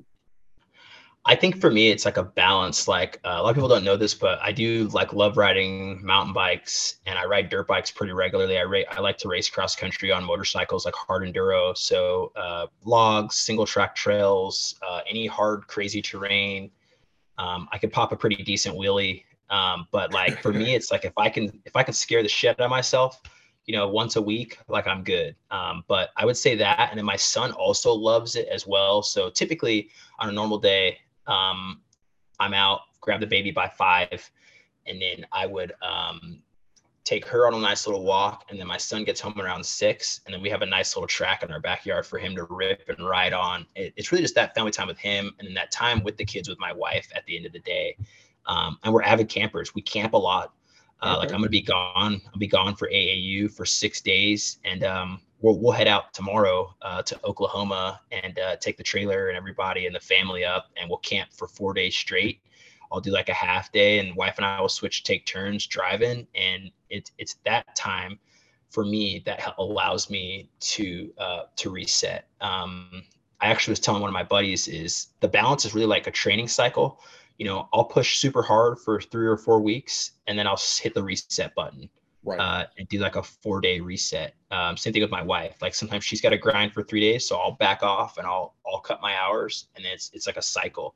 I 1.25 1.37
think 1.37 1.61
for 1.61 1.71
me, 1.71 1.91
it's 1.91 2.05
like 2.05 2.17
a 2.17 2.25
balance. 2.25 2.89
Like 2.89 3.21
uh, 3.25 3.37
a 3.39 3.43
lot 3.43 3.51
of 3.51 3.55
people 3.55 3.69
don't 3.69 3.85
know 3.85 3.97
this, 3.97 4.13
but 4.13 4.41
I 4.43 4.51
do 4.51 4.89
like 4.89 5.13
love 5.13 5.37
riding 5.37 6.05
mountain 6.05 6.33
bikes, 6.33 6.97
and 7.07 7.17
I 7.17 7.27
ride 7.27 7.49
dirt 7.49 7.69
bikes 7.69 7.93
pretty 7.93 8.13
regularly. 8.13 8.59
I 8.59 8.65
ra- 8.65 8.91
I 8.91 9.01
like 9.01 9.19
to 9.19 9.29
race 9.29 9.49
cross 9.49 9.77
country 9.77 10.11
on 10.11 10.25
motorcycles, 10.25 10.85
like 10.85 10.95
hard 10.95 11.23
enduro. 11.23 11.77
So 11.77 12.33
uh, 12.35 12.67
logs, 12.85 13.37
single 13.37 13.67
track 13.67 13.95
trails, 13.95 14.75
uh, 14.87 15.03
any 15.09 15.27
hard 15.27 15.69
crazy 15.69 16.03
terrain. 16.03 16.73
Um, 17.39 17.69
I 17.71 17.79
could 17.79 17.93
pop 17.93 18.11
a 18.11 18.17
pretty 18.17 18.43
decent 18.43 18.77
wheelie. 18.77 19.23
Um, 19.49 19.87
but 19.93 20.13
like 20.13 20.41
for 20.43 20.53
me, 20.53 20.75
it's 20.75 20.91
like 20.91 21.05
if 21.05 21.17
I 21.17 21.29
can 21.29 21.63
if 21.65 21.77
I 21.77 21.85
can 21.85 21.95
scare 21.95 22.25
the 22.25 22.29
shit 22.29 22.59
out 22.59 22.65
of 22.65 22.71
myself, 22.71 23.21
you 23.67 23.75
know, 23.77 23.89
once 23.89 24.17
a 24.17 24.23
week, 24.23 24.59
like 24.69 24.87
I'm 24.87 25.05
good. 25.05 25.37
Um, 25.51 25.85
but 25.87 26.11
I 26.17 26.25
would 26.25 26.37
say 26.37 26.57
that. 26.57 26.89
And 26.91 26.99
then 26.99 27.05
my 27.05 27.17
son 27.17 27.53
also 27.53 27.93
loves 27.93 28.35
it 28.37 28.49
as 28.49 28.67
well. 28.67 29.03
So 29.03 29.31
typically 29.31 29.89
on 30.19 30.29
a 30.29 30.33
normal 30.33 30.59
day, 30.59 30.99
um, 31.27 31.81
I'm 32.41 32.55
out, 32.55 32.81
grab 33.01 33.21
the 33.21 33.27
baby 33.27 33.51
by 33.51 33.69
five. 33.69 34.31
and 34.87 35.01
then 35.01 35.27
I 35.33 35.47
would 35.47 35.73
um, 35.83 36.43
take 37.05 37.25
her 37.27 37.47
on 37.47 37.55
a 37.55 37.59
nice 37.59 37.87
little 37.87 38.05
walk, 38.05 38.47
and 38.49 38.59
then 38.59 38.67
my 38.67 38.77
son 38.77 39.05
gets 39.05 39.21
home 39.21 39.41
around 39.41 39.65
six, 39.65 40.21
and 40.27 40.35
then 40.35 40.43
we 40.43 40.51
have 40.51 40.63
a 40.63 40.67
nice 40.67 40.97
little 40.97 41.09
track 41.09 41.43
in 41.43 41.51
our 41.51 41.61
backyard 41.61 42.07
for 42.07 42.19
him 42.19 42.35
to 42.37 42.45
rip 42.45 42.83
and 42.89 43.07
ride 43.07 43.33
on. 43.33 43.67
It, 43.75 43.93
it's 43.97 44.13
really 44.13 44.23
just 44.23 44.35
that 44.37 44.55
family 44.55 44.71
time 44.71 44.89
with 44.89 44.99
him, 44.99 45.33
and 45.39 45.47
then 45.47 45.55
that 45.55 45.71
time 45.71 46.03
with 46.03 46.17
the 46.17 46.25
kids 46.25 46.49
with 46.49 46.59
my 46.59 46.73
wife 46.73 47.09
at 47.15 47.25
the 47.27 47.37
end 47.37 47.47
of 47.47 47.53
the 47.53 47.61
day. 47.61 47.97
Um, 48.47 48.79
and 48.83 48.93
we're 48.93 49.03
avid 49.03 49.29
campers. 49.29 49.75
We 49.75 49.83
camp 49.83 50.15
a 50.15 50.19
lot. 50.19 50.53
Uh, 51.03 51.17
like 51.19 51.33
I'm 51.33 51.39
gonna 51.39 51.49
be 51.49 51.63
gone. 51.63 52.21
I'll 52.27 52.39
be 52.39 52.47
gone 52.47 52.77
for 52.77 52.89
AAU 52.89 53.53
for 53.53 53.67
six 53.67 54.01
days, 54.01 54.59
and 54.65 54.85
um, 54.85 55.21
we'll 55.41 55.59
we'll 55.59 55.73
head 55.73 55.89
out 55.89 56.15
tomorrow 56.15 56.75
uh, 56.81 57.03
to 57.03 57.19
Oklahoma 57.25 58.01
and 58.13 58.39
uh, 58.39 58.57
take 58.57 58.77
the 58.77 58.85
trailer 58.85 59.29
and 59.29 59.37
everybody 59.37 59.87
and 59.87 59.95
the 59.95 60.01
family 60.01 60.45
up, 60.45 60.71
and 60.77 60.89
we'll 60.89 60.99
camp 60.99 61.31
for 61.33 61.49
four 61.49 61.75
days 61.75 61.95
straight. 61.97 62.41
I'll 62.93 63.01
do 63.01 63.11
like 63.11 63.29
a 63.29 63.35
half 63.35 63.73
day, 63.73 63.99
and 63.99 64.15
wife 64.15 64.35
and 64.37 64.47
I 64.47 64.61
will 64.61 64.69
switch, 64.69 65.03
take 65.03 65.27
turns 65.27 65.67
driving, 65.67 66.27
and 66.37 66.71
it's 66.89 67.11
it's 67.19 67.35
that 67.45 67.75
time 67.75 68.19
for 68.71 68.85
me 68.85 69.23
that 69.27 69.55
allows 69.59 70.09
me 70.09 70.49
to 70.61 71.13
uh, 71.19 71.43
to 71.57 71.71
reset. 71.71 72.29
Um, 72.41 73.03
I 73.41 73.49
actually 73.49 73.73
was 73.73 73.81
telling 73.81 74.01
one 74.01 74.09
of 74.09 74.15
my 74.15 74.23
buddies 74.23 74.69
is 74.69 75.09
the 75.19 75.27
balance 75.27 75.65
is 75.65 75.75
really 75.75 75.87
like 75.87 76.07
a 76.07 76.13
training 76.13 76.47
cycle 76.47 77.01
you 77.43 77.49
know, 77.49 77.69
I'll 77.73 77.83
push 77.83 78.19
super 78.19 78.41
hard 78.41 78.79
for 78.79 79.01
three 79.01 79.27
or 79.27 79.37
four 79.37 79.61
weeks 79.61 80.13
and 80.29 80.39
then 80.39 80.47
I'll 80.47 80.61
hit 80.81 80.95
the 80.95 81.03
reset 81.03 81.53
button. 81.57 81.91
Right. 82.23 82.39
Uh, 82.39 82.67
and 82.79 82.87
do 82.87 83.01
like 83.01 83.17
a 83.17 83.23
four 83.25 83.61
day 83.61 83.81
reset. 83.81 84.35
Um, 84.53 84.77
same 84.77 84.93
thing 84.93 85.03
with 85.03 85.11
my 85.11 85.25
wife. 85.25 85.61
Like 85.61 85.75
sometimes 85.75 86.05
she's 86.05 86.21
got 86.21 86.31
to 86.31 86.39
grind 86.39 86.73
for 86.73 86.85
three 86.85 87.01
days, 87.01 87.27
so 87.27 87.37
I'll 87.37 87.57
back 87.57 87.83
off 87.83 88.17
and 88.17 88.29
I'll 88.29 88.55
I'll 88.65 88.79
cut 88.79 89.03
my 89.03 89.17
hours, 89.17 89.67
and 89.75 89.85
it's 89.85 90.13
it's 90.15 90.29
like 90.29 90.37
a 90.37 90.43
cycle. 90.43 90.95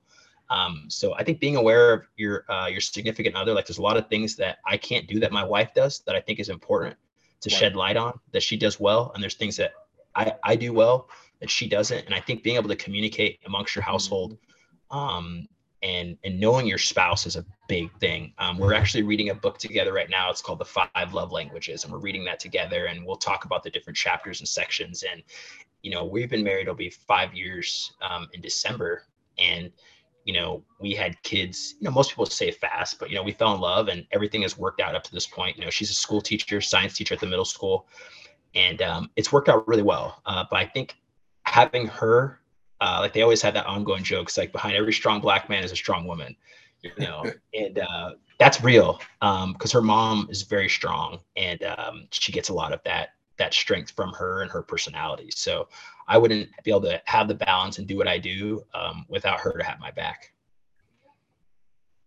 Um, 0.51 0.85
so 0.87 1.15
I 1.15 1.25
think 1.25 1.41
being 1.41 1.57
aware 1.57 1.93
of 1.93 2.03
your 2.17 2.45
uh, 2.49 2.69
your 2.69 2.81
significant 2.81 3.35
other, 3.35 3.55
like 3.55 3.67
there's 3.67 3.79
a 3.79 3.83
lot 3.83 3.97
of 3.97 4.09
things 4.09 4.37
that 4.37 4.59
I 4.65 4.77
can't 4.77 5.09
do 5.09 5.19
that 5.19 5.33
my 5.33 5.43
wife 5.43 5.75
does 5.75 5.99
that 6.07 6.15
I 6.15 6.21
think 6.21 6.39
is 6.39 6.49
important 6.49 6.95
to 7.41 7.51
right. 7.51 7.59
shed 7.59 7.75
light 7.75 7.97
on 7.97 8.21
that 8.31 8.45
she 8.45 8.57
does 8.57 8.79
well, 8.79 9.11
and 9.13 9.21
there's 9.21 9.35
things 9.35 9.57
that 9.57 9.73
I 10.15 10.33
I 10.45 10.55
do 10.55 10.73
well 10.73 11.09
that 11.41 11.51
she 11.51 11.69
doesn't, 11.69 12.07
and 12.07 12.15
I 12.15 12.21
think 12.21 12.45
being 12.45 12.55
able 12.55 12.69
to 12.69 12.77
communicate 12.77 13.41
amongst 13.47 13.75
your 13.75 13.83
household 13.83 14.39
um, 14.93 15.49
and 15.87 16.19
and 16.25 16.41
knowing 16.41 16.67
your 16.67 16.79
spouse 16.79 17.27
is 17.27 17.37
a 17.37 17.45
big 17.69 17.91
thing. 18.01 18.33
Um, 18.39 18.59
we're 18.59 18.75
actually 18.75 19.05
reading 19.05 19.31
a 19.31 19.35
book 19.35 19.59
together 19.59 19.93
right 19.93 20.11
now. 20.11 20.31
It's 20.31 20.43
called 20.43 20.59
The 20.59 20.65
Five 20.65 21.15
Love 21.15 21.31
Languages, 21.31 21.85
and 21.85 21.93
we're 21.93 22.01
reading 22.01 22.25
that 22.25 22.41
together. 22.41 22.87
And 22.87 23.07
we'll 23.07 23.17
talk 23.17 23.45
about 23.45 23.63
the 23.63 23.71
different 23.71 23.97
chapters 23.97 24.41
and 24.41 24.49
sections. 24.49 25.05
And 25.11 25.23
you 25.83 25.93
know, 25.93 26.05
we've 26.05 26.29
been 26.29 26.43
married. 26.43 26.63
It'll 26.63 26.75
be 26.75 26.91
five 26.91 27.33
years 27.35 27.93
um, 28.03 28.27
in 28.33 28.41
December, 28.41 29.05
and 29.39 29.71
you 30.25 30.35
know, 30.35 30.65
we 30.81 30.93
had 30.93 31.23
kids. 31.23 31.77
You 31.79 31.85
know, 31.85 31.93
most 31.93 32.11
people 32.11 32.27
say 32.27 32.51
fast, 32.51 32.99
but 32.99 33.09
you 33.09 33.15
know, 33.15 33.23
we 33.23 33.33
fell 33.33 33.55
in 33.55 33.61
love, 33.61 33.87
and 33.87 34.05
everything 34.11 34.43
has 34.43 34.59
worked 34.59 34.81
out 34.81 34.97
up 34.97 35.05
to 35.05 35.13
this 35.13 35.27
point. 35.27 35.57
You 35.57 35.65
know, 35.65 35.71
she's 35.71 35.91
a 35.91 35.95
school 35.95 36.21
teacher, 36.21 36.61
science 36.61 36.97
teacher 36.97 37.15
at 37.15 37.21
the 37.21 37.27
middle 37.27 37.45
school, 37.45 37.87
and 38.57 38.83
um, 38.83 39.11
it's 39.15 39.33
worked 39.33 39.49
out 39.49 39.69
really 39.69 39.85
well. 39.85 40.21
Uh, 40.27 40.45
but 40.51 40.57
I 40.57 40.67
think 40.67 40.97
having 41.45 41.87
her 41.87 42.41
uh, 42.81 42.99
like 43.01 43.13
they 43.13 43.23
always 43.23 43.43
had 43.43 43.55
that 43.55 43.67
ongoing 43.67 44.05
jokes 44.05 44.37
like 44.37 44.53
behind 44.53 44.77
every 44.77 44.93
strong 44.93 45.21
black 45.21 45.49
man 45.49 45.65
is 45.65 45.73
a 45.73 45.77
strong 45.77 46.07
woman 46.07 46.37
you 46.83 46.93
know? 46.99 47.25
And 47.55 47.79
uh, 47.79 48.13
that's 48.39 48.63
real 48.63 49.01
because 49.21 49.75
um, 49.75 49.81
her 49.81 49.83
mom 49.83 50.29
is 50.31 50.43
very 50.43 50.69
strong 50.69 51.21
and 51.37 51.63
um, 51.65 52.09
she 52.11 52.33
gets 52.33 52.49
a 52.49 52.55
lot 52.55 52.73
of 52.73 52.81
that 52.85 53.11
that 53.39 53.53
strength 53.53 53.91
from 53.91 54.15
her 54.15 54.41
and 54.41 54.51
her 54.51 54.63
personality. 54.63 55.31
So 55.31 55.69
i 56.09 56.17
wouldn't 56.17 56.49
be 56.63 56.71
able 56.71 56.83
to 56.83 57.03
have 57.05 57.27
the 57.27 57.35
balance 57.35 57.79
and 57.79 57.87
do 57.87 57.97
what 57.97 58.09
i 58.09 58.17
do 58.17 58.63
um, 58.75 59.05
without 59.09 59.41
her 59.41 59.59
to 59.59 59.65
have 59.65 59.81
my 59.81 59.91
back. 59.91 60.33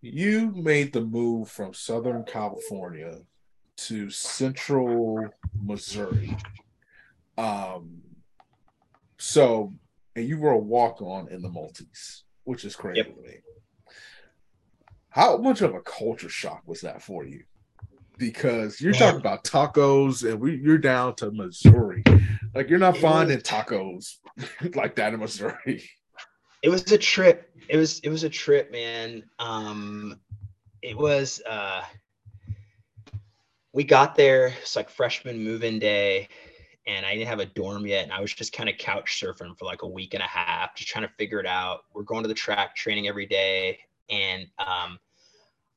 You 0.01 0.51
made 0.55 0.93
the 0.93 1.01
move 1.01 1.49
from 1.49 1.73
southern 1.73 2.23
california 2.23 3.19
to 3.77 4.10
central 4.10 5.29
missouri. 5.62 6.36
Um, 7.38 8.01
so 9.17 9.73
and 10.15 10.28
you 10.28 10.38
were 10.38 10.52
a 10.52 10.58
walk 10.58 11.02
on 11.02 11.28
in 11.30 11.41
the 11.41 11.50
Maltese, 11.50 12.24
which 12.43 12.65
is 12.65 12.76
crazy 12.76 12.98
yep. 12.98 13.15
to 13.15 13.22
me. 13.22 13.38
How 15.10 15.38
much 15.38 15.62
of 15.62 15.74
a 15.74 15.82
culture 15.82 16.30
shock 16.30 16.63
was 16.65 16.82
that 16.82 17.02
for 17.02 17.26
you? 17.26 17.43
Because 18.17 18.82
you're 18.82 18.93
talking 18.93 19.19
about 19.19 19.45
tacos 19.45 20.30
and 20.30 20.39
we, 20.39 20.56
you're 20.58 20.78
down 20.78 21.15
to 21.15 21.32
Missouri. 21.32 22.04
Like 22.54 22.69
you're 22.69 22.80
not 22.80 22.98
finding 22.98 23.39
tacos 23.39 24.17
like 24.76 24.95
that 24.95 25.13
in 25.13 25.19
Missouri. 25.19 25.89
It 26.62 26.69
was 26.69 26.91
a 26.91 26.98
trip. 26.98 27.50
It 27.69 27.78
was 27.78 28.00
it 28.00 28.10
was 28.10 28.24
a 28.24 28.30
trip, 28.30 28.72
man. 28.72 29.24
Um 29.39 30.19
it 30.82 30.98
was 30.98 31.41
uh 31.50 31.82
we 33.72 33.86
got 33.86 34.15
there, 34.15 34.54
it's 34.62 34.76
like 34.76 34.89
freshman 34.89 35.41
move-in 35.41 35.80
day 35.80 36.28
and 36.89 37.06
I 37.06 37.13
didn't 37.13 37.28
have 37.28 37.39
a 37.39 37.45
dorm 37.45 37.86
yet. 37.86 38.04
And 38.04 38.12
I 38.12 38.19
was 38.19 38.34
just 38.34 38.52
kind 38.52 38.67
of 38.67 38.78
couch 38.78 39.21
surfing 39.21 39.58
for 39.58 39.65
like 39.65 39.84
a 39.84 39.88
week 39.88 40.15
and 40.15 40.23
a 40.23 40.28
half, 40.28 40.75
just 40.75 40.89
trying 40.89 41.08
to 41.08 41.13
figure 41.19 41.39
it 41.39 41.45
out. 41.45 41.82
We're 41.93 42.02
going 42.02 42.23
to 42.23 42.28
the 42.28 42.34
track 42.34 42.75
training 42.75 43.08
every 43.08 43.28
day. 43.28 43.78
And 44.10 44.47
um, 44.58 44.97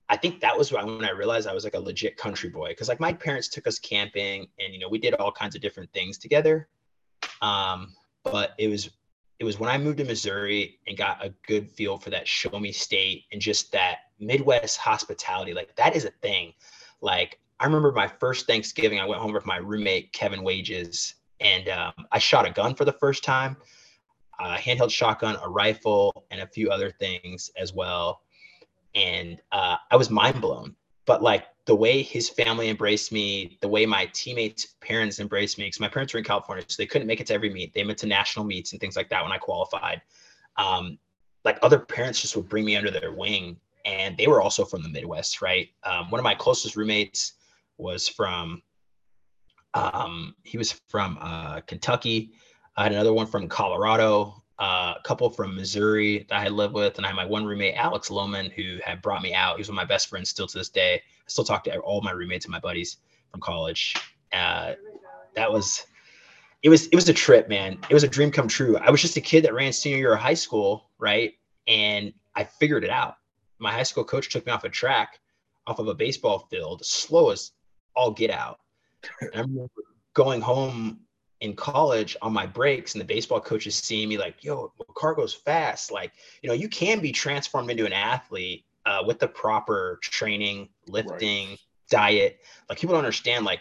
I 0.09 0.17
think 0.17 0.41
that 0.41 0.57
was 0.57 0.73
when 0.73 1.05
I 1.05 1.11
realized 1.11 1.47
I 1.47 1.53
was 1.53 1.65
like 1.65 1.75
a 1.75 1.81
legit 1.81 2.17
country 2.17 2.49
boy. 2.49 2.75
Cause 2.79 2.89
like 2.89 2.99
my 2.99 3.13
parents 3.13 3.49
took 3.49 3.67
us 3.67 3.79
camping 3.79 4.47
and, 4.59 4.73
you 4.73 4.81
know, 4.81 4.89
we 4.89 4.99
did 4.99 5.13
all 5.15 5.31
kinds 5.31 5.55
of 5.55 5.61
different 5.61 5.93
things 5.93 6.17
together. 6.17 6.69
Um, 7.43 7.95
but 8.25 8.55
it 8.57 8.69
was, 8.69 8.89
it 9.39 9.45
was 9.45 9.61
when 9.61 9.69
I 9.69 9.77
moved 9.77 9.99
to 9.99 10.05
Missouri 10.05 10.79
and 10.87 10.97
got 10.97 11.23
a 11.23 11.35
good 11.47 11.71
feel 11.71 11.99
for 11.99 12.09
that 12.09 12.27
show 12.27 12.59
me 12.59 12.73
state 12.73 13.25
and 13.33 13.41
just 13.41 13.71
that 13.73 13.99
Midwest 14.19 14.79
hospitality. 14.79 15.53
Like 15.53 15.77
that 15.77 15.95
is 15.95 16.07
a 16.07 16.11
thing. 16.23 16.55
Like 17.03 17.39
I 17.63 17.67
remember 17.67 17.93
my 17.93 18.09
first 18.09 18.49
Thanksgiving, 18.49 18.99
I 18.99 19.05
went 19.05 19.21
home 19.21 19.33
with 19.33 19.47
my 19.47 19.59
roommate, 19.59 20.13
Kevin 20.13 20.43
Wages, 20.43 21.15
and 21.39 21.69
um, 21.69 21.93
I 22.11 22.19
shot 22.19 22.45
a 22.45 22.51
gun 22.51 22.75
for 22.75 22.85
the 22.85 22.93
first 22.93 23.23
time 23.23 23.57
a 24.41 24.57
handheld 24.57 24.91
shotgun, 24.91 25.37
a 25.41 25.49
rifle, 25.49 26.25
and 26.33 26.41
a 26.41 26.47
few 26.49 26.71
other 26.71 26.91
things 26.91 27.53
as 27.57 27.73
well. 27.73 28.23
And 28.97 29.41
uh, 29.53 29.77
I 29.93 29.95
was 29.95 30.11
mind 30.11 30.41
blown. 30.41 30.75
But 31.07 31.23
like 31.23 31.45
the 31.67 31.75
way 31.77 32.03
his 32.03 32.29
family 32.29 32.69
embraced 32.69 33.13
me, 33.13 33.59
the 33.61 33.69
way 33.69 33.87
my 33.87 34.11
teammates' 34.13 34.75
parents 34.81 35.21
embraced 35.21 35.57
me, 35.57 35.67
because 35.67 35.79
my 35.79 35.89
parents 35.89 36.13
were 36.13 36.19
in 36.19 36.25
California, 36.25 36.65
so 36.67 36.83
they 36.83 36.87
couldn't 36.87 37.07
make 37.07 37.21
it 37.21 37.29
to 37.29 37.35
every 37.35 37.51
meet. 37.51 37.73
They 37.75 37.85
went 37.85 37.99
to 37.99 38.07
national 38.07 38.45
meets 38.45 38.73
and 38.73 38.81
things 38.81 38.97
like 38.97 39.09
that 39.11 39.23
when 39.23 39.31
I 39.31 39.39
qualified. 39.39 40.03
Um, 40.57 40.99
like 41.45 41.61
other 41.63 41.79
parents 41.79 42.21
just 42.21 42.35
would 42.35 42.49
bring 42.49 42.65
me 42.65 42.75
under 42.75 42.91
their 42.91 43.13
wing, 43.13 43.57
and 43.85 44.17
they 44.17 44.27
were 44.27 44.43
also 44.43 44.65
from 44.65 44.83
the 44.83 44.89
Midwest, 44.89 45.41
right? 45.41 45.69
Um, 45.85 46.11
one 46.11 46.19
of 46.19 46.25
my 46.25 46.35
closest 46.35 46.75
roommates 46.75 47.35
was 47.79 48.09
from 48.09 48.63
um, 49.75 50.35
he 50.43 50.59
was 50.59 50.73
from 50.89 51.19
uh, 51.21 51.61
Kentucky. 51.63 52.33
I 52.77 52.85
had 52.85 52.93
another 52.93 53.13
one 53.13 53.27
from 53.27 53.49
Colorado, 53.49 54.43
uh, 54.59 54.95
a 54.99 55.03
couple 55.05 55.29
from 55.31 55.55
Missouri 55.55 56.27
that 56.29 56.39
I 56.39 56.49
lived 56.49 56.75
with, 56.75 56.97
and 56.97 57.07
I 57.07 57.09
had 57.09 57.17
my 57.17 57.25
one 57.25 57.45
roommate, 57.45 57.75
Alex 57.75 58.09
Lohman, 58.09 58.53
who 58.53 58.79
had 58.85 59.03
brought 59.03 59.23
me 59.23 59.35
out. 59.35 59.57
He 59.57 59.61
was 59.61 59.69
one 59.69 59.79
of 59.79 59.83
my 59.83 59.87
best 59.87 60.09
friends 60.09 60.31
still 60.31 60.47
to 60.47 60.59
this 60.59 60.69
day. 60.69 60.95
I 60.95 61.29
still 61.29 61.45
talk 61.45 61.65
to 61.65 61.79
all 61.79 62.01
my 62.03 62.13
roommates 62.13 62.45
and 62.45 62.53
my 62.53 62.61
buddies 62.61 62.99
from 63.31 63.41
college. 63.41 63.95
Uh, 64.33 64.75
that 65.35 65.51
was 65.51 65.87
it 66.63 66.69
was 66.69 66.87
it 66.89 66.95
was 66.95 67.09
a 67.09 67.15
trip, 67.15 67.49
man. 67.49 67.79
It 67.89 67.95
was 67.95 68.05
a 68.05 68.09
dream 68.09 68.31
come 68.31 68.49
true. 68.49 68.77
I 68.77 68.91
was 68.91 69.01
just 69.01 69.17
a 69.17 69.21
kid 69.21 69.45
that 69.45 69.55
ran 69.55 69.73
senior 69.73 69.99
year 69.99 70.15
of 70.15 70.21
high 70.21 70.35
school, 70.35 70.91
right? 70.99 71.33
And 71.67 72.13
I 72.35 72.45
figured 72.45 72.85
it 72.85 72.91
out. 72.91 73.17
My 73.59 73.73
high 73.73 73.83
school 73.83 74.05
coach 74.05 74.29
took 74.29 74.47
me 74.47 74.53
off 74.53 74.65
a 74.65 74.69
track, 74.69 75.19
off 75.67 75.79
of 75.79 75.89
a 75.89 75.95
baseball 75.95 76.47
field, 76.51 76.85
slow 76.85 77.31
as 77.31 77.53
all 77.95 78.11
get 78.11 78.31
out. 78.31 78.61
I 79.23 79.41
remember 79.41 79.69
going 80.15 80.41
home 80.41 81.01
in 81.41 81.55
college 81.57 82.17
on 82.23 82.33
my 82.33 82.47
breaks 82.47 82.95
and 82.95 83.01
the 83.01 83.05
baseball 83.05 83.41
coaches 83.41 83.75
seeing 83.75 84.09
me 84.09 84.17
like, 84.17 84.45
yo, 84.45 84.73
car 84.95 85.13
goes 85.15 85.35
fast. 85.35 85.91
Like, 85.91 86.13
you 86.41 86.49
know, 86.49 86.55
you 86.55 86.69
can 86.69 87.01
be 87.01 87.11
transformed 87.11 87.71
into 87.71 87.85
an 87.85 87.93
athlete 87.93 88.65
uh, 88.87 89.03
with 89.05 89.19
the 89.19 89.27
proper 89.27 89.99
training, 90.03 90.69
lifting, 90.87 91.49
right. 91.49 91.59
diet. 91.91 92.41
Like 92.69 92.79
people 92.79 92.95
don't 92.95 93.05
understand, 93.05 93.45
like, 93.45 93.61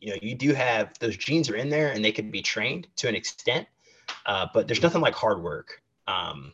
you 0.00 0.10
know, 0.10 0.16
you 0.20 0.34
do 0.34 0.52
have 0.54 0.98
those 0.98 1.16
genes 1.16 1.48
are 1.48 1.56
in 1.56 1.70
there 1.70 1.92
and 1.92 2.04
they 2.04 2.10
can 2.10 2.30
be 2.30 2.42
trained 2.42 2.88
to 2.96 3.08
an 3.08 3.14
extent, 3.14 3.68
uh, 4.26 4.46
but 4.52 4.66
there's 4.66 4.82
nothing 4.82 5.00
like 5.00 5.14
hard 5.14 5.40
work. 5.40 5.82
Um, 6.08 6.52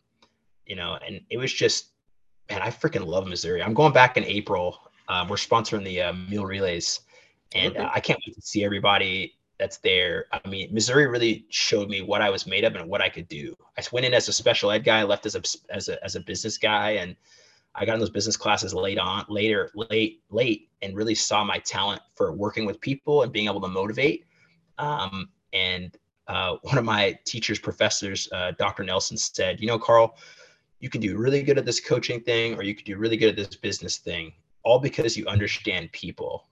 you 0.67 0.77
know, 0.77 0.99
and 1.07 1.21
it 1.31 1.39
was 1.39 1.53
just, 1.53 1.93
man, 2.51 2.61
I 2.61 2.69
freaking 2.69 3.07
love 3.07 3.27
Missouri. 3.27 3.63
I'm 3.63 3.73
going 3.73 3.93
back 3.93 4.17
in 4.17 4.25
April. 4.25 4.79
Um, 5.09 5.29
we're 5.29 5.37
sponsoring 5.37 5.85
the 5.85 6.03
uh, 6.03 6.13
Mule 6.13 6.45
Relays 6.45 7.01
and 7.55 7.77
okay. 7.77 7.85
uh, 7.85 7.91
I 7.95 8.01
can't 8.01 8.21
wait 8.27 8.35
to 8.35 8.43
see 8.43 8.65
everybody 8.65 9.37
that's 9.59 9.79
there. 9.79 10.27
I 10.33 10.47
mean, 10.49 10.73
Missouri 10.73 11.07
really 11.07 11.47
showed 11.49 11.89
me 11.89 12.03
what 12.03 12.21
I 12.21 12.31
was 12.31 12.47
made 12.47 12.65
of 12.65 12.75
and 12.75 12.89
what 12.89 13.01
I 13.01 13.09
could 13.09 13.29
do. 13.29 13.57
I 13.79 13.83
went 13.93 14.07
in 14.07 14.15
as 14.15 14.29
a 14.29 14.33
special 14.33 14.71
ed 14.71 14.85
guy, 14.85 15.03
left 15.03 15.27
as 15.27 15.35
a 15.35 15.43
as 15.75 15.89
a 15.89 16.03
as 16.05 16.17
a 16.17 16.21
business 16.21 16.59
guy, 16.59 16.93
and 16.93 17.17
I 17.75 17.85
got 17.85 17.95
in 17.95 18.01
those 18.01 18.11
business 18.11 18.37
classes 18.37 18.75
late 18.75 18.99
on, 18.99 19.25
later, 19.29 19.71
late, 19.75 20.23
late, 20.31 20.69
and 20.83 20.97
really 20.97 21.15
saw 21.15 21.45
my 21.45 21.59
talent 21.59 22.03
for 22.15 22.33
working 22.33 22.65
with 22.67 22.81
people 22.81 23.23
and 23.23 23.33
being 23.33 23.47
able 23.47 23.61
to 23.61 23.69
motivate. 23.69 24.25
Um, 24.79 25.31
and 25.53 25.97
uh, 26.29 26.57
one 26.63 26.79
of 26.79 26.85
my 26.85 27.19
teachers, 27.25 27.59
professors, 27.59 28.29
uh, 28.33 28.53
Dr. 28.59 28.83
Nelson, 28.83 29.17
said, 29.17 29.61
"You 29.61 29.67
know, 29.69 29.79
Carl, 29.79 30.17
you 30.81 30.91
can 30.91 31.01
do 31.01 31.17
really 31.17 31.43
good 31.43 31.59
at 31.59 31.65
this 31.65 31.81
coaching 31.81 32.21
thing, 32.21 32.57
or 32.57 32.63
you 32.63 32.75
could 32.75 32.85
do 32.85 32.97
really 32.99 33.17
good 33.17 33.31
at 33.31 33.37
this 33.37 33.57
business 33.57 33.99
thing 33.99 34.33
all 34.67 34.81
because 34.81 35.17
you 35.17 35.25
understand 35.27 35.91
people. 35.93 36.49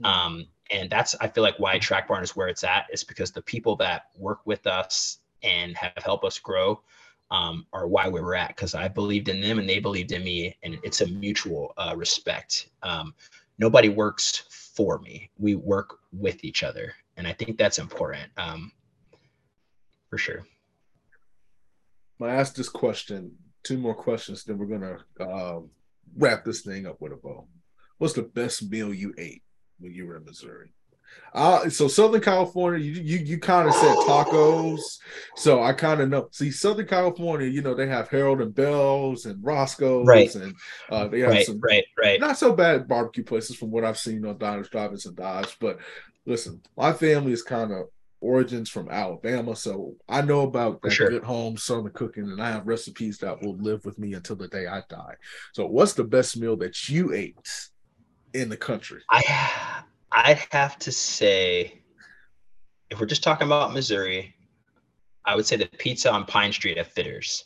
Hmm. 0.00 0.06
Um, 0.06 0.46
and 0.70 0.90
that's 0.90 1.14
I 1.20 1.28
feel 1.28 1.42
like 1.42 1.58
why 1.58 1.78
Track 1.78 2.08
Barn 2.08 2.22
is 2.22 2.36
where 2.36 2.48
it's 2.48 2.64
at 2.64 2.86
is 2.92 3.04
because 3.04 3.30
the 3.30 3.42
people 3.42 3.76
that 3.76 4.06
work 4.16 4.40
with 4.44 4.66
us 4.66 5.18
and 5.42 5.76
have 5.76 6.02
helped 6.02 6.24
us 6.24 6.38
grow 6.38 6.80
um, 7.30 7.66
are 7.72 7.86
why 7.86 8.08
we 8.08 8.20
were 8.20 8.34
at 8.34 8.48
because 8.48 8.74
I 8.74 8.88
believed 8.88 9.28
in 9.28 9.40
them 9.40 9.58
and 9.58 9.68
they 9.68 9.78
believed 9.78 10.12
in 10.12 10.24
me, 10.24 10.56
and 10.62 10.78
it's 10.82 11.00
a 11.00 11.06
mutual 11.06 11.72
uh, 11.76 11.94
respect. 11.96 12.68
Um, 12.82 13.14
nobody 13.58 13.88
works 13.88 14.44
for 14.74 14.98
me; 15.00 15.30
we 15.38 15.54
work 15.54 15.98
with 16.12 16.44
each 16.44 16.62
other, 16.62 16.94
and 17.16 17.26
I 17.26 17.32
think 17.32 17.58
that's 17.58 17.78
important 17.78 18.30
um, 18.36 18.72
for 20.10 20.18
sure. 20.18 20.44
I 22.22 22.28
ask 22.28 22.54
this 22.54 22.70
question, 22.70 23.32
two 23.62 23.76
more 23.76 23.94
questions, 23.94 24.44
then 24.44 24.56
we're 24.56 24.66
gonna 24.66 24.98
um, 25.20 25.70
wrap 26.16 26.44
this 26.44 26.62
thing 26.62 26.86
up 26.86 27.00
with 27.00 27.12
a 27.12 27.16
bow. 27.16 27.46
What's 27.98 28.14
the 28.14 28.22
best 28.22 28.70
meal 28.70 28.94
you 28.94 29.14
ate 29.18 29.42
when 29.78 29.92
you 29.92 30.06
were 30.06 30.16
in 30.16 30.24
Missouri? 30.24 30.72
Uh, 31.34 31.68
so 31.68 31.86
Southern 31.86 32.20
California, 32.20 32.80
you 32.80 32.92
you, 33.02 33.18
you 33.18 33.38
kind 33.38 33.68
of 33.68 33.74
said 33.74 33.94
tacos, 34.06 34.80
so 35.36 35.62
I 35.62 35.72
kind 35.72 36.00
of 36.00 36.08
know. 36.08 36.28
See, 36.30 36.50
Southern 36.50 36.86
California, 36.86 37.46
you 37.46 37.60
know, 37.60 37.74
they 37.74 37.86
have 37.88 38.08
Harold 38.08 38.40
and 38.40 38.54
Belle's 38.54 39.26
and 39.26 39.44
Roscoe's, 39.44 40.06
right. 40.06 40.34
and 40.34 40.54
uh, 40.90 41.08
they 41.08 41.20
have 41.20 41.30
right, 41.30 41.46
some 41.46 41.60
right, 41.60 41.84
right, 41.98 42.20
not 42.20 42.38
so 42.38 42.54
bad 42.54 42.88
barbecue 42.88 43.24
places 43.24 43.56
from 43.56 43.70
what 43.70 43.84
I've 43.84 43.98
seen 43.98 44.24
on 44.24 44.38
Diners, 44.38 44.70
Drive-ins, 44.70 45.06
and 45.06 45.16
Dives. 45.16 45.56
But 45.60 45.78
listen, 46.24 46.62
my 46.76 46.92
family 46.92 47.32
is 47.32 47.42
kind 47.42 47.70
of 47.70 47.88
origins 48.22 48.70
from 48.70 48.88
Alabama, 48.88 49.54
so 49.54 49.94
I 50.08 50.22
know 50.22 50.40
about 50.40 50.80
that 50.82 50.90
sure. 50.90 51.10
good 51.10 51.24
home 51.24 51.58
Southern 51.58 51.92
cooking, 51.92 52.24
and 52.24 52.42
I 52.42 52.50
have 52.50 52.66
recipes 52.66 53.18
that 53.18 53.42
will 53.42 53.56
live 53.56 53.84
with 53.84 53.98
me 53.98 54.14
until 54.14 54.36
the 54.36 54.48
day 54.48 54.66
I 54.66 54.82
die. 54.88 55.16
So, 55.52 55.66
what's 55.66 55.92
the 55.92 56.04
best 56.04 56.38
meal 56.38 56.56
that 56.56 56.88
you 56.88 57.12
ate 57.12 57.36
in 58.40 58.48
the 58.48 58.56
country? 58.56 59.02
I 59.10 59.84
I'd 60.12 60.42
have 60.50 60.78
to 60.80 60.92
say, 60.92 61.82
if 62.90 63.00
we're 63.00 63.06
just 63.06 63.22
talking 63.22 63.46
about 63.46 63.72
Missouri, 63.72 64.34
I 65.24 65.34
would 65.34 65.46
say 65.46 65.56
the 65.56 65.66
pizza 65.66 66.10
on 66.10 66.24
Pine 66.24 66.52
Street 66.52 66.78
at 66.78 66.92
Fitters. 66.92 67.44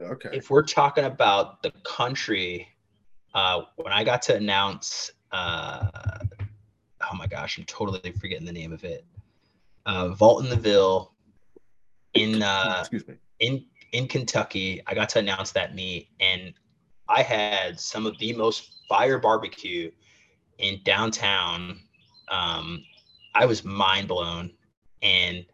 Okay. 0.00 0.30
If 0.32 0.50
we're 0.50 0.62
talking 0.62 1.04
about 1.04 1.62
the 1.62 1.72
country, 1.84 2.68
uh, 3.34 3.62
when 3.76 3.92
I 3.92 4.04
got 4.04 4.22
to 4.22 4.36
announce, 4.36 5.10
uh, 5.32 5.88
oh 7.02 7.16
my 7.16 7.26
gosh, 7.26 7.58
I'm 7.58 7.64
totally 7.64 8.12
forgetting 8.12 8.46
the 8.46 8.52
name 8.52 8.72
of 8.72 8.84
it. 8.84 9.04
Uh, 9.84 10.08
Vault 10.10 10.44
in 10.44 10.50
the 10.50 10.56
Ville 10.56 11.14
in 12.14 12.42
uh, 12.42 12.76
excuse 12.80 13.06
me 13.06 13.14
in 13.40 13.64
in 13.92 14.06
Kentucky. 14.06 14.80
I 14.86 14.94
got 14.94 15.08
to 15.10 15.18
announce 15.18 15.52
that 15.52 15.74
meet, 15.74 16.08
and 16.20 16.54
I 17.08 17.22
had 17.22 17.80
some 17.80 18.06
of 18.06 18.16
the 18.18 18.32
most 18.34 18.84
fire 18.88 19.18
barbecue 19.18 19.90
in 20.60 20.80
downtown. 20.84 21.80
Um, 22.28 22.84
I 23.34 23.46
was 23.46 23.64
mind 23.64 24.08
blown, 24.08 24.52
and 25.02 25.44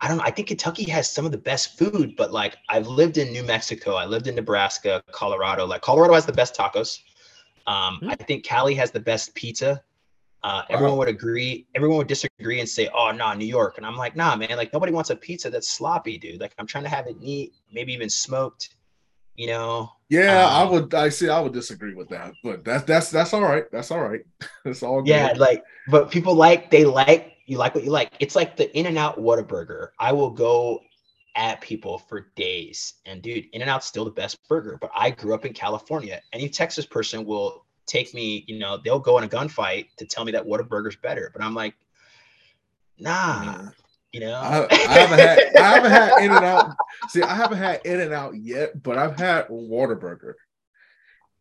I 0.00 0.08
don't 0.08 0.18
know. 0.18 0.24
I 0.24 0.30
think 0.30 0.48
Kentucky 0.48 0.84
has 0.90 1.08
some 1.08 1.24
of 1.24 1.32
the 1.32 1.38
best 1.38 1.78
food, 1.78 2.14
but 2.16 2.32
like 2.32 2.56
I've 2.68 2.86
lived 2.86 3.18
in 3.18 3.32
New 3.32 3.42
Mexico, 3.42 3.94
I 3.94 4.04
lived 4.04 4.26
in 4.26 4.34
Nebraska, 4.34 5.02
Colorado. 5.12 5.66
Like 5.66 5.82
Colorado 5.82 6.14
has 6.14 6.26
the 6.26 6.32
best 6.32 6.54
tacos. 6.54 7.00
Um, 7.66 7.96
mm-hmm. 7.96 8.10
I 8.10 8.16
think 8.16 8.44
Cali 8.44 8.74
has 8.74 8.90
the 8.90 9.00
best 9.00 9.34
pizza. 9.34 9.82
Uh, 10.42 10.60
wow. 10.68 10.76
Everyone 10.76 10.98
would 10.98 11.08
agree. 11.08 11.66
Everyone 11.74 11.96
would 11.96 12.06
disagree 12.06 12.60
and 12.60 12.68
say, 12.68 12.90
"Oh, 12.94 13.12
nah, 13.12 13.32
New 13.32 13.46
York." 13.46 13.78
And 13.78 13.86
I'm 13.86 13.96
like, 13.96 14.14
"Nah, 14.14 14.36
man. 14.36 14.56
Like 14.56 14.74
nobody 14.74 14.92
wants 14.92 15.08
a 15.08 15.16
pizza 15.16 15.48
that's 15.48 15.68
sloppy, 15.68 16.18
dude. 16.18 16.40
Like 16.40 16.54
I'm 16.58 16.66
trying 16.66 16.84
to 16.84 16.90
have 16.90 17.06
it 17.06 17.18
neat, 17.18 17.54
maybe 17.72 17.94
even 17.94 18.10
smoked. 18.10 18.76
You 19.36 19.48
know." 19.48 19.90
Yeah, 20.08 20.44
um, 20.44 20.52
I 20.52 20.70
would. 20.70 20.94
I 20.94 21.08
see. 21.08 21.28
I 21.28 21.40
would 21.40 21.52
disagree 21.52 21.94
with 21.94 22.08
that, 22.10 22.34
but 22.42 22.64
that's 22.64 22.84
that's 22.84 23.10
that's 23.10 23.32
all 23.32 23.42
right. 23.42 23.64
That's 23.72 23.90
all 23.90 24.00
right. 24.00 24.20
That's 24.64 24.82
all. 24.82 25.02
Good. 25.02 25.10
Yeah, 25.10 25.32
like, 25.36 25.64
but 25.88 26.10
people 26.10 26.34
like 26.34 26.70
they 26.70 26.84
like 26.84 27.32
you 27.46 27.58
like 27.58 27.74
what 27.74 27.84
you 27.84 27.90
like. 27.90 28.12
It's 28.20 28.36
like 28.36 28.56
the 28.56 28.76
In 28.78 28.86
and 28.86 28.98
Out 28.98 29.18
Whataburger. 29.18 29.88
I 29.98 30.12
will 30.12 30.30
go 30.30 30.80
at 31.36 31.60
people 31.60 31.98
for 31.98 32.30
days, 32.36 32.94
and 33.06 33.22
dude, 33.22 33.46
In 33.52 33.62
and 33.62 33.70
Out's 33.70 33.86
still 33.86 34.04
the 34.04 34.10
best 34.10 34.38
burger. 34.48 34.78
But 34.80 34.90
I 34.94 35.10
grew 35.10 35.34
up 35.34 35.44
in 35.44 35.52
California. 35.52 36.20
Any 36.32 36.48
Texas 36.48 36.86
person 36.86 37.24
will 37.24 37.64
take 37.86 38.14
me, 38.14 38.44
you 38.46 38.58
know, 38.58 38.78
they'll 38.82 38.98
go 38.98 39.18
in 39.18 39.24
a 39.24 39.28
gunfight 39.28 39.88
to 39.98 40.06
tell 40.06 40.24
me 40.24 40.32
that 40.32 40.44
Whataburger's 40.44 40.96
better. 40.96 41.30
But 41.32 41.42
I'm 41.42 41.54
like, 41.54 41.74
nah, 42.98 43.68
you 44.14 44.20
know. 44.20 44.34
I, 44.34 44.66
I 44.70 44.98
haven't 44.98 45.18
had 45.18 45.56
I 45.56 45.74
haven't 45.74 45.90
had 45.90 46.24
In 46.24 46.30
and 46.32 46.44
Out. 46.44 46.76
See, 47.08 47.22
I 47.22 47.34
haven't 47.34 47.58
had 47.58 47.80
In 47.84 48.00
and 48.00 48.14
Out 48.14 48.34
yet, 48.36 48.80
but 48.82 48.96
I've 48.96 49.18
had 49.18 49.48
Whataburger, 49.48 50.34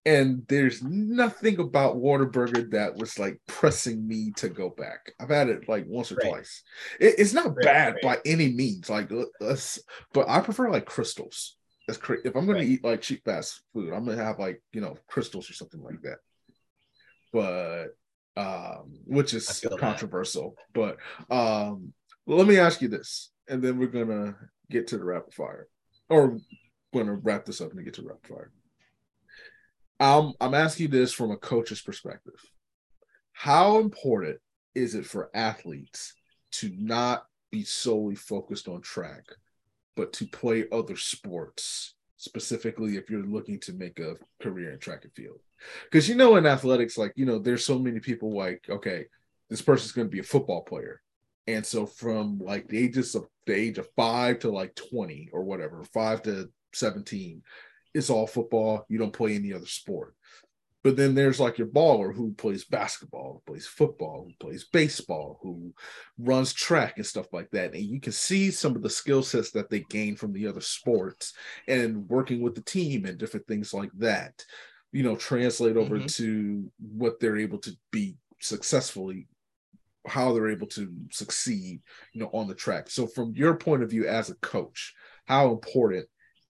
And 0.05 0.43
there's 0.47 0.81
nothing 0.81 1.59
about 1.59 1.97
Whataburger 1.97 2.71
that 2.71 2.95
was 2.95 3.19
like 3.19 3.39
pressing 3.47 4.07
me 4.07 4.31
to 4.37 4.49
go 4.49 4.69
back. 4.69 5.13
I've 5.19 5.29
had 5.29 5.49
it 5.49 5.69
like 5.69 5.85
once 5.87 6.11
or 6.11 6.15
right. 6.15 6.29
twice. 6.29 6.63
It, 6.99 7.15
it's 7.19 7.33
not 7.33 7.55
right, 7.55 7.65
bad 7.65 7.93
right. 7.93 8.03
by 8.03 8.17
any 8.25 8.51
means. 8.51 8.89
Like, 8.89 9.11
us, 9.39 9.79
but 10.13 10.27
I 10.27 10.39
prefer 10.41 10.71
like 10.71 10.85
Krystals. 10.85 11.51
That's 11.87 11.99
crazy. 11.99 12.23
If 12.25 12.35
I'm 12.35 12.47
gonna 12.47 12.61
eat 12.61 12.83
like 12.83 13.01
cheap 13.01 13.23
fast 13.25 13.61
food, 13.73 13.93
I'm 13.93 14.05
gonna 14.05 14.23
have 14.23 14.39
like 14.39 14.63
you 14.71 14.81
know 14.81 14.95
Krystals 15.11 15.49
or 15.49 15.53
something 15.53 15.83
like 15.83 16.01
that 16.03 16.17
but 17.33 17.87
um, 18.37 18.99
which 19.05 19.33
is 19.33 19.65
controversial. 19.79 20.55
That. 20.73 20.97
But 21.29 21.35
um, 21.35 21.93
let 22.27 22.47
me 22.47 22.57
ask 22.57 22.81
you 22.81 22.87
this, 22.87 23.31
and 23.47 23.61
then 23.61 23.77
we're 23.77 23.87
gonna 23.87 24.35
get 24.69 24.87
to 24.87 24.97
the 24.97 25.03
rapid 25.03 25.33
fire, 25.33 25.67
or 26.09 26.39
gonna 26.93 27.15
wrap 27.15 27.45
this 27.45 27.61
up 27.61 27.71
and 27.71 27.83
get 27.83 27.95
to 27.95 28.03
rapid 28.03 28.27
fire. 28.27 28.51
Um, 29.99 30.33
I'm 30.41 30.53
asking 30.53 30.85
you 30.85 30.91
this 30.91 31.13
from 31.13 31.31
a 31.31 31.37
coach's 31.37 31.81
perspective. 31.81 32.39
How 33.31 33.79
important 33.79 34.39
is 34.75 34.95
it 34.95 35.05
for 35.05 35.29
athletes 35.33 36.13
to 36.53 36.71
not 36.77 37.25
be 37.51 37.63
solely 37.63 38.15
focused 38.15 38.67
on 38.67 38.81
track, 38.81 39.25
but 39.95 40.13
to 40.13 40.25
play 40.25 40.65
other 40.71 40.97
sports, 40.97 41.95
specifically 42.17 42.97
if 42.97 43.09
you're 43.09 43.25
looking 43.25 43.59
to 43.61 43.73
make 43.73 43.99
a 43.99 44.15
career 44.41 44.71
in 44.71 44.79
track 44.79 45.03
and 45.03 45.13
field? 45.13 45.39
because 45.83 46.07
you 46.07 46.15
know 46.15 46.35
in 46.35 46.45
athletics 46.45 46.97
like 46.97 47.13
you 47.15 47.25
know 47.25 47.39
there's 47.39 47.65
so 47.65 47.79
many 47.79 47.99
people 47.99 48.35
like 48.35 48.65
okay 48.69 49.05
this 49.49 49.61
person's 49.61 49.91
going 49.91 50.07
to 50.07 50.11
be 50.11 50.19
a 50.19 50.23
football 50.23 50.61
player 50.61 51.01
and 51.47 51.65
so 51.65 51.85
from 51.85 52.39
like 52.39 52.67
the 52.67 52.77
ages 52.77 53.15
of 53.15 53.25
the 53.45 53.55
age 53.55 53.77
of 53.77 53.87
five 53.95 54.39
to 54.39 54.49
like 54.49 54.75
20 54.75 55.29
or 55.33 55.43
whatever 55.43 55.83
five 55.93 56.21
to 56.23 56.49
17 56.73 57.41
it's 57.93 58.09
all 58.09 58.27
football 58.27 58.85
you 58.89 58.97
don't 58.97 59.13
play 59.13 59.35
any 59.35 59.53
other 59.53 59.65
sport 59.65 60.15
but 60.83 60.97
then 60.97 61.15
there's 61.15 61.39
like 61.39 61.57
your 61.57 61.67
baller 61.67 62.13
who 62.13 62.33
plays 62.33 62.65
basketball, 62.65 63.41
who 63.45 63.53
plays 63.53 63.65
football, 63.65 64.25
who 64.27 64.33
plays 64.45 64.65
baseball, 64.65 65.39
who 65.41 65.73
runs 66.17 66.51
track 66.51 66.97
and 66.97 67.05
stuff 67.05 67.27
like 67.31 67.49
that. 67.51 67.73
And 67.73 67.83
you 67.85 68.01
can 68.01 68.11
see 68.11 68.51
some 68.51 68.75
of 68.75 68.81
the 68.81 68.89
skill 68.89 69.23
sets 69.23 69.51
that 69.51 69.69
they 69.69 69.85
gain 69.89 70.17
from 70.17 70.33
the 70.33 70.45
other 70.45 70.59
sports 70.59 71.35
and 71.69 72.09
working 72.09 72.41
with 72.41 72.53
the 72.53 72.63
team 72.63 73.05
and 73.05 73.17
different 73.17 73.47
things 73.47 73.73
like 73.73 73.91
that 73.93 74.43
you 74.93 75.03
know 75.03 75.15
translate 75.17 75.75
over 75.75 75.97
mm-hmm. 75.97 76.05
to 76.05 76.71
what 76.77 77.19
they're 77.19 77.37
able 77.37 77.57
to 77.57 77.71
be 77.91 78.15
successfully 78.39 79.27
how 80.07 80.33
they're 80.33 80.49
able 80.49 80.67
to 80.67 80.93
succeed 81.11 81.81
you 82.13 82.21
know 82.21 82.29
on 82.33 82.47
the 82.47 82.55
track. 82.55 82.89
So 82.89 83.07
from 83.07 83.33
your 83.35 83.55
point 83.55 83.83
of 83.83 83.89
view 83.89 84.07
as 84.07 84.29
a 84.29 84.35
coach 84.35 84.93
how 85.25 85.51
important 85.51 86.05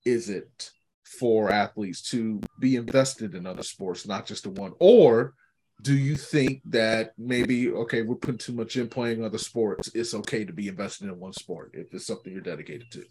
is 0.05 0.29
it 0.29 0.71
for 1.19 1.51
athletes 1.51 2.01
to 2.09 2.41
be 2.59 2.75
invested 2.75 3.35
in 3.35 3.45
other 3.45 3.63
sports 3.63 4.07
not 4.07 4.25
just 4.25 4.43
the 4.43 4.49
one? 4.49 4.73
Or 4.79 5.33
do 5.81 5.93
you 5.93 6.15
think 6.15 6.61
that 6.65 7.13
maybe 7.17 7.71
okay 7.71 8.01
we're 8.03 8.15
putting 8.15 8.37
too 8.37 8.53
much 8.53 8.77
in 8.77 8.87
playing 8.87 9.23
other 9.23 9.37
sports 9.37 9.91
it's 9.93 10.13
okay 10.13 10.45
to 10.45 10.53
be 10.53 10.67
invested 10.67 11.07
in 11.07 11.19
one 11.19 11.33
sport 11.33 11.71
if 11.73 11.93
it's 11.93 12.07
something 12.07 12.31
you're 12.31 12.41
dedicated 12.41 12.89
to? 12.91 13.03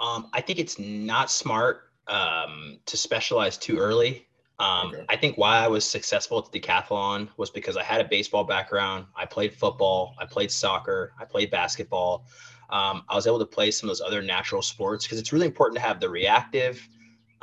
Um, 0.00 0.28
I 0.32 0.40
think 0.40 0.58
it's 0.58 0.78
not 0.78 1.30
smart 1.30 1.90
um, 2.06 2.78
to 2.86 2.96
specialize 2.96 3.56
too 3.56 3.78
early. 3.78 4.28
Um, 4.58 4.88
okay. 4.88 5.04
I 5.08 5.16
think 5.16 5.36
why 5.36 5.58
I 5.58 5.68
was 5.68 5.84
successful 5.84 6.38
at 6.38 6.50
the 6.50 6.58
decathlon 6.58 7.28
was 7.36 7.50
because 7.50 7.76
I 7.76 7.82
had 7.82 8.00
a 8.00 8.04
baseball 8.04 8.44
background. 8.44 9.06
I 9.14 9.26
played 9.26 9.54
football, 9.54 10.14
I 10.18 10.24
played 10.24 10.50
soccer, 10.50 11.12
I 11.20 11.24
played 11.24 11.50
basketball. 11.50 12.26
Um, 12.70 13.04
I 13.08 13.14
was 13.14 13.26
able 13.26 13.38
to 13.38 13.46
play 13.46 13.70
some 13.70 13.88
of 13.88 13.96
those 13.96 14.06
other 14.06 14.22
natural 14.22 14.62
sports 14.62 15.04
because 15.04 15.18
it's 15.18 15.32
really 15.32 15.46
important 15.46 15.76
to 15.76 15.82
have 15.82 16.00
the 16.00 16.08
reactive, 16.08 16.88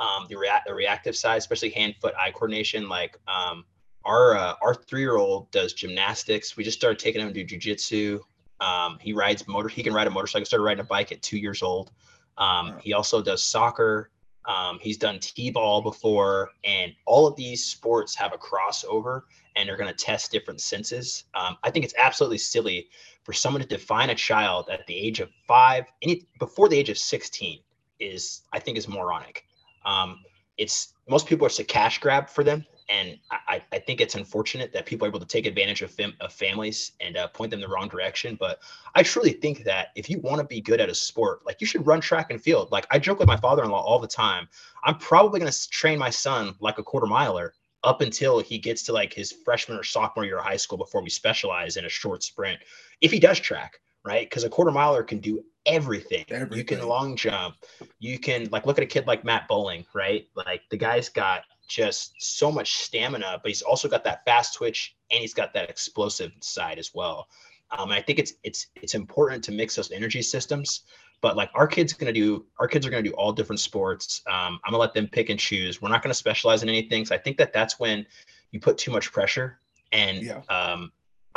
um, 0.00 0.26
the, 0.28 0.36
rea- 0.36 0.60
the 0.66 0.74
reactive 0.74 1.16
side, 1.16 1.38
especially 1.38 1.70
hand, 1.70 1.94
foot, 2.00 2.14
eye 2.20 2.30
coordination. 2.30 2.88
Like 2.88 3.16
um, 3.28 3.64
our 4.04 4.36
uh, 4.36 4.54
our 4.60 4.74
three 4.74 5.00
year 5.00 5.16
old 5.16 5.50
does 5.50 5.72
gymnastics. 5.72 6.56
We 6.56 6.64
just 6.64 6.76
started 6.76 6.98
taking 6.98 7.22
him 7.22 7.32
to 7.32 7.44
do 7.44 7.58
jujitsu. 7.58 8.20
Um, 8.60 8.98
he 9.00 9.12
rides 9.12 9.46
motor. 9.48 9.68
He 9.68 9.82
can 9.82 9.94
ride 9.94 10.06
a 10.06 10.10
motorcycle. 10.10 10.44
Started 10.44 10.64
riding 10.64 10.80
a 10.80 10.84
bike 10.84 11.12
at 11.12 11.22
two 11.22 11.38
years 11.38 11.62
old. 11.62 11.92
Um, 12.36 12.76
he 12.80 12.92
also 12.92 13.22
does 13.22 13.42
soccer. 13.42 14.10
Um, 14.46 14.78
he's 14.80 14.98
done 14.98 15.18
t-ball 15.20 15.82
before, 15.82 16.50
and 16.64 16.92
all 17.06 17.26
of 17.26 17.36
these 17.36 17.64
sports 17.64 18.14
have 18.14 18.32
a 18.32 18.38
crossover, 18.38 19.22
and 19.56 19.68
they're 19.68 19.76
going 19.76 19.94
to 19.94 20.04
test 20.04 20.30
different 20.30 20.60
senses. 20.60 21.24
Um, 21.34 21.56
I 21.62 21.70
think 21.70 21.84
it's 21.84 21.94
absolutely 21.98 22.38
silly 22.38 22.88
for 23.22 23.32
someone 23.32 23.62
to 23.62 23.68
define 23.68 24.10
a 24.10 24.14
child 24.14 24.68
at 24.70 24.86
the 24.86 24.94
age 24.94 25.20
of 25.20 25.30
five, 25.46 25.86
any 26.02 26.26
before 26.38 26.68
the 26.68 26.76
age 26.76 26.90
of 26.90 26.98
sixteen, 26.98 27.60
is 28.00 28.42
I 28.52 28.58
think 28.58 28.76
is 28.76 28.86
moronic. 28.86 29.44
Um, 29.86 30.20
it's 30.58 30.94
most 31.08 31.26
people 31.26 31.46
it's 31.46 31.58
a 31.58 31.64
cash 31.64 31.98
grab 31.98 32.28
for 32.28 32.44
them 32.44 32.64
and 32.88 33.18
I, 33.30 33.62
I 33.72 33.78
think 33.78 34.00
it's 34.00 34.14
unfortunate 34.14 34.72
that 34.72 34.84
people 34.84 35.06
are 35.06 35.08
able 35.08 35.20
to 35.20 35.26
take 35.26 35.46
advantage 35.46 35.80
of, 35.82 35.90
fam- 35.90 36.16
of 36.20 36.32
families 36.32 36.92
and 37.00 37.16
uh, 37.16 37.28
point 37.28 37.50
them 37.50 37.60
the 37.60 37.68
wrong 37.68 37.88
direction. 37.88 38.36
But 38.38 38.60
I 38.94 39.02
truly 39.02 39.32
think 39.32 39.64
that 39.64 39.88
if 39.94 40.10
you 40.10 40.18
want 40.20 40.40
to 40.40 40.46
be 40.46 40.60
good 40.60 40.80
at 40.80 40.90
a 40.90 40.94
sport, 40.94 41.46
like 41.46 41.60
you 41.60 41.66
should 41.66 41.86
run 41.86 42.00
track 42.00 42.30
and 42.30 42.40
field. 42.40 42.70
Like 42.72 42.86
I 42.90 42.98
joke 42.98 43.20
with 43.20 43.28
my 43.28 43.36
father-in-law 43.36 43.82
all 43.82 43.98
the 43.98 44.06
time. 44.06 44.48
I'm 44.84 44.98
probably 44.98 45.40
going 45.40 45.50
to 45.50 45.70
train 45.70 45.98
my 45.98 46.10
son 46.10 46.54
like 46.60 46.78
a 46.78 46.82
quarter 46.82 47.06
miler 47.06 47.54
up 47.84 48.00
until 48.00 48.40
he 48.40 48.58
gets 48.58 48.82
to 48.84 48.92
like 48.92 49.12
his 49.12 49.32
freshman 49.32 49.78
or 49.78 49.82
sophomore 49.82 50.24
year 50.24 50.38
of 50.38 50.44
high 50.44 50.56
school 50.56 50.78
before 50.78 51.02
we 51.02 51.10
specialize 51.10 51.76
in 51.76 51.84
a 51.86 51.88
short 51.90 52.22
sprint. 52.22 52.60
If 53.00 53.10
he 53.10 53.18
does 53.18 53.40
track, 53.40 53.80
right? 54.04 54.28
Because 54.28 54.44
a 54.44 54.48
quarter 54.48 54.70
miler 54.70 55.02
can 55.02 55.18
do 55.18 55.42
everything. 55.66 56.24
everything. 56.28 56.58
You 56.58 56.64
can 56.64 56.86
long 56.86 57.16
jump. 57.16 57.56
You 57.98 58.18
can 58.18 58.48
like 58.50 58.66
look 58.66 58.78
at 58.78 58.84
a 58.84 58.86
kid 58.86 59.06
like 59.06 59.24
Matt 59.24 59.48
Boling, 59.48 59.86
right? 59.94 60.28
Like 60.34 60.62
the 60.70 60.76
guy's 60.76 61.08
got 61.08 61.44
just 61.68 62.14
so 62.18 62.50
much 62.50 62.74
stamina, 62.76 63.40
but 63.42 63.48
he's 63.48 63.62
also 63.62 63.88
got 63.88 64.04
that 64.04 64.24
fast 64.24 64.54
twitch 64.54 64.96
and 65.10 65.20
he's 65.20 65.34
got 65.34 65.52
that 65.54 65.70
explosive 65.70 66.32
side 66.40 66.78
as 66.78 66.92
well. 66.94 67.28
Um, 67.70 67.90
and 67.90 67.98
I 67.98 68.02
think 68.02 68.18
it's 68.18 68.34
it's 68.42 68.68
it's 68.76 68.94
important 68.94 69.42
to 69.44 69.52
mix 69.52 69.76
those 69.76 69.90
energy 69.90 70.22
systems. 70.22 70.82
But 71.20 71.36
like 71.36 71.50
our 71.54 71.66
kids 71.66 71.92
gonna 71.92 72.12
do, 72.12 72.44
our 72.58 72.68
kids 72.68 72.86
are 72.86 72.90
gonna 72.90 73.02
do 73.02 73.12
all 73.12 73.32
different 73.32 73.60
sports. 73.60 74.22
Um, 74.26 74.60
I'm 74.64 74.72
gonna 74.72 74.78
let 74.78 74.94
them 74.94 75.08
pick 75.08 75.30
and 75.30 75.40
choose. 75.40 75.80
We're 75.80 75.88
not 75.88 76.02
gonna 76.02 76.14
specialize 76.14 76.62
in 76.62 76.68
anything. 76.68 77.04
So 77.04 77.14
I 77.14 77.18
think 77.18 77.38
that 77.38 77.52
that's 77.52 77.80
when 77.80 78.06
you 78.50 78.60
put 78.60 78.78
too 78.78 78.90
much 78.90 79.10
pressure. 79.12 79.58
And 79.92 80.22
yeah. 80.22 80.42
um, 80.48 80.92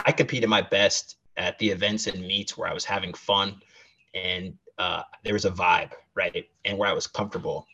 I 0.05 0.11
competed 0.11 0.49
my 0.49 0.61
best 0.61 1.17
at 1.37 1.57
the 1.59 1.69
events 1.69 2.07
and 2.07 2.19
meets 2.21 2.57
where 2.57 2.67
I 2.67 2.73
was 2.73 2.83
having 2.83 3.13
fun, 3.13 3.61
and 4.13 4.57
uh, 4.77 5.03
there 5.23 5.33
was 5.33 5.45
a 5.45 5.51
vibe, 5.51 5.91
right, 6.15 6.45
and 6.65 6.77
where 6.77 6.89
I 6.89 6.93
was 6.93 7.07
comfortable 7.07 7.67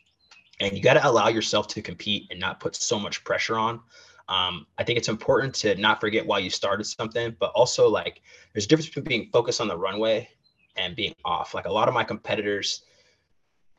and 0.60 0.76
you 0.76 0.82
got 0.82 0.94
to 0.94 1.06
allow 1.06 1.28
yourself 1.28 1.68
to 1.68 1.82
compete 1.82 2.28
and 2.30 2.38
not 2.38 2.60
put 2.60 2.76
so 2.76 2.98
much 2.98 3.24
pressure 3.24 3.58
on. 3.58 3.80
Um, 4.28 4.66
I 4.78 4.84
think 4.84 4.98
it's 4.98 5.08
important 5.08 5.54
to 5.56 5.74
not 5.74 6.00
forget 6.00 6.26
why 6.26 6.38
you 6.38 6.50
started 6.50 6.84
something, 6.84 7.36
but 7.38 7.50
also 7.54 7.88
like 7.88 8.22
there's 8.52 8.64
a 8.64 8.68
difference 8.68 8.88
between 8.88 9.04
being 9.04 9.30
focused 9.32 9.60
on 9.60 9.68
the 9.68 9.76
runway 9.76 10.28
and 10.76 10.96
being 10.96 11.14
off. 11.24 11.54
Like 11.54 11.66
a 11.66 11.72
lot 11.72 11.88
of 11.88 11.94
my 11.94 12.04
competitors, 12.04 12.84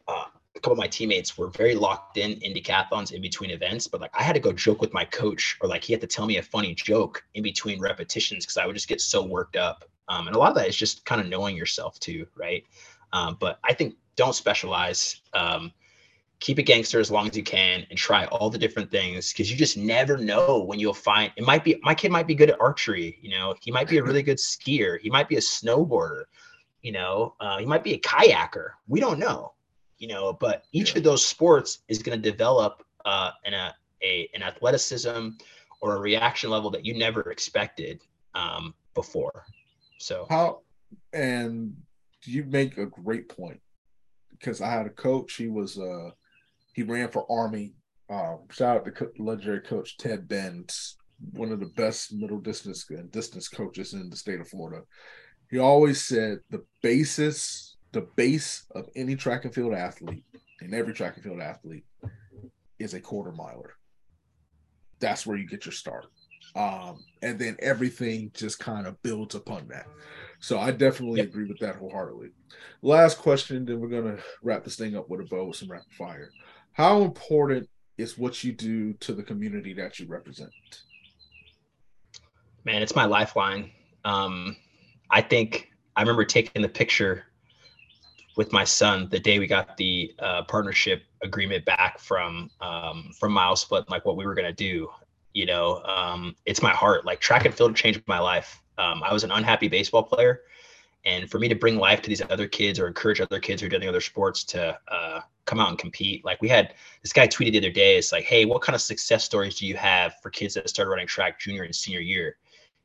uh, 0.08 0.26
a 0.56 0.60
couple 0.60 0.74
of 0.74 0.78
my 0.78 0.88
teammates 0.88 1.38
were 1.38 1.50
very 1.50 1.74
locked 1.76 2.18
in 2.18 2.34
in 2.42 2.54
decathlons 2.54 3.12
in 3.12 3.22
between 3.22 3.50
events, 3.50 3.88
but 3.88 4.02
like 4.02 4.12
I 4.14 4.22
had 4.22 4.34
to 4.34 4.40
go 4.40 4.52
joke 4.52 4.82
with 4.82 4.94
my 4.94 5.04
coach 5.06 5.58
or 5.62 5.68
like 5.68 5.84
he 5.84 5.94
had 5.94 6.02
to 6.02 6.08
tell 6.08 6.28
me 6.28 6.38
a 6.38 6.44
funny 6.44 6.76
joke 6.76 7.24
in 7.34 7.42
between 7.42 7.80
repetitions 7.80 8.46
because 8.46 8.58
I 8.58 8.66
would 8.66 8.76
just 8.76 8.88
get 8.88 9.02
so 9.02 9.24
worked 9.24 9.56
up. 9.56 9.84
Um, 10.08 10.28
and 10.28 10.36
a 10.36 10.40
lot 10.40 10.50
of 10.50 10.56
that 10.56 10.68
is 10.68 10.76
just 10.76 11.04
kind 11.06 11.20
of 11.20 11.28
knowing 11.28 11.58
yourself 11.58 12.00
too, 12.00 12.28
right? 12.36 12.64
Um, 13.14 13.38
but 13.40 13.60
I 13.64 13.74
think 13.74 13.96
don't 14.16 14.36
specialize. 14.36 15.22
Um, 15.34 15.72
keep 16.40 16.60
it 16.60 16.64
gangster 16.64 17.00
as 17.00 17.10
long 17.10 17.28
as 17.28 17.36
you 17.36 17.44
can 17.44 17.86
and 17.90 17.98
try 17.98 18.26
all 18.26 18.50
the 18.50 18.58
different 18.58 18.92
things 18.92 19.32
because 19.32 19.50
you 19.50 19.58
just 19.58 19.78
never 19.78 20.18
know 20.18 20.64
when 20.64 20.80
you'll 20.80 20.94
find 20.94 21.32
it 21.38 21.44
might 21.46 21.64
be 21.64 21.80
my 21.84 21.94
kid 21.94 22.12
might 22.12 22.28
be 22.28 22.36
good 22.36 22.50
at 22.50 22.60
archery 22.60 23.18
you 23.22 23.30
know 23.30 23.56
he 23.62 23.72
might 23.72 23.88
be 23.88 23.98
a 23.98 24.04
really 24.04 24.24
good 24.24 24.38
skier 24.38 25.00
he 25.00 25.10
might 25.10 25.30
be 25.30 25.38
a 25.38 25.40
snowboarder 25.40 26.24
you 26.82 26.92
know 26.92 27.34
uh, 27.40 27.58
he 27.58 27.66
might 27.66 27.84
be 27.84 27.94
a 27.94 28.00
kayaker 28.00 28.72
we 28.88 29.00
don't 29.00 29.20
know 29.20 29.54
you 29.98 30.08
know 30.08 30.34
but 30.34 30.66
each 30.72 30.96
of 30.96 31.04
those 31.04 31.26
sports 31.26 31.80
is 31.88 32.02
going 32.02 32.22
to 32.22 32.32
develop 32.32 32.84
uh, 33.06 33.32
in 33.46 33.54
a, 33.54 33.74
a 34.04 34.30
an 34.34 34.44
athleticism 34.44 35.30
or 35.82 35.96
a 35.96 36.00
reaction 36.00 36.50
level 36.50 36.70
that 36.70 36.86
you 36.86 36.98
never 36.98 37.32
expected 37.32 38.02
um, 38.34 38.74
before 38.94 39.46
so 40.00 40.26
how 40.30 40.60
and 41.14 41.76
you 42.26 42.44
make 42.44 42.78
a 42.78 42.86
great 42.86 43.30
point 43.30 43.60
because 44.32 44.62
I 44.62 44.70
had 44.70 44.86
a 44.86 44.92
coach. 44.92 45.36
He 45.36 45.48
was 45.48 45.78
uh 45.78 46.12
he 46.76 46.84
ran 46.84 47.10
for 47.10 47.26
Army. 47.32 47.74
Um, 48.10 48.40
shout 48.52 48.78
out 48.78 48.86
to 48.86 49.12
legendary 49.18 49.62
coach 49.62 49.98
Ted 49.98 50.28
Benz, 50.28 50.98
one 51.32 51.54
of 51.54 51.62
the 51.62 51.72
best 51.78 52.14
middle 52.14 52.40
distance 52.40 52.86
and 52.90 53.10
distance 53.12 53.48
coaches 53.48 53.94
in 53.94 54.10
the 54.10 54.16
state 54.18 54.42
of 54.42 54.50
Florida. 54.50 54.84
He 55.50 55.58
always 55.58 56.04
said 56.04 56.40
the 56.52 56.64
basis, 56.82 57.78
the 57.94 58.08
base 58.18 58.66
of 58.76 58.90
any 58.96 59.16
track 59.16 59.46
and 59.46 59.56
field 59.56 59.74
athlete, 59.74 60.26
and 60.60 60.76
every 60.76 60.94
track 60.94 61.16
and 61.16 61.24
field 61.24 61.40
athlete, 61.40 61.86
is 62.78 62.94
a 62.94 63.00
quarter 63.00 63.32
miler. 63.32 63.76
That's 65.00 65.26
where 65.26 65.38
you 65.38 65.48
get 65.48 65.66
your 65.66 65.74
start. 65.74 66.08
Um, 66.56 67.04
and 67.22 67.40
then 67.40 67.56
everything 67.60 68.32
just 68.34 68.60
kind 68.60 68.86
of 68.86 69.02
builds 69.02 69.36
upon 69.36 69.70
that. 69.70 69.88
So 70.40 70.60
I 70.60 70.72
definitely 70.72 71.20
yep. 71.20 71.30
agree 71.30 71.48
with 71.48 71.60
that 71.60 71.78
wholeheartedly. 71.78 72.30
Last 72.82 73.18
question, 73.18 73.66
then 73.66 73.80
we're 73.80 73.88
gonna 73.88 74.18
wrap 74.44 74.66
this 74.66 74.76
thing 74.76 74.96
up 74.96 75.10
with 75.10 75.22
a 75.22 75.24
bow 75.24 75.46
with 75.46 75.56
some 75.56 75.72
rapid 75.72 75.92
fire. 75.98 76.30
How 76.76 77.04
important 77.04 77.70
is 77.98 78.18
what 78.18 78.44
you 78.44 78.52
do 78.52 78.92
to 78.96 79.14
the 79.14 79.24
community 79.24 79.74
that 79.76 79.98
you 79.98 80.08
represent? 80.08 80.52
Man, 82.66 82.82
it's 82.82 82.98
my 82.98 83.06
lifeline. 83.06 83.72
Um, 84.04 84.58
I 85.10 85.22
think 85.22 85.72
I 85.96 86.02
remember 86.02 86.26
taking 86.26 86.62
the 86.62 86.68
picture 86.68 87.28
with 88.36 88.52
my 88.52 88.66
son 88.66 89.08
the 89.10 89.22
day 89.22 89.40
we 89.40 89.48
got 89.48 89.78
the 89.78 90.14
uh, 90.20 90.44
partnership 90.44 91.04
agreement 91.24 91.64
back 91.64 91.98
from 91.98 92.52
um, 92.60 93.10
from 93.18 93.32
Milesplit, 93.32 93.90
like 93.90 94.04
what 94.04 94.18
we 94.18 94.26
were 94.26 94.36
gonna 94.36 94.52
do. 94.52 94.90
You 95.32 95.46
know, 95.46 95.82
um, 95.84 96.36
it's 96.46 96.62
my 96.62 96.72
heart. 96.72 97.06
Like 97.06 97.22
track 97.22 97.46
and 97.46 97.56
field 97.56 97.74
changed 97.78 98.02
my 98.06 98.20
life. 98.20 98.62
Um, 98.78 99.02
I 99.02 99.14
was 99.14 99.24
an 99.24 99.32
unhappy 99.32 99.70
baseball 99.70 100.04
player, 100.04 100.42
and 101.06 101.32
for 101.32 101.40
me 101.40 101.48
to 101.48 101.56
bring 101.56 101.78
life 101.78 102.02
to 102.02 102.10
these 102.10 102.22
other 102.30 102.50
kids 102.50 102.82
or 102.82 102.88
encourage 102.88 103.22
other 103.22 103.40
kids 103.40 103.62
who 103.62 103.68
are 103.68 103.70
doing 103.70 103.88
other 103.88 104.02
sports 104.02 104.44
to 104.44 104.78
uh, 104.90 105.22
come 105.46 105.60
out 105.60 105.70
and 105.70 105.78
compete. 105.78 106.26
Like 106.26 106.41
we 106.41 106.50
had 106.50 106.74
this 107.02 107.14
guy 107.14 107.28
tweeted 107.28 107.54
the 107.54 107.60
other 107.60 107.72
day, 107.72 107.98
it's 107.98 108.12
like, 108.12 108.26
hey, 108.26 108.46
what 108.46 108.62
kind 108.62 108.76
of 108.76 108.82
success 108.82 109.24
stories 109.24 109.56
do 109.56 109.66
you 109.66 109.76
have 109.76 110.16
for 110.22 110.30
kids 110.30 110.56
that 110.56 110.70
started 110.70 110.89
running 110.89 111.08
track 111.08 111.39
junior 111.39 111.64
and 111.64 111.76
senior 111.76 112.00
year? 112.00 112.38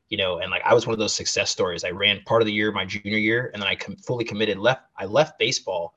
You 0.09 0.17
know, 0.17 0.39
and 0.39 0.51
like 0.51 0.61
I 0.65 0.73
was 0.73 0.85
one 0.85 0.93
of 0.93 0.99
those 0.99 1.15
success 1.15 1.49
stories. 1.49 1.83
I 1.83 1.91
ran 1.91 2.21
part 2.25 2.41
of 2.41 2.45
the 2.45 2.53
year 2.53 2.71
my 2.71 2.85
junior 2.85 3.17
year, 3.17 3.49
and 3.53 3.61
then 3.61 3.69
I 3.69 3.75
com- 3.75 3.95
fully 3.95 4.25
committed. 4.25 4.57
Left 4.57 4.83
I 4.97 5.05
left 5.05 5.39
baseball, 5.39 5.95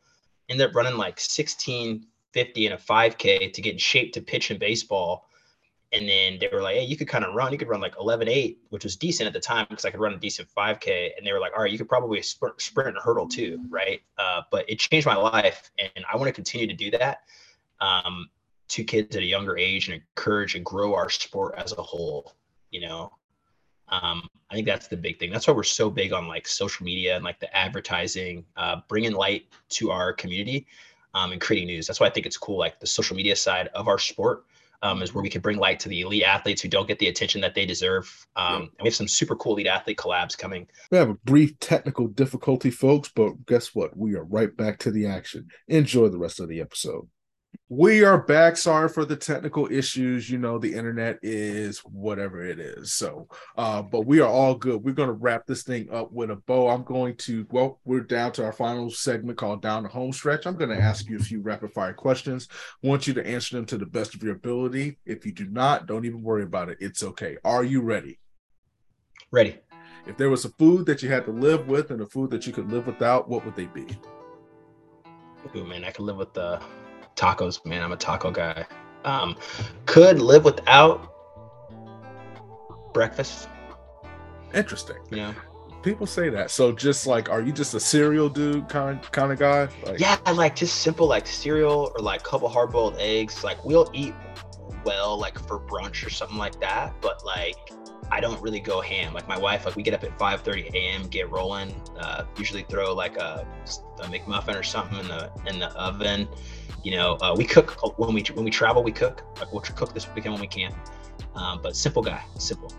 ended 0.48 0.68
up 0.68 0.74
running 0.74 0.96
like 0.96 1.18
1650 1.18 2.66
and 2.66 2.74
a 2.74 2.78
5K 2.78 3.52
to 3.52 3.62
get 3.62 3.72
in 3.72 3.78
shape 3.78 4.12
to 4.12 4.20
pitch 4.20 4.50
in 4.50 4.58
baseball 4.58 5.26
and 5.94 6.08
then 6.08 6.38
they 6.40 6.48
were 6.52 6.60
like, 6.60 6.74
hey, 6.74 6.84
you 6.84 6.96
could 6.96 7.06
kind 7.06 7.24
of 7.24 7.34
run. 7.34 7.52
You 7.52 7.58
could 7.58 7.68
run 7.68 7.80
like 7.80 7.94
11 7.98 8.28
8, 8.28 8.58
which 8.70 8.82
was 8.82 8.96
decent 8.96 9.28
at 9.28 9.32
the 9.32 9.40
time 9.40 9.66
because 9.70 9.84
I 9.84 9.90
could 9.90 10.00
run 10.00 10.12
a 10.12 10.18
decent 10.18 10.48
5K. 10.54 11.10
And 11.16 11.24
they 11.24 11.32
were 11.32 11.38
like, 11.38 11.52
all 11.56 11.62
right, 11.62 11.70
you 11.70 11.78
could 11.78 11.88
probably 11.88 12.20
sprint, 12.20 12.60
sprint 12.60 12.88
and 12.88 12.98
hurdle 12.98 13.28
too. 13.28 13.64
Right. 13.70 14.00
Uh, 14.18 14.42
but 14.50 14.68
it 14.68 14.80
changed 14.80 15.06
my 15.06 15.14
life. 15.14 15.70
And 15.78 16.04
I 16.12 16.16
want 16.16 16.26
to 16.26 16.32
continue 16.32 16.66
to 16.66 16.74
do 16.74 16.90
that 16.98 17.20
um, 17.80 18.28
to 18.68 18.82
kids 18.82 19.14
at 19.14 19.22
a 19.22 19.26
younger 19.26 19.56
age 19.56 19.88
and 19.88 19.94
encourage 19.94 20.56
and 20.56 20.64
grow 20.64 20.94
our 20.94 21.08
sport 21.08 21.54
as 21.56 21.72
a 21.72 21.82
whole. 21.82 22.34
You 22.72 22.80
know, 22.80 23.12
um, 23.88 24.28
I 24.50 24.54
think 24.54 24.66
that's 24.66 24.88
the 24.88 24.96
big 24.96 25.20
thing. 25.20 25.30
That's 25.30 25.46
why 25.46 25.54
we're 25.54 25.62
so 25.62 25.90
big 25.90 26.12
on 26.12 26.26
like 26.26 26.48
social 26.48 26.84
media 26.84 27.14
and 27.14 27.24
like 27.24 27.38
the 27.38 27.56
advertising, 27.56 28.44
uh, 28.56 28.80
bringing 28.88 29.12
light 29.12 29.46
to 29.70 29.92
our 29.92 30.12
community 30.12 30.66
um, 31.14 31.30
and 31.30 31.40
creating 31.40 31.68
news. 31.68 31.86
That's 31.86 32.00
why 32.00 32.08
I 32.08 32.10
think 32.10 32.26
it's 32.26 32.36
cool, 32.36 32.58
like 32.58 32.80
the 32.80 32.86
social 32.88 33.14
media 33.14 33.36
side 33.36 33.68
of 33.74 33.86
our 33.86 33.98
sport 33.98 34.44
um, 34.84 35.02
is 35.02 35.14
where 35.14 35.22
we 35.22 35.30
can 35.30 35.40
bring 35.40 35.58
light 35.58 35.80
to 35.80 35.88
the 35.88 36.02
elite 36.02 36.22
athletes 36.22 36.60
who 36.60 36.68
don't 36.68 36.86
get 36.86 36.98
the 36.98 37.08
attention 37.08 37.40
that 37.40 37.54
they 37.54 37.64
deserve. 37.64 38.26
Um, 38.36 38.62
and 38.62 38.70
we 38.82 38.88
have 38.88 38.94
some 38.94 39.08
super 39.08 39.34
cool 39.34 39.54
elite 39.54 39.66
athlete 39.66 39.96
collabs 39.96 40.36
coming. 40.36 40.68
We 40.90 40.98
have 40.98 41.08
a 41.08 41.14
brief 41.14 41.58
technical 41.58 42.06
difficulty, 42.06 42.70
folks, 42.70 43.10
but 43.12 43.46
guess 43.46 43.74
what? 43.74 43.96
We 43.96 44.14
are 44.14 44.24
right 44.24 44.54
back 44.54 44.78
to 44.80 44.90
the 44.90 45.06
action. 45.06 45.48
Enjoy 45.68 46.08
the 46.08 46.18
rest 46.18 46.38
of 46.38 46.48
the 46.48 46.60
episode. 46.60 47.08
We 47.76 48.04
are 48.04 48.18
back. 48.18 48.56
Sorry 48.56 48.88
for 48.88 49.04
the 49.04 49.16
technical 49.16 49.66
issues. 49.68 50.30
You 50.30 50.38
know, 50.38 50.58
the 50.58 50.72
internet 50.72 51.18
is 51.22 51.80
whatever 51.80 52.46
it 52.46 52.60
is. 52.60 52.92
So, 52.92 53.26
uh, 53.58 53.82
but 53.82 54.02
we 54.02 54.20
are 54.20 54.28
all 54.28 54.54
good. 54.54 54.84
We're 54.84 54.94
going 54.94 55.08
to 55.08 55.12
wrap 55.12 55.44
this 55.44 55.64
thing 55.64 55.90
up 55.90 56.12
with 56.12 56.30
a 56.30 56.36
bow. 56.36 56.68
I'm 56.68 56.84
going 56.84 57.16
to, 57.16 57.44
well, 57.50 57.80
we're 57.84 58.02
down 58.02 58.30
to 58.34 58.44
our 58.44 58.52
final 58.52 58.90
segment 58.90 59.38
called 59.38 59.60
Down 59.60 59.82
the 59.82 59.88
Home 59.88 60.12
Stretch. 60.12 60.46
I'm 60.46 60.54
going 60.54 60.70
to 60.70 60.80
ask 60.80 61.08
you 61.08 61.16
a 61.16 61.20
few 61.20 61.40
rapid 61.40 61.72
fire 61.72 61.92
questions. 61.92 62.46
I 62.84 62.86
want 62.86 63.08
you 63.08 63.14
to 63.14 63.26
answer 63.26 63.56
them 63.56 63.66
to 63.66 63.76
the 63.76 63.86
best 63.86 64.14
of 64.14 64.22
your 64.22 64.36
ability. 64.36 64.98
If 65.04 65.26
you 65.26 65.32
do 65.32 65.48
not, 65.48 65.86
don't 65.86 66.04
even 66.04 66.22
worry 66.22 66.44
about 66.44 66.68
it. 66.68 66.78
It's 66.78 67.02
okay. 67.02 67.38
Are 67.44 67.64
you 67.64 67.82
ready? 67.82 68.20
Ready. 69.32 69.58
If 70.06 70.16
there 70.16 70.30
was 70.30 70.44
a 70.44 70.50
food 70.50 70.86
that 70.86 71.02
you 71.02 71.10
had 71.10 71.24
to 71.24 71.32
live 71.32 71.66
with 71.66 71.90
and 71.90 72.02
a 72.02 72.06
food 72.06 72.30
that 72.30 72.46
you 72.46 72.52
could 72.52 72.70
live 72.70 72.86
without, 72.86 73.28
what 73.28 73.44
would 73.44 73.56
they 73.56 73.66
be? 73.66 73.88
Ooh, 75.56 75.64
man, 75.64 75.82
I 75.82 75.90
could 75.90 76.04
live 76.04 76.16
with 76.16 76.32
the 76.34 76.62
tacos, 77.16 77.64
man. 77.64 77.82
I'm 77.82 77.92
a 77.92 77.96
taco 77.96 78.30
guy. 78.30 78.66
Um, 79.04 79.36
could 79.86 80.20
live 80.20 80.44
without 80.44 81.10
breakfast. 82.92 83.48
Interesting. 84.54 84.96
Yeah. 85.10 85.34
people 85.82 86.06
say 86.06 86.30
that. 86.30 86.50
So 86.50 86.72
just 86.72 87.06
like, 87.06 87.28
are 87.28 87.42
you 87.42 87.52
just 87.52 87.74
a 87.74 87.80
cereal 87.80 88.28
dude 88.28 88.68
kind 88.68 89.00
kind 89.12 89.30
of 89.30 89.38
guy? 89.38 89.68
Like, 89.84 90.00
yeah, 90.00 90.16
like 90.32 90.56
just 90.56 90.76
simple 90.76 91.06
like 91.06 91.26
cereal 91.26 91.92
or 91.94 92.02
like 92.02 92.20
a 92.20 92.24
couple 92.24 92.48
hard 92.48 92.70
boiled 92.72 92.96
eggs. 92.98 93.44
Like 93.44 93.64
we'll 93.64 93.90
eat 93.92 94.14
well 94.84 95.18
like 95.18 95.38
for 95.38 95.60
brunch 95.60 96.06
or 96.06 96.10
something 96.10 96.38
like 96.38 96.58
that. 96.60 96.94
But 97.00 97.24
like, 97.24 97.56
I 98.14 98.20
don't 98.20 98.40
really 98.40 98.60
go 98.60 98.80
ham. 98.80 99.12
Like 99.12 99.26
my 99.26 99.36
wife, 99.36 99.66
like 99.66 99.74
we 99.74 99.82
get 99.82 99.92
up 99.92 100.04
at 100.04 100.16
5:30 100.16 100.72
a.m., 100.72 101.08
get 101.08 101.28
rolling. 101.32 101.74
Uh, 101.98 102.22
usually 102.38 102.62
throw 102.62 102.94
like 102.94 103.16
a, 103.16 103.44
a 103.98 104.04
McMuffin 104.04 104.56
or 104.56 104.62
something 104.62 105.00
in 105.00 105.08
the 105.08 105.32
in 105.48 105.58
the 105.58 105.72
oven. 105.72 106.28
You 106.84 106.92
know, 106.92 107.18
uh, 107.20 107.34
we 107.36 107.44
cook 107.44 107.98
when 107.98 108.14
we 108.14 108.22
when 108.34 108.44
we 108.44 108.52
travel. 108.52 108.84
We 108.84 108.92
cook. 108.92 109.24
Like 109.40 109.52
we'll 109.52 109.62
cook 109.62 109.92
this 109.92 110.06
weekend 110.14 110.32
when 110.34 110.40
we 110.40 110.46
can. 110.46 110.72
Um, 111.34 111.58
but 111.60 111.74
simple 111.74 112.02
guy, 112.02 112.22
simple. 112.38 112.72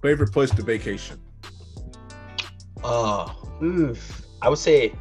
Favorite 0.00 0.32
place 0.32 0.50
to 0.50 0.62
vacation? 0.62 1.20
Oh, 2.82 3.36
oof. 3.62 4.22
I 4.40 4.48
would 4.48 4.58
say 4.58 4.94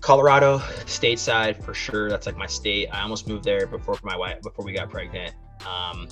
Colorado, 0.00 0.58
stateside 0.86 1.60
for 1.64 1.74
sure. 1.74 2.08
That's 2.08 2.26
like 2.26 2.36
my 2.36 2.46
state. 2.46 2.88
I 2.92 3.02
almost 3.02 3.26
moved 3.26 3.42
there 3.42 3.66
before 3.66 3.98
my 4.04 4.16
wife 4.16 4.40
before 4.42 4.64
we 4.64 4.72
got 4.72 4.90
pregnant. 4.90 5.34
Um, 5.66 6.08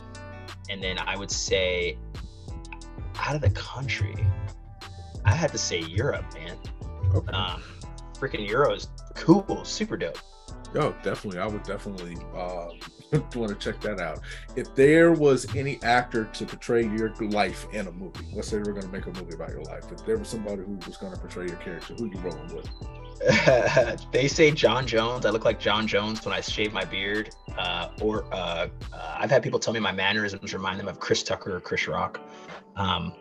and 0.68 0.82
then 0.82 0.98
I 0.98 1.16
would 1.16 1.30
say 1.30 1.98
out 3.18 3.34
of 3.34 3.40
the 3.40 3.50
country, 3.50 4.14
I 5.24 5.32
had 5.32 5.50
to 5.52 5.58
say 5.58 5.80
Europe, 5.80 6.24
man. 6.34 6.56
Okay. 7.14 7.32
Um, 7.32 7.62
freaking 8.14 8.48
Euro 8.48 8.74
is 8.74 8.88
cool, 9.14 9.64
super 9.64 9.96
dope. 9.96 10.18
Oh, 10.74 10.94
definitely. 11.02 11.38
I 11.38 11.46
would 11.46 11.62
definitely 11.62 12.16
uh, 12.34 12.68
want 13.34 13.48
to 13.48 13.54
check 13.54 13.80
that 13.82 14.00
out. 14.00 14.20
If 14.56 14.74
there 14.74 15.12
was 15.12 15.54
any 15.54 15.82
actor 15.82 16.24
to 16.24 16.46
portray 16.46 16.86
your 16.86 17.14
life 17.16 17.66
in 17.72 17.86
a 17.86 17.92
movie, 17.92 18.26
let's 18.34 18.48
say 18.48 18.58
we're 18.58 18.72
going 18.72 18.82
to 18.82 18.88
make 18.88 19.06
a 19.06 19.12
movie 19.12 19.34
about 19.34 19.50
your 19.50 19.62
life. 19.62 19.84
If 19.92 20.04
there 20.04 20.18
was 20.18 20.28
somebody 20.28 20.62
who 20.62 20.78
was 20.86 20.96
going 20.96 21.12
to 21.12 21.18
portray 21.18 21.46
your 21.46 21.56
character, 21.56 21.94
who 21.94 22.06
you 22.06 22.18
rolling 22.18 22.54
with? 22.54 22.68
they 24.12 24.28
say 24.28 24.50
John 24.50 24.86
Jones. 24.86 25.24
I 25.24 25.30
look 25.30 25.44
like 25.44 25.58
John 25.58 25.86
Jones 25.86 26.24
when 26.24 26.34
I 26.34 26.40
shave 26.40 26.72
my 26.72 26.84
beard. 26.84 27.34
Uh, 27.56 27.88
or 28.02 28.26
uh, 28.32 28.68
uh, 28.92 29.16
I've 29.18 29.30
had 29.30 29.42
people 29.42 29.58
tell 29.58 29.72
me 29.72 29.80
my 29.80 29.92
mannerisms 29.92 30.52
remind 30.52 30.78
them 30.78 30.88
of 30.88 31.00
Chris 31.00 31.22
Tucker 31.22 31.56
or 31.56 31.60
Chris 31.60 31.88
Rock. 31.88 32.20
Um, 32.76 33.14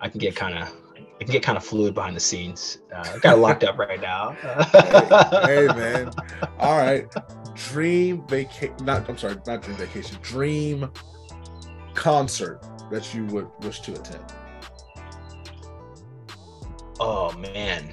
I 0.00 0.08
can 0.08 0.18
get 0.18 0.34
kind 0.34 0.58
of 0.58 0.74
I 1.20 1.24
can 1.24 1.32
get 1.32 1.42
kind 1.42 1.58
of 1.58 1.64
fluid 1.64 1.94
behind 1.94 2.16
the 2.16 2.20
scenes. 2.20 2.78
Uh, 2.94 3.18
got 3.18 3.38
locked 3.38 3.62
up 3.62 3.76
right 3.76 4.00
now. 4.00 4.30
hey, 4.72 5.66
hey, 5.66 5.66
man. 5.76 6.10
All 6.58 6.78
right. 6.78 7.06
Dream 7.54 8.26
vacation. 8.26 8.74
Not. 8.82 9.08
I'm 9.08 9.18
sorry. 9.18 9.36
Not 9.46 9.62
dream 9.62 9.76
vacation. 9.76 10.16
Dream 10.22 10.90
concert 11.94 12.64
that 12.90 13.12
you 13.14 13.26
would 13.26 13.48
wish 13.60 13.80
to 13.80 13.92
attend. 13.92 14.24
Oh 16.98 17.32
man. 17.38 17.92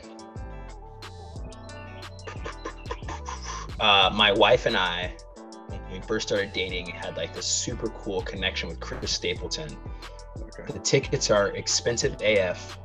uh, 3.79 4.09
my 4.13 4.31
wife 4.31 4.65
and 4.65 4.75
I, 4.75 5.15
when 5.69 5.79
we 5.91 6.01
first 6.01 6.27
started 6.27 6.51
dating, 6.53 6.87
had 6.87 7.15
like 7.17 7.33
this 7.33 7.45
super 7.45 7.89
cool 7.89 8.21
connection 8.21 8.69
with 8.69 8.79
Chris 8.79 9.11
Stapleton. 9.11 9.77
Okay. 10.37 10.73
The 10.73 10.79
tickets 10.79 11.29
are 11.29 11.49
expensive 11.49 12.21
AF, 12.21 12.77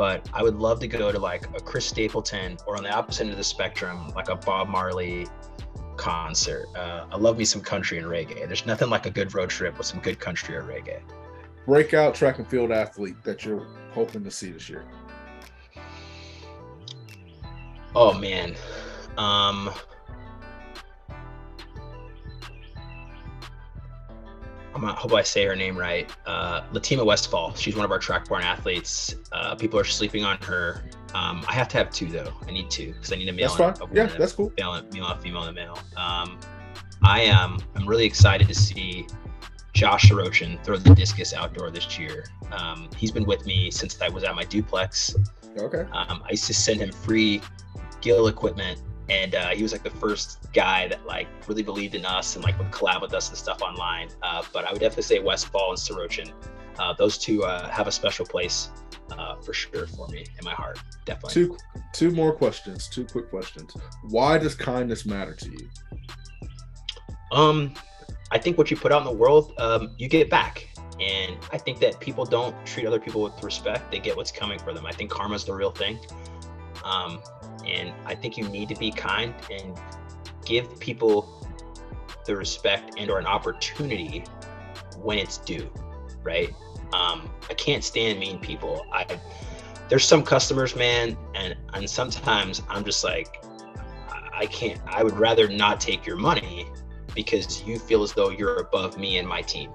but 0.00 0.26
I 0.32 0.42
would 0.42 0.56
love 0.56 0.80
to 0.80 0.88
go 0.88 1.12
to 1.12 1.18
like 1.18 1.44
a 1.54 1.60
Chris 1.60 1.84
Stapleton 1.84 2.56
or 2.66 2.78
on 2.78 2.84
the 2.84 2.90
opposite 2.90 3.24
end 3.24 3.32
of 3.32 3.36
the 3.36 3.44
spectrum, 3.44 4.08
like 4.16 4.30
a 4.30 4.34
Bob 4.34 4.66
Marley 4.66 5.26
concert. 5.98 6.68
Uh, 6.74 7.04
I 7.12 7.18
love 7.18 7.36
me 7.36 7.44
some 7.44 7.60
country 7.60 7.98
and 7.98 8.06
reggae. 8.06 8.46
There's 8.46 8.64
nothing 8.64 8.88
like 8.88 9.04
a 9.04 9.10
good 9.10 9.34
road 9.34 9.50
trip 9.50 9.76
with 9.76 9.86
some 9.86 10.00
good 10.00 10.18
country 10.18 10.56
or 10.56 10.62
reggae. 10.62 11.02
Breakout 11.66 12.14
track 12.14 12.38
and 12.38 12.48
field 12.48 12.72
athlete 12.72 13.22
that 13.24 13.44
you're 13.44 13.66
hoping 13.90 14.24
to 14.24 14.30
see 14.30 14.50
this 14.50 14.70
year. 14.70 14.86
Oh 17.94 18.18
man. 18.18 18.54
Um, 19.18 19.70
I 24.84 24.92
hope 24.92 25.12
I 25.12 25.22
say 25.22 25.44
her 25.44 25.56
name 25.56 25.76
right. 25.76 26.10
Uh, 26.26 26.62
Latima 26.72 27.04
Westfall. 27.04 27.54
She's 27.54 27.76
one 27.76 27.84
of 27.84 27.90
our 27.90 27.98
Track 27.98 28.28
Barn 28.28 28.42
athletes. 28.42 29.14
Uh, 29.32 29.54
people 29.54 29.78
are 29.78 29.84
sleeping 29.84 30.24
on 30.24 30.38
her. 30.38 30.82
Um, 31.14 31.44
I 31.48 31.52
have 31.52 31.68
to 31.68 31.78
have 31.78 31.90
two 31.90 32.06
though. 32.06 32.32
I 32.46 32.50
need 32.50 32.70
two 32.70 32.92
because 32.92 33.12
I 33.12 33.16
need 33.16 33.28
a 33.28 33.32
male. 33.32 33.54
That's 33.54 33.78
fine. 33.78 33.88
yeah, 33.92 34.06
that's 34.06 34.32
cool. 34.32 34.52
Male, 34.56 34.82
male, 34.92 35.16
female, 35.16 35.42
and 35.44 35.54
male. 35.54 35.78
Um, 35.96 36.38
I 37.02 37.22
am. 37.22 37.58
I'm 37.74 37.86
really 37.86 38.04
excited 38.04 38.46
to 38.48 38.54
see 38.54 39.06
Josh 39.72 40.10
Sarochin 40.10 40.62
throw 40.64 40.76
the 40.76 40.94
discus 40.94 41.32
outdoor 41.32 41.70
this 41.70 41.98
year. 41.98 42.24
Um, 42.52 42.88
he's 42.96 43.10
been 43.10 43.24
with 43.24 43.46
me 43.46 43.70
since 43.70 44.00
I 44.00 44.08
was 44.08 44.24
at 44.24 44.34
my 44.34 44.44
duplex. 44.44 45.14
Okay. 45.58 45.84
Um, 45.92 46.22
I 46.24 46.30
used 46.30 46.46
to 46.46 46.54
send 46.54 46.80
him 46.80 46.92
free 46.92 47.40
Gill 48.00 48.28
equipment 48.28 48.80
and 49.10 49.34
uh, 49.34 49.48
he 49.48 49.62
was 49.62 49.72
like 49.72 49.82
the 49.82 49.90
first 49.90 50.52
guy 50.52 50.86
that 50.88 51.04
like 51.04 51.26
really 51.48 51.64
believed 51.64 51.94
in 51.94 52.06
us 52.06 52.36
and 52.36 52.44
like 52.44 52.56
would 52.58 52.70
collab 52.70 53.02
with 53.02 53.12
us 53.12 53.28
and 53.28 53.36
stuff 53.36 53.60
online. 53.60 54.08
Uh, 54.22 54.42
but 54.52 54.64
I 54.64 54.72
would 54.72 54.80
definitely 54.80 55.02
say 55.02 55.18
Westphal 55.18 55.70
and 55.70 55.78
Sarochin. 55.78 56.32
Uh, 56.78 56.94
those 56.94 57.18
two 57.18 57.42
uh, 57.42 57.68
have 57.68 57.88
a 57.88 57.92
special 57.92 58.24
place 58.24 58.70
uh, 59.10 59.34
for 59.36 59.52
sure 59.52 59.86
for 59.88 60.06
me 60.08 60.24
in 60.38 60.44
my 60.44 60.52
heart. 60.52 60.78
Definitely. 61.04 61.34
Two 61.34 61.58
two 61.92 62.10
more 62.12 62.32
questions. 62.32 62.88
Two 62.88 63.04
quick 63.04 63.28
questions. 63.28 63.74
Why 64.04 64.38
does 64.38 64.54
kindness 64.54 65.04
matter 65.04 65.34
to 65.34 65.50
you? 65.50 65.68
Um, 67.32 67.74
I 68.30 68.38
think 68.38 68.58
what 68.58 68.70
you 68.70 68.76
put 68.76 68.92
out 68.92 69.00
in 69.00 69.06
the 69.06 69.12
world, 69.12 69.52
um, 69.58 69.94
you 69.98 70.08
get 70.08 70.30
back. 70.30 70.68
And 71.00 71.36
I 71.50 71.56
think 71.56 71.80
that 71.80 71.98
people 71.98 72.26
don't 72.26 72.54
treat 72.66 72.86
other 72.86 73.00
people 73.00 73.22
with 73.22 73.42
respect. 73.42 73.90
They 73.90 73.98
get 73.98 74.16
what's 74.16 74.30
coming 74.30 74.58
for 74.58 74.74
them. 74.74 74.84
I 74.84 74.92
think 74.92 75.10
karma 75.10 75.34
is 75.34 75.44
the 75.44 75.54
real 75.54 75.70
thing. 75.70 75.98
Um, 76.84 77.20
and 77.66 77.92
I 78.06 78.14
think 78.14 78.36
you 78.36 78.48
need 78.48 78.68
to 78.70 78.74
be 78.76 78.90
kind 78.90 79.34
and 79.50 79.78
give 80.44 80.78
people 80.80 81.36
the 82.26 82.36
respect 82.36 82.94
and 82.98 83.10
or 83.10 83.18
an 83.18 83.26
opportunity 83.26 84.24
when 85.02 85.18
it's 85.18 85.38
due, 85.38 85.70
right? 86.22 86.54
Um, 86.92 87.30
I 87.48 87.54
can't 87.54 87.84
stand 87.84 88.18
mean 88.18 88.38
people. 88.38 88.86
I 88.92 89.06
there's 89.88 90.04
some 90.04 90.22
customers, 90.22 90.76
man, 90.76 91.16
and 91.34 91.56
and 91.74 91.90
sometimes 91.90 92.62
I'm 92.68 92.84
just 92.84 93.04
like, 93.04 93.44
I 94.32 94.46
can't. 94.46 94.80
I 94.86 95.02
would 95.02 95.18
rather 95.18 95.48
not 95.48 95.80
take 95.80 96.06
your 96.06 96.16
money 96.16 96.66
because 97.14 97.62
you 97.64 97.78
feel 97.78 98.02
as 98.02 98.12
though 98.12 98.30
you're 98.30 98.58
above 98.58 98.98
me 98.98 99.18
and 99.18 99.28
my 99.28 99.42
team, 99.42 99.72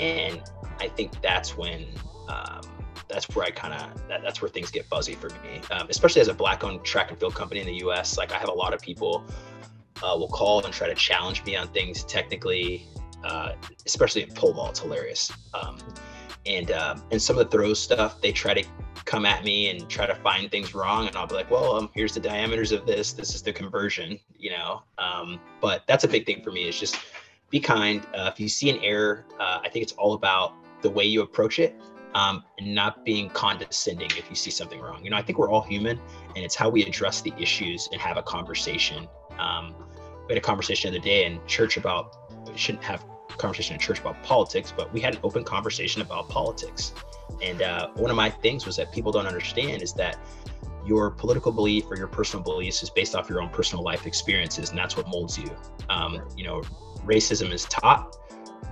and 0.00 0.42
I 0.80 0.88
think 0.88 1.20
that's 1.20 1.56
when 1.56 1.86
um, 2.28 2.62
that's 3.14 3.28
where 3.34 3.46
I 3.46 3.50
kind 3.50 3.72
of 3.72 4.08
that, 4.08 4.22
that's 4.22 4.42
where 4.42 4.48
things 4.48 4.70
get 4.70 4.84
fuzzy 4.86 5.14
for 5.14 5.30
me, 5.30 5.60
um, 5.70 5.86
especially 5.88 6.20
as 6.20 6.28
a 6.28 6.34
black-owned 6.34 6.84
track 6.84 7.10
and 7.10 7.18
field 7.18 7.34
company 7.34 7.60
in 7.60 7.66
the 7.66 7.76
U.S. 7.76 8.18
Like 8.18 8.32
I 8.32 8.38
have 8.38 8.48
a 8.48 8.52
lot 8.52 8.74
of 8.74 8.82
people 8.82 9.24
uh, 10.02 10.16
will 10.18 10.28
call 10.28 10.64
and 10.64 10.74
try 10.74 10.88
to 10.88 10.94
challenge 10.94 11.44
me 11.44 11.54
on 11.54 11.68
things 11.68 12.02
technically, 12.04 12.86
uh, 13.22 13.52
especially 13.86 14.22
in 14.22 14.30
pole 14.30 14.52
vault. 14.52 14.70
It's 14.70 14.80
hilarious. 14.80 15.32
Um, 15.54 15.78
and 16.46 16.72
um, 16.72 17.04
and 17.12 17.22
some 17.22 17.38
of 17.38 17.48
the 17.48 17.56
throw 17.56 17.72
stuff, 17.72 18.20
they 18.20 18.32
try 18.32 18.52
to 18.52 18.64
come 19.04 19.24
at 19.24 19.44
me 19.44 19.70
and 19.70 19.88
try 19.88 20.06
to 20.06 20.14
find 20.16 20.50
things 20.50 20.74
wrong, 20.74 21.06
and 21.06 21.16
I'll 21.16 21.26
be 21.26 21.36
like, 21.36 21.50
well, 21.50 21.76
um, 21.76 21.90
here's 21.94 22.14
the 22.14 22.20
diameters 22.20 22.72
of 22.72 22.84
this. 22.84 23.12
This 23.12 23.34
is 23.34 23.42
the 23.42 23.52
conversion, 23.52 24.18
you 24.36 24.50
know. 24.50 24.82
Um, 24.98 25.40
but 25.60 25.84
that's 25.86 26.04
a 26.04 26.08
big 26.08 26.26
thing 26.26 26.42
for 26.42 26.50
me. 26.50 26.68
Is 26.68 26.78
just 26.78 26.98
be 27.48 27.60
kind. 27.60 28.04
Uh, 28.12 28.30
if 28.32 28.40
you 28.40 28.48
see 28.48 28.70
an 28.70 28.78
error, 28.82 29.24
uh, 29.38 29.60
I 29.62 29.68
think 29.68 29.84
it's 29.84 29.92
all 29.92 30.14
about 30.14 30.54
the 30.82 30.90
way 30.90 31.04
you 31.04 31.22
approach 31.22 31.60
it 31.60 31.80
um, 32.14 32.44
and 32.58 32.74
not 32.74 33.04
being 33.04 33.28
condescending 33.30 34.10
if 34.16 34.28
you 34.30 34.36
see 34.36 34.50
something 34.50 34.80
wrong. 34.80 35.04
You 35.04 35.10
know, 35.10 35.16
I 35.16 35.22
think 35.22 35.38
we're 35.38 35.50
all 35.50 35.62
human, 35.62 36.00
and 36.34 36.44
it's 36.44 36.54
how 36.54 36.68
we 36.68 36.84
address 36.84 37.20
the 37.20 37.32
issues 37.38 37.88
and 37.92 38.00
have 38.00 38.16
a 38.16 38.22
conversation. 38.22 39.08
Um, 39.38 39.74
we 40.26 40.34
had 40.34 40.38
a 40.38 40.46
conversation 40.46 40.92
the 40.92 40.98
other 40.98 41.04
day 41.04 41.26
in 41.26 41.40
church 41.46 41.76
about 41.76 42.16
shouldn't 42.56 42.84
have 42.84 43.04
a 43.30 43.36
conversation 43.36 43.74
in 43.74 43.80
church 43.80 43.98
about 43.98 44.22
politics, 44.22 44.72
but 44.74 44.92
we 44.92 45.00
had 45.00 45.14
an 45.14 45.20
open 45.24 45.44
conversation 45.44 46.02
about 46.02 46.28
politics. 46.28 46.92
And 47.42 47.62
uh, 47.62 47.88
one 47.94 48.10
of 48.10 48.16
my 48.16 48.30
things 48.30 48.64
was 48.66 48.76
that 48.76 48.92
people 48.92 49.12
don't 49.12 49.26
understand 49.26 49.82
is 49.82 49.92
that 49.94 50.18
your 50.86 51.10
political 51.10 51.50
belief 51.50 51.84
or 51.90 51.96
your 51.96 52.06
personal 52.06 52.42
beliefs 52.42 52.82
is 52.82 52.90
based 52.90 53.14
off 53.14 53.28
your 53.28 53.40
own 53.40 53.48
personal 53.48 53.82
life 53.82 54.06
experiences, 54.06 54.70
and 54.70 54.78
that's 54.78 54.96
what 54.96 55.08
molds 55.08 55.38
you. 55.38 55.50
Um, 55.88 56.22
you 56.36 56.44
know, 56.44 56.62
racism 57.04 57.52
is 57.52 57.64
taught. 57.64 58.16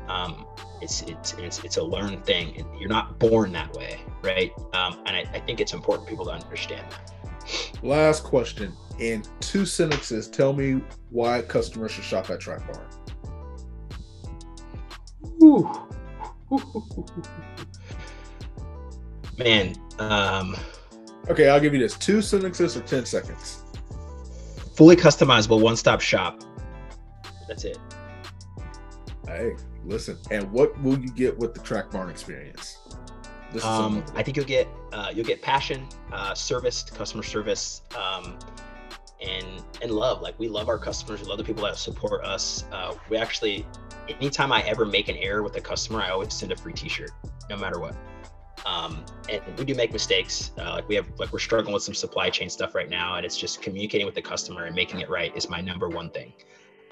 Um, 0.09 0.47
it's 0.81 1.03
it's 1.03 1.35
it's, 1.35 1.65
it's 1.65 1.77
a 1.77 1.83
learned 1.83 2.25
thing. 2.25 2.67
You're 2.79 2.89
not 2.89 3.19
born 3.19 3.53
that 3.53 3.73
way, 3.75 4.01
right? 4.23 4.53
Um, 4.75 5.01
and 5.07 5.17
I, 5.17 5.25
I 5.33 5.41
think 5.41 5.61
it's 5.61 5.73
important 5.73 6.09
people 6.09 6.25
to 6.27 6.33
understand 6.33 6.87
that. 6.91 7.13
Last 7.83 8.25
question 8.25 8.73
in 8.99 9.25
two 9.41 9.65
sentences. 9.67 10.29
Tell 10.29 10.53
me 10.53 10.83
why 11.11 11.43
customers 11.43 11.93
should 11.93 12.05
shop 12.05 12.31
at 12.31 12.41
Track 12.41 12.63
Barn. 12.67 12.87
Man, 19.39 19.75
um, 19.99 20.57
okay, 21.29 21.49
I'll 21.49 21.61
give 21.61 21.75
you 21.75 21.81
this: 21.81 21.97
two 21.97 22.23
sentences 22.23 22.77
or 22.77 22.83
ten 22.83 23.07
seconds. 23.07 23.65
Fully 24.77 24.97
customizable, 24.97 25.61
one-stop 25.61 26.01
shop. 26.01 26.43
That's 27.47 27.65
it. 27.65 27.79
Hey, 29.27 29.55
listen, 29.85 30.19
and 30.31 30.51
what 30.53 30.81
will 30.83 30.99
you 30.99 31.11
get 31.11 31.37
with 31.39 31.55
the 31.55 31.61
Track 31.61 31.91
Barn 31.91 32.11
experience? 32.11 32.79
Um, 33.63 34.03
I 34.15 34.23
think 34.23 34.37
you'll 34.37 34.47
get 34.47 34.67
uh, 34.93 35.13
you'll 35.15 35.27
get 35.27 35.43
passion, 35.43 35.87
uh, 36.11 36.35
service, 36.35 36.83
customer 36.85 37.23
service, 37.23 37.83
um, 37.97 38.39
and 39.21 39.63
and 39.83 39.91
love. 39.91 40.23
Like 40.23 40.39
we 40.39 40.49
love 40.49 40.69
our 40.69 40.79
customers. 40.79 41.21
We 41.21 41.27
love 41.27 41.39
the 41.39 41.45
people 41.45 41.65
that 41.65 41.77
support 41.77 42.25
us. 42.25 42.65
Uh, 42.73 42.95
we 43.11 43.19
actually, 43.19 43.67
anytime 44.09 44.53
I 44.53 44.63
ever 44.63 44.87
make 44.87 45.09
an 45.09 45.17
error 45.17 45.43
with 45.43 45.57
a 45.57 45.61
customer, 45.61 46.01
I 46.01 46.11
always 46.11 46.33
send 46.33 46.51
a 46.53 46.57
free 46.57 46.73
T-shirt. 46.73 47.11
no 47.51 47.57
matter 47.57 47.79
what. 47.79 47.95
Um, 48.65 49.05
and 49.29 49.43
we 49.59 49.65
do 49.65 49.75
make 49.75 49.93
mistakes. 49.93 50.53
Uh, 50.59 50.71
like 50.75 50.89
we 50.89 50.95
have, 50.95 51.07
like 51.19 51.33
we're 51.33 51.39
struggling 51.41 51.75
with 51.75 51.83
some 51.83 51.95
supply 51.95 52.31
chain 52.31 52.49
stuff 52.49 52.75
right 52.75 52.89
now, 52.89 53.17
and 53.17 53.27
it's 53.27 53.37
just 53.37 53.61
communicating 53.61 54.07
with 54.07 54.15
the 54.15 54.23
customer 54.23 54.65
and 54.65 54.75
making 54.75 55.01
it 55.01 55.11
right 55.11 55.37
is 55.37 55.49
my 55.49 55.61
number 55.61 55.89
one 55.89 56.11
thing. 56.11 56.33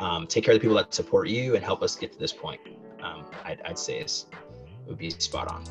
Um, 0.01 0.27
take 0.27 0.45
care 0.45 0.55
of 0.55 0.61
the 0.61 0.63
people 0.63 0.77
that 0.77 0.93
support 0.93 1.29
you 1.29 1.55
and 1.55 1.65
help 1.65 1.83
us 1.83 1.95
get 1.95 2.13
to 2.13 2.19
this 2.19 2.33
point. 2.33 2.61
Um, 3.03 3.27
I'd, 3.45 3.61
I'd 3.65 3.79
say 3.79 4.01
is 4.01 4.27
would 4.87 4.99
be 4.99 5.11
spot 5.11 5.49
on. 5.49 5.65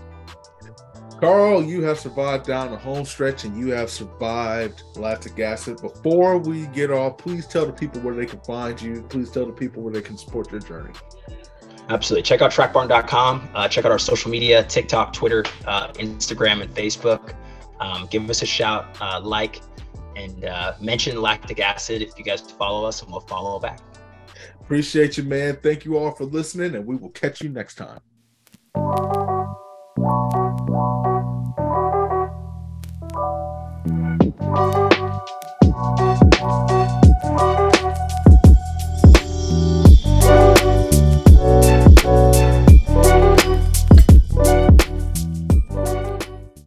Carl, 1.20 1.64
you 1.64 1.82
have 1.82 2.00
survived 2.00 2.46
down 2.46 2.72
the 2.72 2.78
home 2.78 3.04
stretch 3.04 3.44
and 3.44 3.58
you 3.58 3.72
have 3.72 3.90
survived 3.90 4.84
lactic 4.96 5.38
acid. 5.40 5.82
Before 5.82 6.38
we 6.38 6.68
get 6.68 6.92
off, 6.92 7.18
please 7.18 7.46
tell 7.46 7.66
the 7.66 7.74
people 7.74 8.00
where 8.02 8.16
they 8.16 8.26
can 8.26 8.40
find 8.42 8.82
you. 8.82 9.02
Please 9.10 9.30
tell 9.30 9.46
the 9.46 9.52
people 9.52 9.84
where 9.84 9.92
they 9.92 10.02
can 10.02 10.18
support 10.18 10.50
your 10.52 10.62
journey. 10.62 10.94
Absolutely. 11.90 12.24
Check 12.24 12.42
out 12.42 12.52
trackbarn.com. 12.52 13.50
Uh, 13.54 13.68
check 13.68 13.84
out 13.84 13.92
our 13.92 14.00
social 14.00 14.32
media 14.32 14.64
TikTok, 14.64 15.12
Twitter, 15.12 15.44
uh, 15.66 15.92
Instagram, 15.94 16.62
and 16.62 16.74
Facebook. 16.74 17.34
Um, 17.80 18.08
give 18.12 18.30
us 18.30 18.42
a 18.42 18.46
shout, 18.46 18.96
uh, 19.02 19.20
like, 19.22 19.62
and 20.16 20.46
uh, 20.46 20.74
mention 20.80 21.22
lactic 21.22 21.60
acid 21.60 22.02
if 22.02 22.18
you 22.18 22.24
guys 22.24 22.42
follow 22.42 22.86
us, 22.86 23.02
and 23.02 23.12
we'll 23.12 23.22
follow 23.22 23.60
back. 23.60 23.80
Appreciate 24.70 25.18
you, 25.18 25.24
man. 25.24 25.58
Thank 25.64 25.84
you 25.84 25.98
all 25.98 26.12
for 26.12 26.26
listening, 26.26 26.76
and 26.76 26.86
we 26.86 26.96
will 26.96 27.10
catch 27.10 27.42
you 27.42 27.50
next 27.50 27.74
time. 27.74 28.02